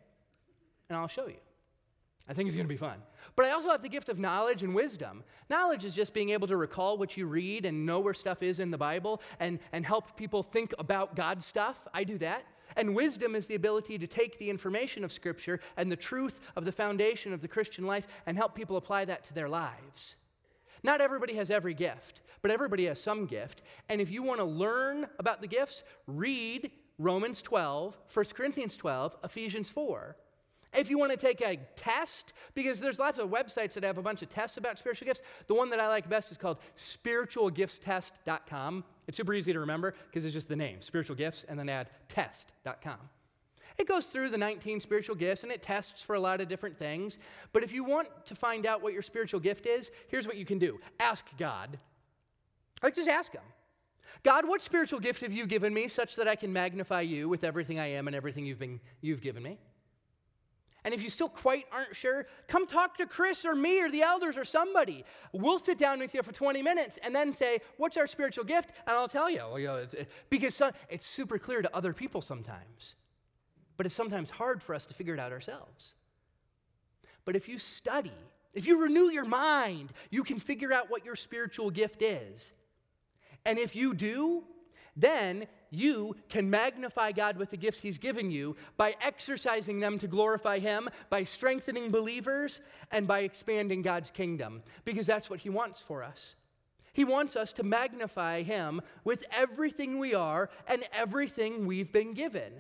and 0.89 0.99
I'll 0.99 1.09
show 1.09 1.29
you. 1.29 1.37
I 2.29 2.33
think 2.33 2.47
it's 2.47 2.57
going 2.57 2.67
to 2.67 2.73
be 2.73 2.79
fun. 2.79 3.03
But 3.37 3.45
I 3.45 3.51
also 3.51 3.69
have 3.71 3.83
the 3.83 3.89
gift 3.89 4.09
of 4.09 4.19
knowledge 4.19 4.63
and 4.63 4.75
wisdom. 4.75 5.23
Knowledge 5.51 5.85
is 5.85 5.95
just 5.95 6.15
being 6.15 6.31
able 6.31 6.47
to 6.49 6.57
recall 6.57 6.97
what 6.97 7.17
you 7.19 7.27
read 7.27 7.67
and 7.67 7.85
know 7.85 8.01
where 8.01 8.15
stuff 8.15 8.43
is 8.43 8.61
in 8.61 8.71
the 8.71 8.79
Bible 8.79 9.21
and, 9.41 9.59
and 9.73 9.85
help 9.85 10.17
people 10.17 10.43
think 10.43 10.73
about 10.79 11.17
God's 11.17 11.45
stuff. 11.45 11.87
I 11.93 12.03
do 12.05 12.17
that. 12.19 12.45
And 12.77 12.95
wisdom 12.95 13.35
is 13.35 13.47
the 13.47 13.55
ability 13.55 13.99
to 13.99 14.07
take 14.07 14.39
the 14.39 14.51
information 14.51 15.05
of 15.05 15.13
Scripture 15.13 15.61
and 15.77 15.91
the 15.91 15.97
truth 15.97 16.41
of 16.57 16.65
the 16.65 16.73
foundation 16.73 17.33
of 17.33 17.41
the 17.41 17.49
Christian 17.49 17.87
life 17.87 18.07
and 18.27 18.37
help 18.37 18.55
people 18.55 18.77
apply 18.77 19.05
that 19.07 19.25
to 19.25 19.35
their 19.35 19.49
lives. 19.49 20.17
Not 20.83 21.01
everybody 21.01 21.35
has 21.35 21.51
every 21.51 21.75
gift, 21.75 22.23
but 22.43 22.51
everybody 22.51 22.87
has 22.87 23.01
some 23.01 23.27
gift. 23.27 23.63
And 23.89 24.01
if 24.01 24.11
you 24.11 24.23
want 24.23 24.41
to 24.41 24.45
learn 24.45 25.07
about 25.19 25.41
the 25.41 25.47
gifts, 25.47 25.83
read 26.07 26.71
Romans 26.99 27.43
12, 27.43 27.97
1 28.13 28.25
Corinthians 28.35 28.77
12, 28.77 29.17
Ephesians 29.25 29.71
4. 29.71 30.17
If 30.75 30.91
you 30.91 30.99
want 30.99 31.13
to 31.13 31.17
take 31.17 31.41
a 31.41 31.57
test, 31.77 32.33
because 32.55 32.81
there's 32.81 32.99
lots 32.99 33.19
of 33.19 33.31
websites 33.31 33.75
that 33.75 33.85
have 33.85 33.99
a 33.99 34.03
bunch 34.03 34.23
of 34.23 34.29
tests 34.29 34.57
about 34.57 34.79
spiritual 34.79 35.07
gifts, 35.07 35.23
the 35.47 35.55
one 35.55 35.71
that 35.71 35.81
I 35.81 35.89
like 35.89 36.09
best 36.09 36.31
is 36.31 36.37
called 36.37 36.59
spiritualgiftstest.com. 36.77 38.85
It's 39.07 39.17
super 39.17 39.35
easy 39.35 39.53
to 39.53 39.61
remember 39.61 39.95
because 40.11 40.25
it's 40.25 40.35
just 40.35 40.49
the 40.49 40.57
name, 40.57 40.81
spiritual 40.81 41.17
gifts, 41.17 41.45
and 41.49 41.59
then 41.59 41.69
add 41.69 41.91
test.com. 42.09 42.99
It 43.77 43.89
goes 43.89 44.07
through 44.07 44.31
the 44.31 44.39
19 44.39 44.81
spiritual 44.81 45.17
gifts 45.17 45.43
and 45.43 45.51
it 45.51 45.63
tests 45.63 46.01
for 46.01 46.15
a 46.15 46.21
lot 46.21 46.41
of 46.41 46.49
different 46.49 46.79
things. 46.79 47.19
But 47.53 47.65
if 47.65 47.73
you 47.73 47.83
want 47.83 48.09
to 48.27 48.35
find 48.35 48.67
out 48.67 48.83
what 48.83 48.93
your 48.93 49.03
spiritual 49.03 49.41
gift 49.41 49.67
is, 49.67 49.91
here's 50.09 50.27
what 50.27 50.37
you 50.37 50.45
can 50.45 50.59
do 50.59 50.79
ask 51.01 51.27
God. 51.39 51.79
Like, 52.83 52.95
just 52.95 53.09
ask 53.09 53.33
Him. 53.33 53.43
God, 54.23 54.47
what 54.47 54.63
spiritual 54.63 55.01
gift 55.01 55.23
have 55.23 55.33
you 55.33 55.47
given 55.47 55.75
me 55.75 55.89
such 55.89 56.17
that 56.17 56.29
I 56.29 56.37
can 56.37 56.53
magnify 56.53 57.01
you 57.01 57.29
with 57.29 57.43
everything 57.43 57.81
I 57.81 57.93
am 57.93 58.07
and 58.07 58.15
everything 58.15 58.47
you've, 58.47 58.59
been, 58.59 58.81
you've 59.01 59.23
given 59.23 59.43
me? 59.43 59.59
And 60.85 60.93
if 60.93 61.03
you 61.03 61.09
still 61.09 61.31
quite 61.31 61.65
aren't 61.73 61.97
sure, 61.97 62.27
come 62.47 62.67
talk 62.67 62.99
to 62.99 63.07
Chris 63.07 63.47
or 63.47 63.55
me 63.55 63.81
or 63.81 63.91
the 63.91 64.03
elders 64.03 64.37
or 64.37 64.45
somebody. 64.45 65.05
We'll 65.33 65.59
sit 65.59 65.79
down 65.79 65.99
with 65.99 66.15
you 66.15 66.23
for 66.23 66.33
20 66.33 66.61
minutes 66.61 66.99
and 67.03 67.15
then 67.15 67.33
say, 67.33 67.61
What's 67.79 67.97
our 67.97 68.07
spiritual 68.07 68.45
gift? 68.45 68.71
And 68.87 68.95
I'll 68.95 69.09
tell 69.09 69.31
you. 69.31 69.39
Well, 69.39 69.59
you 69.59 69.67
know 69.69 69.77
it's, 69.77 69.95
because 70.29 70.61
it's 70.91 71.07
super 71.07 71.39
clear 71.39 71.63
to 71.63 71.75
other 71.75 71.95
people 71.95 72.21
sometimes, 72.21 72.97
but 73.79 73.87
it's 73.87 73.95
sometimes 73.95 74.29
hard 74.29 74.63
for 74.63 74.75
us 74.75 74.85
to 74.87 74.95
figure 74.95 75.15
it 75.15 75.21
out 75.21 75.33
ourselves. 75.33 75.95
But 77.25 77.35
if 77.35 77.49
you 77.49 77.59
study, 77.59 78.13
if 78.53 78.67
you 78.67 78.83
renew 78.83 79.11
your 79.11 79.25
mind, 79.25 79.91
you 80.11 80.23
can 80.23 80.39
figure 80.39 80.73
out 80.73 80.91
what 80.91 81.05
your 81.05 81.17
spiritual 81.17 81.71
gift 81.71 82.03
is. 82.03 82.53
And 83.47 83.59
if 83.59 83.75
you 83.75 83.95
do, 83.95 84.45
then 84.97 85.47
you 85.71 86.15
can 86.29 86.49
magnify 86.49 87.13
God 87.13 87.37
with 87.37 87.51
the 87.51 87.57
gifts 87.57 87.81
He's 87.81 87.99
given 87.99 88.31
you 88.31 88.57
by 88.77 88.95
exercising 89.01 89.81
them 89.81 89.99
to 89.99 90.07
glorify 90.07 90.59
Him, 90.59 90.89
by 91.11 91.25
strengthening 91.25 91.91
believers, 91.91 92.61
and 92.91 93.07
by 93.07 93.21
expanding 93.21 93.83
God's 93.83 94.11
kingdom, 94.11 94.63
because 94.85 95.07
that's 95.07 95.29
what 95.29 95.41
He 95.41 95.51
wants 95.51 95.83
for 95.83 96.03
us. 96.05 96.37
He 96.93 97.05
wants 97.05 97.35
us 97.35 97.53
to 97.55 97.65
magnify 97.65 98.43
Him 98.43 98.81
with 99.03 99.25
everything 99.33 99.99
we 99.99 100.15
are 100.15 100.49
and 100.69 100.85
everything 100.93 101.67
we've 101.67 101.93
been 101.93 102.15
given. 102.15 102.53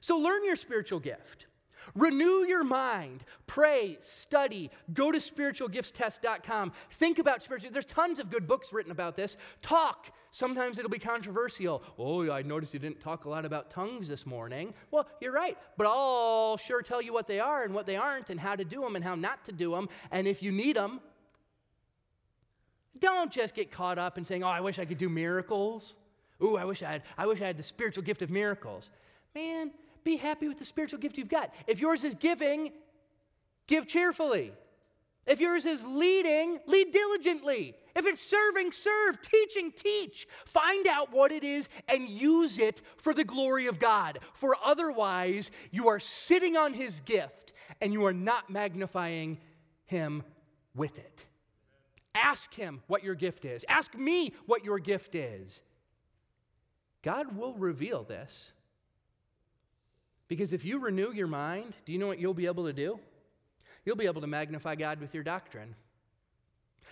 So 0.00 0.16
learn 0.16 0.44
your 0.44 0.56
spiritual 0.56 1.00
gift. 1.00 1.46
Renew 1.94 2.44
your 2.46 2.64
mind. 2.64 3.24
Pray, 3.46 3.98
study, 4.00 4.70
go 4.94 5.10
to 5.10 5.18
spiritualgiftstest.com. 5.18 6.72
Think 6.92 7.18
about 7.18 7.42
spiritual. 7.42 7.70
There's 7.72 7.86
tons 7.86 8.18
of 8.18 8.30
good 8.30 8.46
books 8.46 8.72
written 8.72 8.92
about 8.92 9.16
this. 9.16 9.36
Talk. 9.62 10.12
Sometimes 10.32 10.78
it'll 10.78 10.90
be 10.90 10.98
controversial. 10.98 11.82
Oh, 11.98 12.30
I 12.30 12.42
noticed 12.42 12.72
you 12.72 12.78
didn't 12.78 13.00
talk 13.00 13.24
a 13.24 13.28
lot 13.28 13.44
about 13.44 13.68
tongues 13.68 14.06
this 14.06 14.24
morning. 14.26 14.72
Well, 14.92 15.08
you're 15.20 15.32
right, 15.32 15.58
but 15.76 15.86
I'll 15.86 16.56
sure 16.56 16.82
tell 16.82 17.02
you 17.02 17.12
what 17.12 17.26
they 17.26 17.40
are 17.40 17.64
and 17.64 17.74
what 17.74 17.86
they 17.86 17.96
aren't 17.96 18.30
and 18.30 18.38
how 18.38 18.54
to 18.54 18.64
do 18.64 18.80
them 18.80 18.94
and 18.94 19.04
how 19.04 19.16
not 19.16 19.44
to 19.46 19.52
do 19.52 19.72
them. 19.72 19.88
And 20.12 20.28
if 20.28 20.42
you 20.42 20.52
need 20.52 20.76
them, 20.76 21.00
don't 23.00 23.32
just 23.32 23.54
get 23.54 23.72
caught 23.72 23.98
up 23.98 24.18
in 24.18 24.24
saying, 24.24 24.44
"Oh, 24.44 24.48
I 24.48 24.60
wish 24.60 24.78
I 24.78 24.84
could 24.84 24.98
do 24.98 25.08
miracles." 25.08 25.94
Ooh, 26.42 26.56
I 26.56 26.64
wish 26.64 26.82
I 26.82 26.92
had 26.92 27.02
I 27.18 27.26
wish 27.26 27.40
I 27.40 27.46
had 27.46 27.56
the 27.56 27.62
spiritual 27.62 28.02
gift 28.02 28.22
of 28.22 28.30
miracles. 28.30 28.90
Man, 29.34 29.72
be 30.04 30.16
happy 30.16 30.48
with 30.48 30.58
the 30.58 30.64
spiritual 30.64 30.98
gift 30.98 31.18
you've 31.18 31.28
got. 31.28 31.52
If 31.66 31.80
yours 31.80 32.04
is 32.04 32.14
giving, 32.14 32.72
give 33.66 33.86
cheerfully. 33.86 34.52
If 35.26 35.40
yours 35.40 35.66
is 35.66 35.84
leading, 35.84 36.58
lead 36.66 36.92
diligently. 36.92 37.74
If 37.94 38.06
it's 38.06 38.22
serving, 38.22 38.72
serve. 38.72 39.20
Teaching, 39.22 39.72
teach. 39.72 40.26
Find 40.46 40.86
out 40.86 41.12
what 41.12 41.30
it 41.30 41.44
is 41.44 41.68
and 41.88 42.08
use 42.08 42.58
it 42.58 42.82
for 42.96 43.14
the 43.14 43.24
glory 43.24 43.66
of 43.66 43.78
God. 43.78 44.20
For 44.32 44.56
otherwise, 44.64 45.50
you 45.70 45.88
are 45.88 46.00
sitting 46.00 46.56
on 46.56 46.72
His 46.74 47.00
gift 47.02 47.52
and 47.80 47.92
you 47.92 48.04
are 48.06 48.12
not 48.12 48.50
magnifying 48.50 49.38
Him 49.86 50.22
with 50.74 50.98
it. 50.98 51.26
Ask 52.14 52.54
Him 52.54 52.82
what 52.86 53.04
your 53.04 53.14
gift 53.14 53.44
is. 53.44 53.64
Ask 53.68 53.94
me 53.94 54.32
what 54.46 54.64
your 54.64 54.78
gift 54.78 55.14
is. 55.14 55.62
God 57.02 57.36
will 57.36 57.54
reveal 57.54 58.02
this. 58.02 58.52
Because 60.30 60.52
if 60.52 60.64
you 60.64 60.78
renew 60.78 61.12
your 61.12 61.26
mind, 61.26 61.74
do 61.84 61.92
you 61.92 61.98
know 61.98 62.06
what 62.06 62.20
you'll 62.20 62.34
be 62.34 62.46
able 62.46 62.64
to 62.66 62.72
do? 62.72 63.00
You'll 63.84 63.96
be 63.96 64.06
able 64.06 64.20
to 64.20 64.28
magnify 64.28 64.76
God 64.76 65.00
with 65.00 65.12
your 65.12 65.24
doctrine. 65.24 65.74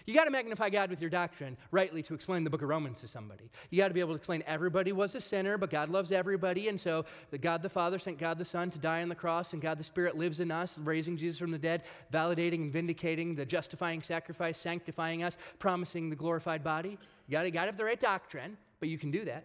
You 0.06 0.14
got 0.14 0.24
to 0.24 0.30
magnify 0.30 0.70
God 0.70 0.90
with 0.90 1.00
your 1.00 1.10
doctrine 1.10 1.56
rightly 1.70 2.02
to 2.02 2.14
explain 2.14 2.42
the 2.42 2.50
book 2.50 2.62
of 2.62 2.68
Romans 2.68 2.98
to 3.00 3.06
somebody. 3.06 3.48
You 3.70 3.78
got 3.78 3.88
to 3.88 3.94
be 3.94 4.00
able 4.00 4.14
to 4.14 4.16
explain 4.16 4.42
everybody 4.44 4.90
was 4.90 5.14
a 5.14 5.20
sinner, 5.20 5.56
but 5.56 5.70
God 5.70 5.88
loves 5.88 6.10
everybody. 6.10 6.66
And 6.66 6.80
so 6.80 7.04
the 7.30 7.38
God 7.38 7.62
the 7.62 7.68
Father 7.68 8.00
sent 8.00 8.18
God 8.18 8.38
the 8.38 8.44
Son 8.44 8.70
to 8.70 8.78
die 8.80 9.02
on 9.02 9.08
the 9.08 9.14
cross, 9.14 9.52
and 9.52 9.62
God 9.62 9.78
the 9.78 9.84
Spirit 9.84 10.18
lives 10.18 10.40
in 10.40 10.50
us, 10.50 10.76
raising 10.76 11.16
Jesus 11.16 11.38
from 11.38 11.52
the 11.52 11.58
dead, 11.58 11.84
validating 12.12 12.62
and 12.62 12.72
vindicating 12.72 13.36
the 13.36 13.46
justifying 13.46 14.02
sacrifice, 14.02 14.58
sanctifying 14.58 15.22
us, 15.22 15.38
promising 15.60 16.10
the 16.10 16.16
glorified 16.16 16.64
body. 16.64 16.98
You 17.28 17.32
got 17.32 17.42
to, 17.44 17.52
got 17.52 17.60
to 17.62 17.66
have 17.66 17.76
the 17.76 17.84
right 17.84 18.00
doctrine, 18.00 18.56
but 18.80 18.88
you 18.88 18.98
can 18.98 19.12
do 19.12 19.24
that. 19.26 19.44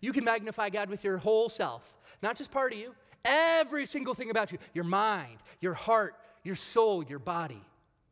You 0.00 0.12
can 0.12 0.24
magnify 0.24 0.70
God 0.70 0.90
with 0.90 1.04
your 1.04 1.18
whole 1.18 1.48
self, 1.48 1.94
not 2.20 2.34
just 2.34 2.50
part 2.50 2.72
of 2.72 2.80
you, 2.80 2.94
every 3.24 3.86
single 3.86 4.14
thing 4.14 4.30
about 4.30 4.52
you 4.52 4.58
your 4.74 4.84
mind, 4.84 5.38
your 5.60 5.74
heart, 5.74 6.14
your 6.42 6.56
soul, 6.56 7.02
your 7.04 7.18
body, 7.18 7.62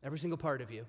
every 0.03 0.19
single 0.19 0.37
part 0.37 0.61
of 0.61 0.71
you 0.71 0.85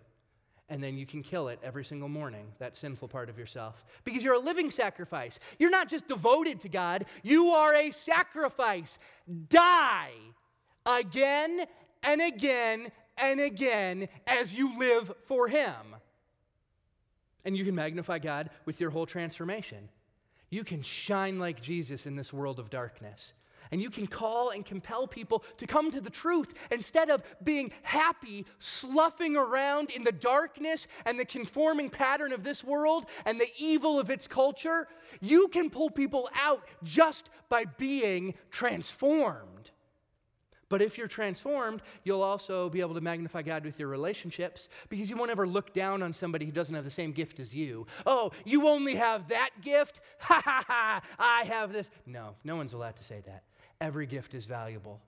and 0.72 0.82
then 0.82 0.96
you 0.96 1.04
can 1.04 1.22
kill 1.22 1.48
it 1.48 1.58
every 1.62 1.84
single 1.84 2.08
morning, 2.08 2.46
that 2.58 2.74
sinful 2.74 3.06
part 3.06 3.28
of 3.28 3.38
yourself. 3.38 3.84
Because 4.04 4.24
you're 4.24 4.32
a 4.32 4.38
living 4.38 4.70
sacrifice. 4.70 5.38
You're 5.58 5.68
not 5.68 5.90
just 5.90 6.08
devoted 6.08 6.60
to 6.60 6.70
God, 6.70 7.04
you 7.22 7.48
are 7.50 7.74
a 7.74 7.90
sacrifice. 7.90 8.98
Die 9.50 10.10
again 10.86 11.66
and 12.02 12.22
again 12.22 12.90
and 13.18 13.38
again 13.38 14.08
as 14.26 14.54
you 14.54 14.78
live 14.78 15.12
for 15.26 15.46
Him. 15.46 15.74
And 17.44 17.54
you 17.54 17.66
can 17.66 17.74
magnify 17.74 18.20
God 18.20 18.48
with 18.64 18.80
your 18.80 18.88
whole 18.88 19.04
transformation. 19.04 19.90
You 20.48 20.64
can 20.64 20.80
shine 20.80 21.38
like 21.38 21.60
Jesus 21.60 22.06
in 22.06 22.16
this 22.16 22.32
world 22.32 22.58
of 22.58 22.70
darkness. 22.70 23.34
And 23.70 23.80
you 23.80 23.90
can 23.90 24.06
call 24.06 24.50
and 24.50 24.64
compel 24.64 25.06
people 25.06 25.44
to 25.58 25.66
come 25.66 25.90
to 25.90 26.00
the 26.00 26.10
truth 26.10 26.54
instead 26.70 27.10
of 27.10 27.22
being 27.42 27.70
happy, 27.82 28.46
sloughing 28.58 29.36
around 29.36 29.90
in 29.90 30.02
the 30.04 30.12
darkness 30.12 30.86
and 31.06 31.18
the 31.18 31.24
conforming 31.24 31.90
pattern 31.90 32.32
of 32.32 32.44
this 32.44 32.64
world 32.64 33.06
and 33.24 33.40
the 33.40 33.48
evil 33.58 33.98
of 33.98 34.10
its 34.10 34.26
culture. 34.26 34.88
You 35.20 35.48
can 35.48 35.70
pull 35.70 35.90
people 35.90 36.28
out 36.34 36.62
just 36.82 37.30
by 37.48 37.64
being 37.64 38.34
transformed. 38.50 39.70
But 40.72 40.80
if 40.80 40.96
you're 40.96 41.06
transformed, 41.06 41.82
you'll 42.02 42.22
also 42.22 42.70
be 42.70 42.80
able 42.80 42.94
to 42.94 43.02
magnify 43.02 43.42
God 43.42 43.62
with 43.62 43.78
your 43.78 43.88
relationships 43.88 44.70
because 44.88 45.10
you 45.10 45.16
won't 45.18 45.30
ever 45.30 45.46
look 45.46 45.74
down 45.74 46.02
on 46.02 46.14
somebody 46.14 46.46
who 46.46 46.50
doesn't 46.50 46.74
have 46.74 46.84
the 46.84 46.88
same 46.88 47.12
gift 47.12 47.40
as 47.40 47.54
you. 47.54 47.86
Oh, 48.06 48.32
you 48.46 48.66
only 48.66 48.94
have 48.94 49.28
that 49.28 49.50
gift? 49.60 50.00
Ha 50.20 50.40
ha 50.42 50.64
ha, 50.66 51.02
I 51.18 51.44
have 51.44 51.74
this. 51.74 51.90
No, 52.06 52.36
no 52.42 52.56
one's 52.56 52.72
allowed 52.72 52.96
to 52.96 53.04
say 53.04 53.22
that. 53.26 53.42
Every 53.82 54.06
gift 54.06 54.32
is 54.32 54.46
valuable. 54.46 55.00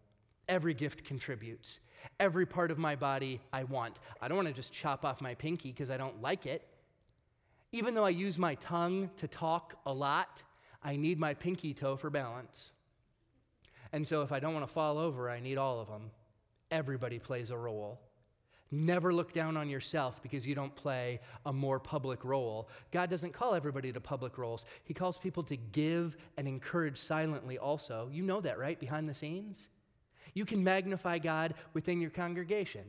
Every 0.49 0.75
gift 0.75 1.05
contributes. 1.05 1.79
Every 2.19 2.45
part 2.45 2.73
of 2.73 2.77
my 2.77 2.97
body 2.97 3.41
I 3.53 3.63
want. 3.63 4.01
I 4.21 4.27
don't 4.27 4.37
want 4.37 4.49
to 4.49 4.53
just 4.53 4.73
chop 4.73 5.05
off 5.05 5.21
my 5.21 5.33
pinky 5.33 5.71
because 5.71 5.91
I 5.91 5.97
don't 5.97 6.21
like 6.21 6.45
it. 6.45 6.67
Even 7.71 7.95
though 7.95 8.05
I 8.05 8.11
use 8.11 8.37
my 8.37 8.57
tongue 8.57 9.11
to 9.17 9.29
talk 9.29 9.77
a 9.87 9.93
lot, 9.93 10.43
I 10.83 10.97
need 10.97 11.21
my 11.21 11.35
pinky 11.35 11.73
toe 11.73 11.97
for 11.97 12.11
balance. 12.11 12.73
And 13.93 14.07
so 14.07 14.23
if 14.23 14.33
I 14.33 14.41
don't 14.41 14.53
want 14.53 14.67
to 14.67 14.73
fall 14.73 14.99
over, 14.99 15.31
I 15.31 15.39
need 15.39 15.57
all 15.57 15.81
of 15.81 15.87
them. 15.87 16.11
Everybody 16.73 17.21
plays 17.21 17.51
a 17.51 17.57
role. 17.57 18.01
Never 18.75 19.15
look 19.15 19.33
down 19.33 19.57
on 19.57 19.69
yourself 19.71 20.21
because 20.21 20.45
you 20.45 20.57
don't 20.57 20.75
play 20.75 21.21
a 21.47 21.53
more 21.53 21.79
public 21.79 22.25
role. 22.25 22.69
God 22.91 23.09
doesn't 23.09 23.33
call 23.33 23.55
everybody 23.55 23.93
to 23.93 24.01
public 24.01 24.37
roles, 24.37 24.65
He 24.83 24.93
calls 24.93 25.17
people 25.17 25.45
to 25.45 25.57
give 25.57 26.17
and 26.37 26.49
encourage 26.49 26.99
silently 26.99 27.57
also. 27.57 28.09
You 28.13 28.25
know 28.25 28.41
that, 28.41 28.59
right? 28.59 28.79
Behind 28.79 29.09
the 29.09 29.15
scenes. 29.15 29.69
You 30.35 30.45
can 30.45 30.65
magnify 30.65 31.19
God 31.19 31.55
within 31.73 32.01
your 32.01 32.11
congregation. 32.11 32.83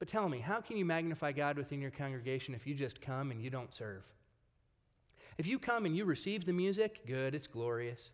But 0.00 0.08
tell 0.08 0.28
me, 0.28 0.40
how 0.40 0.60
can 0.60 0.76
you 0.76 0.84
magnify 0.84 1.30
God 1.30 1.56
within 1.56 1.80
your 1.80 1.92
congregation 1.92 2.52
if 2.52 2.66
you 2.66 2.74
just 2.74 3.00
come 3.00 3.30
and 3.30 3.40
you 3.40 3.48
don't 3.48 3.72
serve? 3.72 4.02
If 5.38 5.46
you 5.46 5.60
come 5.60 5.86
and 5.86 5.96
you 5.96 6.04
receive 6.04 6.44
the 6.44 6.52
music, 6.52 7.06
good, 7.06 7.32
it's 7.32 7.46
glorious. 7.46 8.10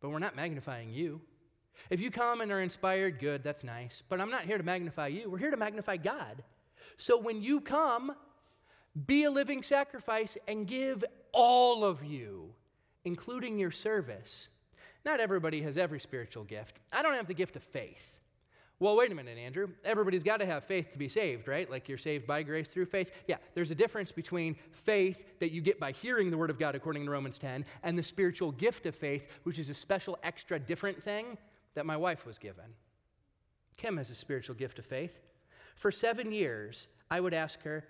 But 0.00 0.08
we're 0.08 0.20
not 0.20 0.36
magnifying 0.36 0.90
you. 0.90 1.20
If 1.90 2.00
you 2.00 2.10
come 2.10 2.40
and 2.40 2.50
are 2.52 2.60
inspired, 2.60 3.18
good, 3.18 3.42
that's 3.42 3.64
nice. 3.64 4.02
But 4.08 4.20
I'm 4.20 4.30
not 4.30 4.44
here 4.44 4.58
to 4.58 4.64
magnify 4.64 5.08
you. 5.08 5.30
We're 5.30 5.38
here 5.38 5.50
to 5.50 5.56
magnify 5.56 5.96
God. 5.96 6.42
So 6.96 7.18
when 7.18 7.42
you 7.42 7.60
come, 7.60 8.12
be 9.06 9.24
a 9.24 9.30
living 9.30 9.62
sacrifice 9.62 10.36
and 10.46 10.66
give 10.66 11.04
all 11.32 11.84
of 11.84 12.04
you, 12.04 12.50
including 13.04 13.58
your 13.58 13.70
service. 13.70 14.48
Not 15.04 15.20
everybody 15.20 15.62
has 15.62 15.78
every 15.78 16.00
spiritual 16.00 16.44
gift. 16.44 16.80
I 16.92 17.02
don't 17.02 17.14
have 17.14 17.28
the 17.28 17.34
gift 17.34 17.56
of 17.56 17.62
faith. 17.62 18.18
Well, 18.80 18.96
wait 18.96 19.10
a 19.10 19.14
minute, 19.14 19.38
Andrew. 19.38 19.68
Everybody's 19.84 20.22
got 20.22 20.36
to 20.36 20.46
have 20.46 20.62
faith 20.64 20.92
to 20.92 20.98
be 20.98 21.08
saved, 21.08 21.48
right? 21.48 21.68
Like 21.68 21.88
you're 21.88 21.98
saved 21.98 22.28
by 22.28 22.44
grace 22.44 22.70
through 22.70 22.86
faith. 22.86 23.10
Yeah, 23.26 23.38
there's 23.54 23.72
a 23.72 23.74
difference 23.74 24.12
between 24.12 24.54
faith 24.72 25.24
that 25.40 25.50
you 25.50 25.60
get 25.60 25.80
by 25.80 25.90
hearing 25.90 26.30
the 26.30 26.36
Word 26.36 26.50
of 26.50 26.60
God, 26.60 26.76
according 26.76 27.04
to 27.04 27.10
Romans 27.10 27.38
10, 27.38 27.64
and 27.82 27.98
the 27.98 28.02
spiritual 28.04 28.52
gift 28.52 28.86
of 28.86 28.94
faith, 28.94 29.26
which 29.42 29.58
is 29.58 29.68
a 29.68 29.74
special, 29.74 30.16
extra, 30.22 30.60
different 30.60 31.02
thing 31.02 31.38
that 31.78 31.86
my 31.86 31.96
wife 31.96 32.26
was 32.26 32.38
given. 32.38 32.74
Kim 33.76 33.98
has 33.98 34.10
a 34.10 34.14
spiritual 34.14 34.56
gift 34.56 34.80
of 34.80 34.84
faith. 34.84 35.16
For 35.76 35.92
seven 35.92 36.32
years, 36.32 36.88
I 37.08 37.20
would 37.20 37.32
ask 37.32 37.62
her, 37.62 37.84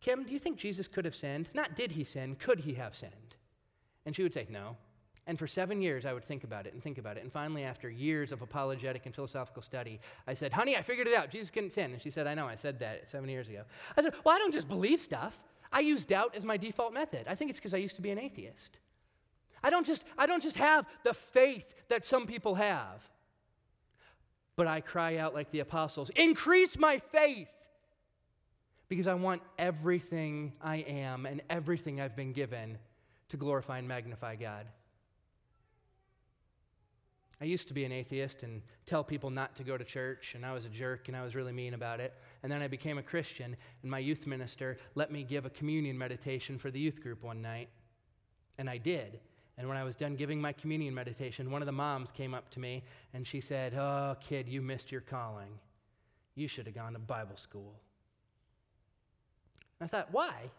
Kim, 0.00 0.22
do 0.22 0.32
you 0.32 0.38
think 0.38 0.58
Jesus 0.58 0.86
could 0.86 1.04
have 1.04 1.16
sinned? 1.16 1.48
Not 1.54 1.74
did 1.74 1.90
he 1.90 2.04
sin, 2.04 2.36
could 2.36 2.60
he 2.60 2.74
have 2.74 2.94
sinned? 2.94 3.34
And 4.06 4.14
she 4.14 4.22
would 4.22 4.32
say, 4.32 4.46
no. 4.48 4.76
And 5.26 5.36
for 5.36 5.48
seven 5.48 5.82
years, 5.82 6.06
I 6.06 6.12
would 6.12 6.24
think 6.24 6.44
about 6.44 6.68
it 6.68 6.72
and 6.72 6.80
think 6.80 6.98
about 6.98 7.16
it. 7.16 7.24
And 7.24 7.32
finally, 7.32 7.64
after 7.64 7.90
years 7.90 8.30
of 8.30 8.42
apologetic 8.42 9.06
and 9.06 9.14
philosophical 9.14 9.60
study, 9.60 10.00
I 10.28 10.34
said, 10.34 10.54
Honey, 10.54 10.74
I 10.76 10.82
figured 10.82 11.06
it 11.06 11.14
out. 11.14 11.30
Jesus 11.30 11.50
couldn't 11.50 11.72
sin. 11.72 11.92
And 11.92 12.00
she 12.00 12.08
said, 12.08 12.26
I 12.26 12.32
know, 12.32 12.46
I 12.46 12.54
said 12.54 12.78
that 12.78 13.10
seven 13.10 13.28
years 13.28 13.46
ago. 13.48 13.64
I 13.94 14.02
said, 14.02 14.14
Well, 14.24 14.34
I 14.34 14.38
don't 14.38 14.54
just 14.54 14.68
believe 14.68 15.02
stuff. 15.02 15.38
I 15.70 15.80
use 15.80 16.06
doubt 16.06 16.34
as 16.34 16.46
my 16.46 16.56
default 16.56 16.94
method. 16.94 17.26
I 17.28 17.34
think 17.34 17.50
it's 17.50 17.58
because 17.58 17.74
I 17.74 17.76
used 17.76 17.96
to 17.96 18.00
be 18.00 18.10
an 18.10 18.18
atheist. 18.18 18.78
I 19.62 19.70
don't 19.70 19.86
just, 19.86 20.04
I 20.16 20.26
don't 20.26 20.42
just 20.42 20.56
have 20.56 20.86
the 21.04 21.14
faith 21.14 21.64
that 21.88 22.04
some 22.04 22.26
people 22.26 22.54
have, 22.54 23.02
but 24.56 24.66
I 24.66 24.80
cry 24.80 25.16
out 25.18 25.34
like 25.34 25.50
the 25.50 25.60
apostles 25.60 26.10
increase 26.10 26.78
my 26.78 26.98
faith 26.98 27.48
because 28.88 29.06
I 29.06 29.14
want 29.14 29.42
everything 29.58 30.52
I 30.60 30.76
am 30.76 31.26
and 31.26 31.42
everything 31.50 32.00
I've 32.00 32.16
been 32.16 32.32
given 32.32 32.78
to 33.28 33.36
glorify 33.36 33.78
and 33.78 33.86
magnify 33.86 34.36
God. 34.36 34.66
I 37.40 37.44
used 37.44 37.68
to 37.68 37.74
be 37.74 37.84
an 37.84 37.92
atheist 37.92 38.42
and 38.42 38.62
tell 38.84 39.04
people 39.04 39.30
not 39.30 39.54
to 39.56 39.62
go 39.62 39.76
to 39.76 39.84
church, 39.84 40.34
and 40.34 40.44
I 40.44 40.52
was 40.52 40.64
a 40.64 40.68
jerk 40.68 41.06
and 41.06 41.16
I 41.16 41.22
was 41.22 41.36
really 41.36 41.52
mean 41.52 41.74
about 41.74 42.00
it. 42.00 42.14
And 42.42 42.50
then 42.50 42.62
I 42.62 42.68
became 42.68 42.98
a 42.98 43.02
Christian, 43.02 43.56
and 43.82 43.90
my 43.90 44.00
youth 44.00 44.26
minister 44.26 44.76
let 44.96 45.12
me 45.12 45.22
give 45.22 45.46
a 45.46 45.50
communion 45.50 45.96
meditation 45.96 46.58
for 46.58 46.70
the 46.70 46.80
youth 46.80 47.00
group 47.00 47.22
one 47.22 47.40
night. 47.40 47.68
And 48.58 48.68
I 48.68 48.78
did. 48.78 49.20
And 49.58 49.66
when 49.66 49.76
I 49.76 49.82
was 49.82 49.96
done 49.96 50.14
giving 50.14 50.40
my 50.40 50.52
communion 50.52 50.94
meditation, 50.94 51.50
one 51.50 51.62
of 51.62 51.66
the 51.66 51.72
moms 51.72 52.12
came 52.12 52.32
up 52.32 52.48
to 52.50 52.60
me 52.60 52.84
and 53.12 53.26
she 53.26 53.40
said, 53.40 53.74
Oh, 53.74 54.16
kid, 54.20 54.48
you 54.48 54.62
missed 54.62 54.92
your 54.92 55.00
calling. 55.00 55.48
You 56.36 56.46
should 56.46 56.66
have 56.66 56.76
gone 56.76 56.92
to 56.92 57.00
Bible 57.00 57.36
school. 57.36 57.74
I 59.80 59.88
thought, 59.88 60.08
why? 60.12 60.50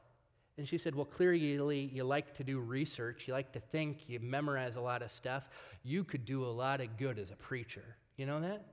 And 0.58 0.68
she 0.68 0.78
said, 0.78 0.94
Well, 0.94 1.06
clearly 1.06 1.90
you 1.94 2.04
like 2.04 2.36
to 2.36 2.44
do 2.44 2.60
research, 2.60 3.24
you 3.26 3.34
like 3.34 3.54
to 3.54 3.62
think, 3.62 4.10
you 4.10 4.20
memorize 4.20 4.76
a 4.76 4.82
lot 4.82 5.02
of 5.02 5.12
stuff. 5.12 5.48
You 5.84 6.04
could 6.04 6.26
do 6.26 6.44
a 6.44 6.52
lot 6.52 6.82
of 6.82 6.98
good 6.98 7.18
as 7.20 7.32
a 7.32 7.38
preacher. 7.38 7.96
You 8.18 8.26
know 8.26 8.42
that? 8.42 8.66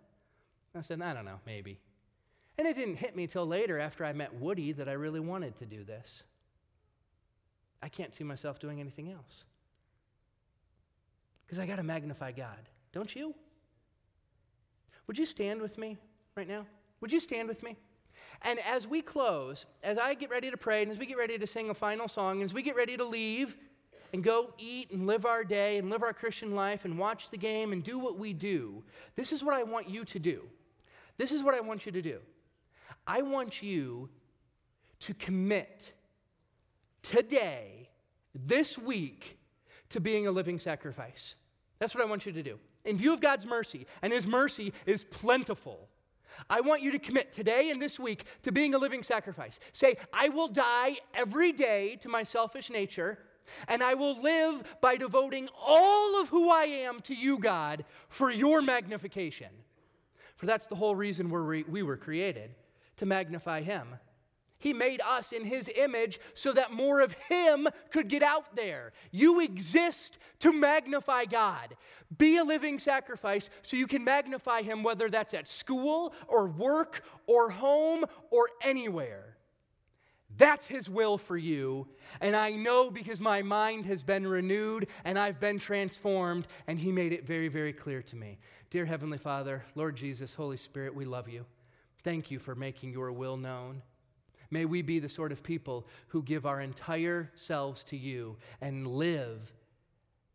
I 0.75 0.81
said, 0.81 1.01
I 1.01 1.15
don't 1.15 1.25
know, 1.25 1.39
maybe. 1.47 1.79
And 2.59 2.67
it 2.67 2.75
didn't 2.75 2.97
hit 2.97 3.15
me 3.15 3.29
till 3.29 3.47
later 3.47 3.79
after 3.79 4.05
I 4.05 4.13
met 4.13 4.35
Woody 4.35 4.73
that 4.73 4.89
I 4.89 4.93
really 4.93 5.21
wanted 5.21 5.57
to 5.59 5.67
do 5.67 5.85
this. 5.85 6.25
I 7.81 7.89
can't 7.89 8.13
see 8.13 8.25
myself 8.25 8.59
doing 8.59 8.81
anything 8.81 9.13
else 9.13 9.45
because 11.47 11.59
I 11.59 11.67
got 11.67 11.77
to 11.77 11.83
magnify 11.83 12.33
God. 12.33 12.69
Don't 12.93 13.15
you? 13.15 13.35
Would 15.07 15.19
you 15.19 15.27
stand 15.27 15.63
with 15.63 15.79
me 15.79 15.97
right 16.35 16.49
now? 16.49 16.67
Would 17.01 17.13
you 17.13 17.21
stand 17.21 17.49
with 17.49 17.63
me? 17.63 17.77
And 18.43 18.59
as 18.61 18.87
we 18.87 19.03
close, 19.03 19.67
as 19.83 19.99
I 19.99 20.15
get 20.15 20.31
ready 20.31 20.51
to 20.51 20.57
pray, 20.57 20.83
and 20.83 20.91
as 20.91 20.99
we 20.99 21.07
get 21.07 21.17
ready 21.17 21.39
to 21.39 21.47
sing 21.47 21.71
a 21.71 21.75
final 21.75 22.09
song, 22.09 22.37
and 22.37 22.45
as 22.45 22.55
we 22.55 22.63
get 22.63 22.77
ready 22.77 22.97
to 22.97 23.05
leave 23.05 23.57
and 24.13 24.23
go 24.23 24.53
eat 24.59 24.91
and 24.91 25.07
live 25.07 25.27
our 25.27 25.45
day 25.45 25.79
and 25.79 25.91
live 25.91 26.03
our 26.03 26.13
Christian 26.13 26.55
life 26.55 26.85
and 26.85 26.99
watch 26.99 27.31
the 27.31 27.37
game 27.37 27.73
and 27.73 27.83
do 27.83 27.99
what 27.99 28.19
we 28.19 28.33
do, 28.33 28.83
this 29.15 29.33
is 29.33 29.45
what 29.45 29.55
I 29.55 29.63
want 29.63 29.89
you 29.89 30.05
to 30.05 30.19
do. 30.19 30.43
This 31.19 31.33
is 31.33 31.43
what 31.43 31.55
I 31.55 31.61
want 31.61 31.87
you 31.87 31.93
to 31.93 32.03
do. 32.03 32.19
I 33.07 33.23
want 33.23 33.63
you 33.63 34.09
to 35.01 35.15
commit 35.15 35.93
today, 37.03 37.89
this 38.35 38.77
week, 38.77 39.39
to 39.91 40.01
being 40.01 40.27
a 40.27 40.31
living 40.31 40.59
sacrifice. 40.59 41.35
That's 41.79 41.95
what 41.95 42.05
I 42.05 42.09
want 42.09 42.27
you 42.27 42.33
to 42.33 42.43
do. 42.43 42.59
In 42.85 42.97
view 42.97 43.13
of 43.13 43.21
God's 43.21 43.47
mercy, 43.47 43.87
and 44.03 44.13
His 44.13 44.27
mercy 44.27 44.73
is 44.87 45.05
plentiful, 45.05 45.89
I 46.49 46.61
want 46.61 46.83
you 46.83 46.91
to 46.93 46.99
commit 46.99 47.33
today 47.33 47.71
and 47.71 47.81
this 47.81 47.99
week 47.99 48.25
to 48.43 48.53
being 48.53 48.75
a 48.75 48.79
living 48.79 49.03
sacrifice. 49.03 49.59
Say, 49.73 49.97
I 50.13 50.29
will 50.29 50.49
die 50.49 50.97
every 51.15 51.53
day 51.53 51.97
to 52.03 52.09
my 52.09 52.23
selfish 52.23 52.71
nature. 52.71 53.19
And 53.69 53.83
I 53.83 53.95
will 53.95 54.21
live 54.21 54.65
by 54.81 54.97
devoting 54.97 55.49
all 55.57 56.21
of 56.21 56.29
who 56.29 56.51
I 56.51 56.65
am 56.65 57.01
to 57.03 57.15
you, 57.15 57.39
God, 57.39 57.85
for 58.09 58.31
your 58.31 58.61
magnification. 58.61 59.51
For 60.37 60.47
that's 60.47 60.67
the 60.67 60.75
whole 60.75 60.97
reason 60.97 61.31
we're 61.31 61.63
we 61.63 61.83
were 61.83 61.97
created 61.97 62.51
to 62.97 63.07
magnify 63.07 63.63
Him. 63.63 63.87
He 64.67 64.73
made 64.73 65.01
us 65.01 65.31
in 65.31 65.45
His 65.45 65.71
image 65.77 66.19
so 66.35 66.53
that 66.53 66.73
more 66.73 67.01
of 67.01 67.13
Him 67.13 67.69
could 67.93 68.09
get 68.09 68.25
out 68.25 68.57
there. 68.57 68.93
You 69.13 69.39
exist 69.39 70.19
to 70.41 70.53
magnify 70.53 71.27
God. 71.27 71.77
Be 72.19 72.39
a 72.39 72.43
living 72.43 72.81
sacrifice 72.81 73.49
so 73.63 73.77
you 73.77 73.87
can 73.87 74.03
magnify 74.03 74.63
Him, 74.63 74.83
whether 74.83 75.09
that's 75.09 75.35
at 75.35 75.47
school 75.47 76.13
or 76.27 76.49
work 76.49 77.05
or 77.29 77.49
home 77.49 78.07
or 78.33 78.49
anywhere. 78.61 79.37
That's 80.37 80.67
His 80.67 80.91
will 80.91 81.17
for 81.17 81.37
you. 81.37 81.87
And 82.21 82.35
I 82.35 82.51
know 82.51 82.91
because 82.91 83.21
my 83.21 83.43
mind 83.43 83.87
has 83.87 84.03
been 84.03 84.27
renewed 84.27 84.89
and 85.05 85.17
I've 85.17 85.39
been 85.39 85.61
transformed, 85.61 86.49
and 86.67 86.77
He 86.77 86.91
made 86.91 87.13
it 87.13 87.25
very, 87.25 87.47
very 87.47 87.73
clear 87.73 88.03
to 88.03 88.17
me. 88.17 88.41
Dear 88.71 88.85
Heavenly 88.85 89.19
Father, 89.19 89.63
Lord 89.77 89.95
Jesus, 89.95 90.35
Holy 90.35 90.57
Spirit, 90.57 90.93
we 90.93 91.05
love 91.05 91.29
you. 91.29 91.47
Thank 92.03 92.33
you 92.33 92.41
for 92.41 92.57
making 92.57 92.91
your 92.91 93.13
will 93.13 93.37
known. 93.37 93.81
May 94.51 94.65
we 94.65 94.83
be 94.83 94.99
the 94.99 95.09
sort 95.09 95.33
of 95.33 95.43
people 95.43 95.87
who 96.09 96.23
give 96.23 96.47
our 96.47 96.61
entire 96.61 97.31
selves 97.35 97.83
to 97.85 97.97
you 97.97 98.37
and 98.61 98.87
live 98.87 99.53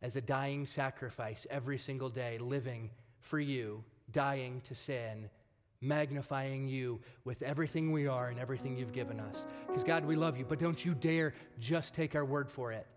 as 0.01 0.16
a 0.16 0.22
dying 0.22 0.66
sacrifice 0.66 1.45
every 1.49 1.78
single 1.78 2.09
day, 2.09 2.38
living 2.38 2.89
for 3.20 3.39
you, 3.39 3.84
dying 4.12 4.62
to 4.66 4.76
sin, 4.76 5.30
magnifying 5.82 6.68
you 6.68 6.99
with 7.24 7.41
everything 7.41 7.91
we 7.91 8.07
are 8.07 8.30
and 8.30 8.39
everything 8.39 8.78
you've 8.78 8.93
given 8.93 9.20
us. 9.20 9.45
Because, 9.68 9.84
God, 9.84 10.05
we 10.05 10.16
love 10.16 10.38
you, 10.38 10.45
but 10.45 10.59
don't 10.59 10.84
you 10.84 10.93
dare 10.93 11.34
just 11.59 11.93
take 11.93 12.16
our 12.16 12.26
word 12.26 12.49
for 12.49 12.72
it. 12.72 12.88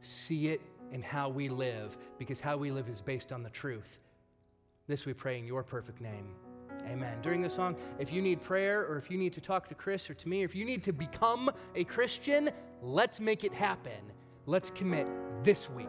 See 0.00 0.48
it 0.48 0.60
in 0.92 1.02
how 1.02 1.28
we 1.28 1.48
live, 1.48 1.96
because 2.18 2.40
how 2.40 2.56
we 2.56 2.70
live 2.70 2.88
is 2.88 3.00
based 3.00 3.32
on 3.32 3.42
the 3.42 3.50
truth. 3.50 3.98
This 4.86 5.04
we 5.04 5.14
pray 5.14 5.38
in 5.38 5.46
your 5.46 5.62
perfect 5.62 6.00
name. 6.00 6.45
Amen. 6.86 7.20
During 7.22 7.42
the 7.42 7.50
song, 7.50 7.76
if 7.98 8.12
you 8.12 8.22
need 8.22 8.40
prayer 8.40 8.86
or 8.86 8.96
if 8.96 9.10
you 9.10 9.18
need 9.18 9.32
to 9.32 9.40
talk 9.40 9.68
to 9.68 9.74
Chris 9.74 10.08
or 10.08 10.14
to 10.14 10.28
me, 10.28 10.42
or 10.42 10.44
if 10.44 10.54
you 10.54 10.64
need 10.64 10.82
to 10.84 10.92
become 10.92 11.50
a 11.74 11.84
Christian, 11.84 12.50
let's 12.80 13.18
make 13.18 13.44
it 13.44 13.52
happen. 13.52 14.12
Let's 14.46 14.70
commit 14.70 15.08
this 15.42 15.68
week. 15.68 15.86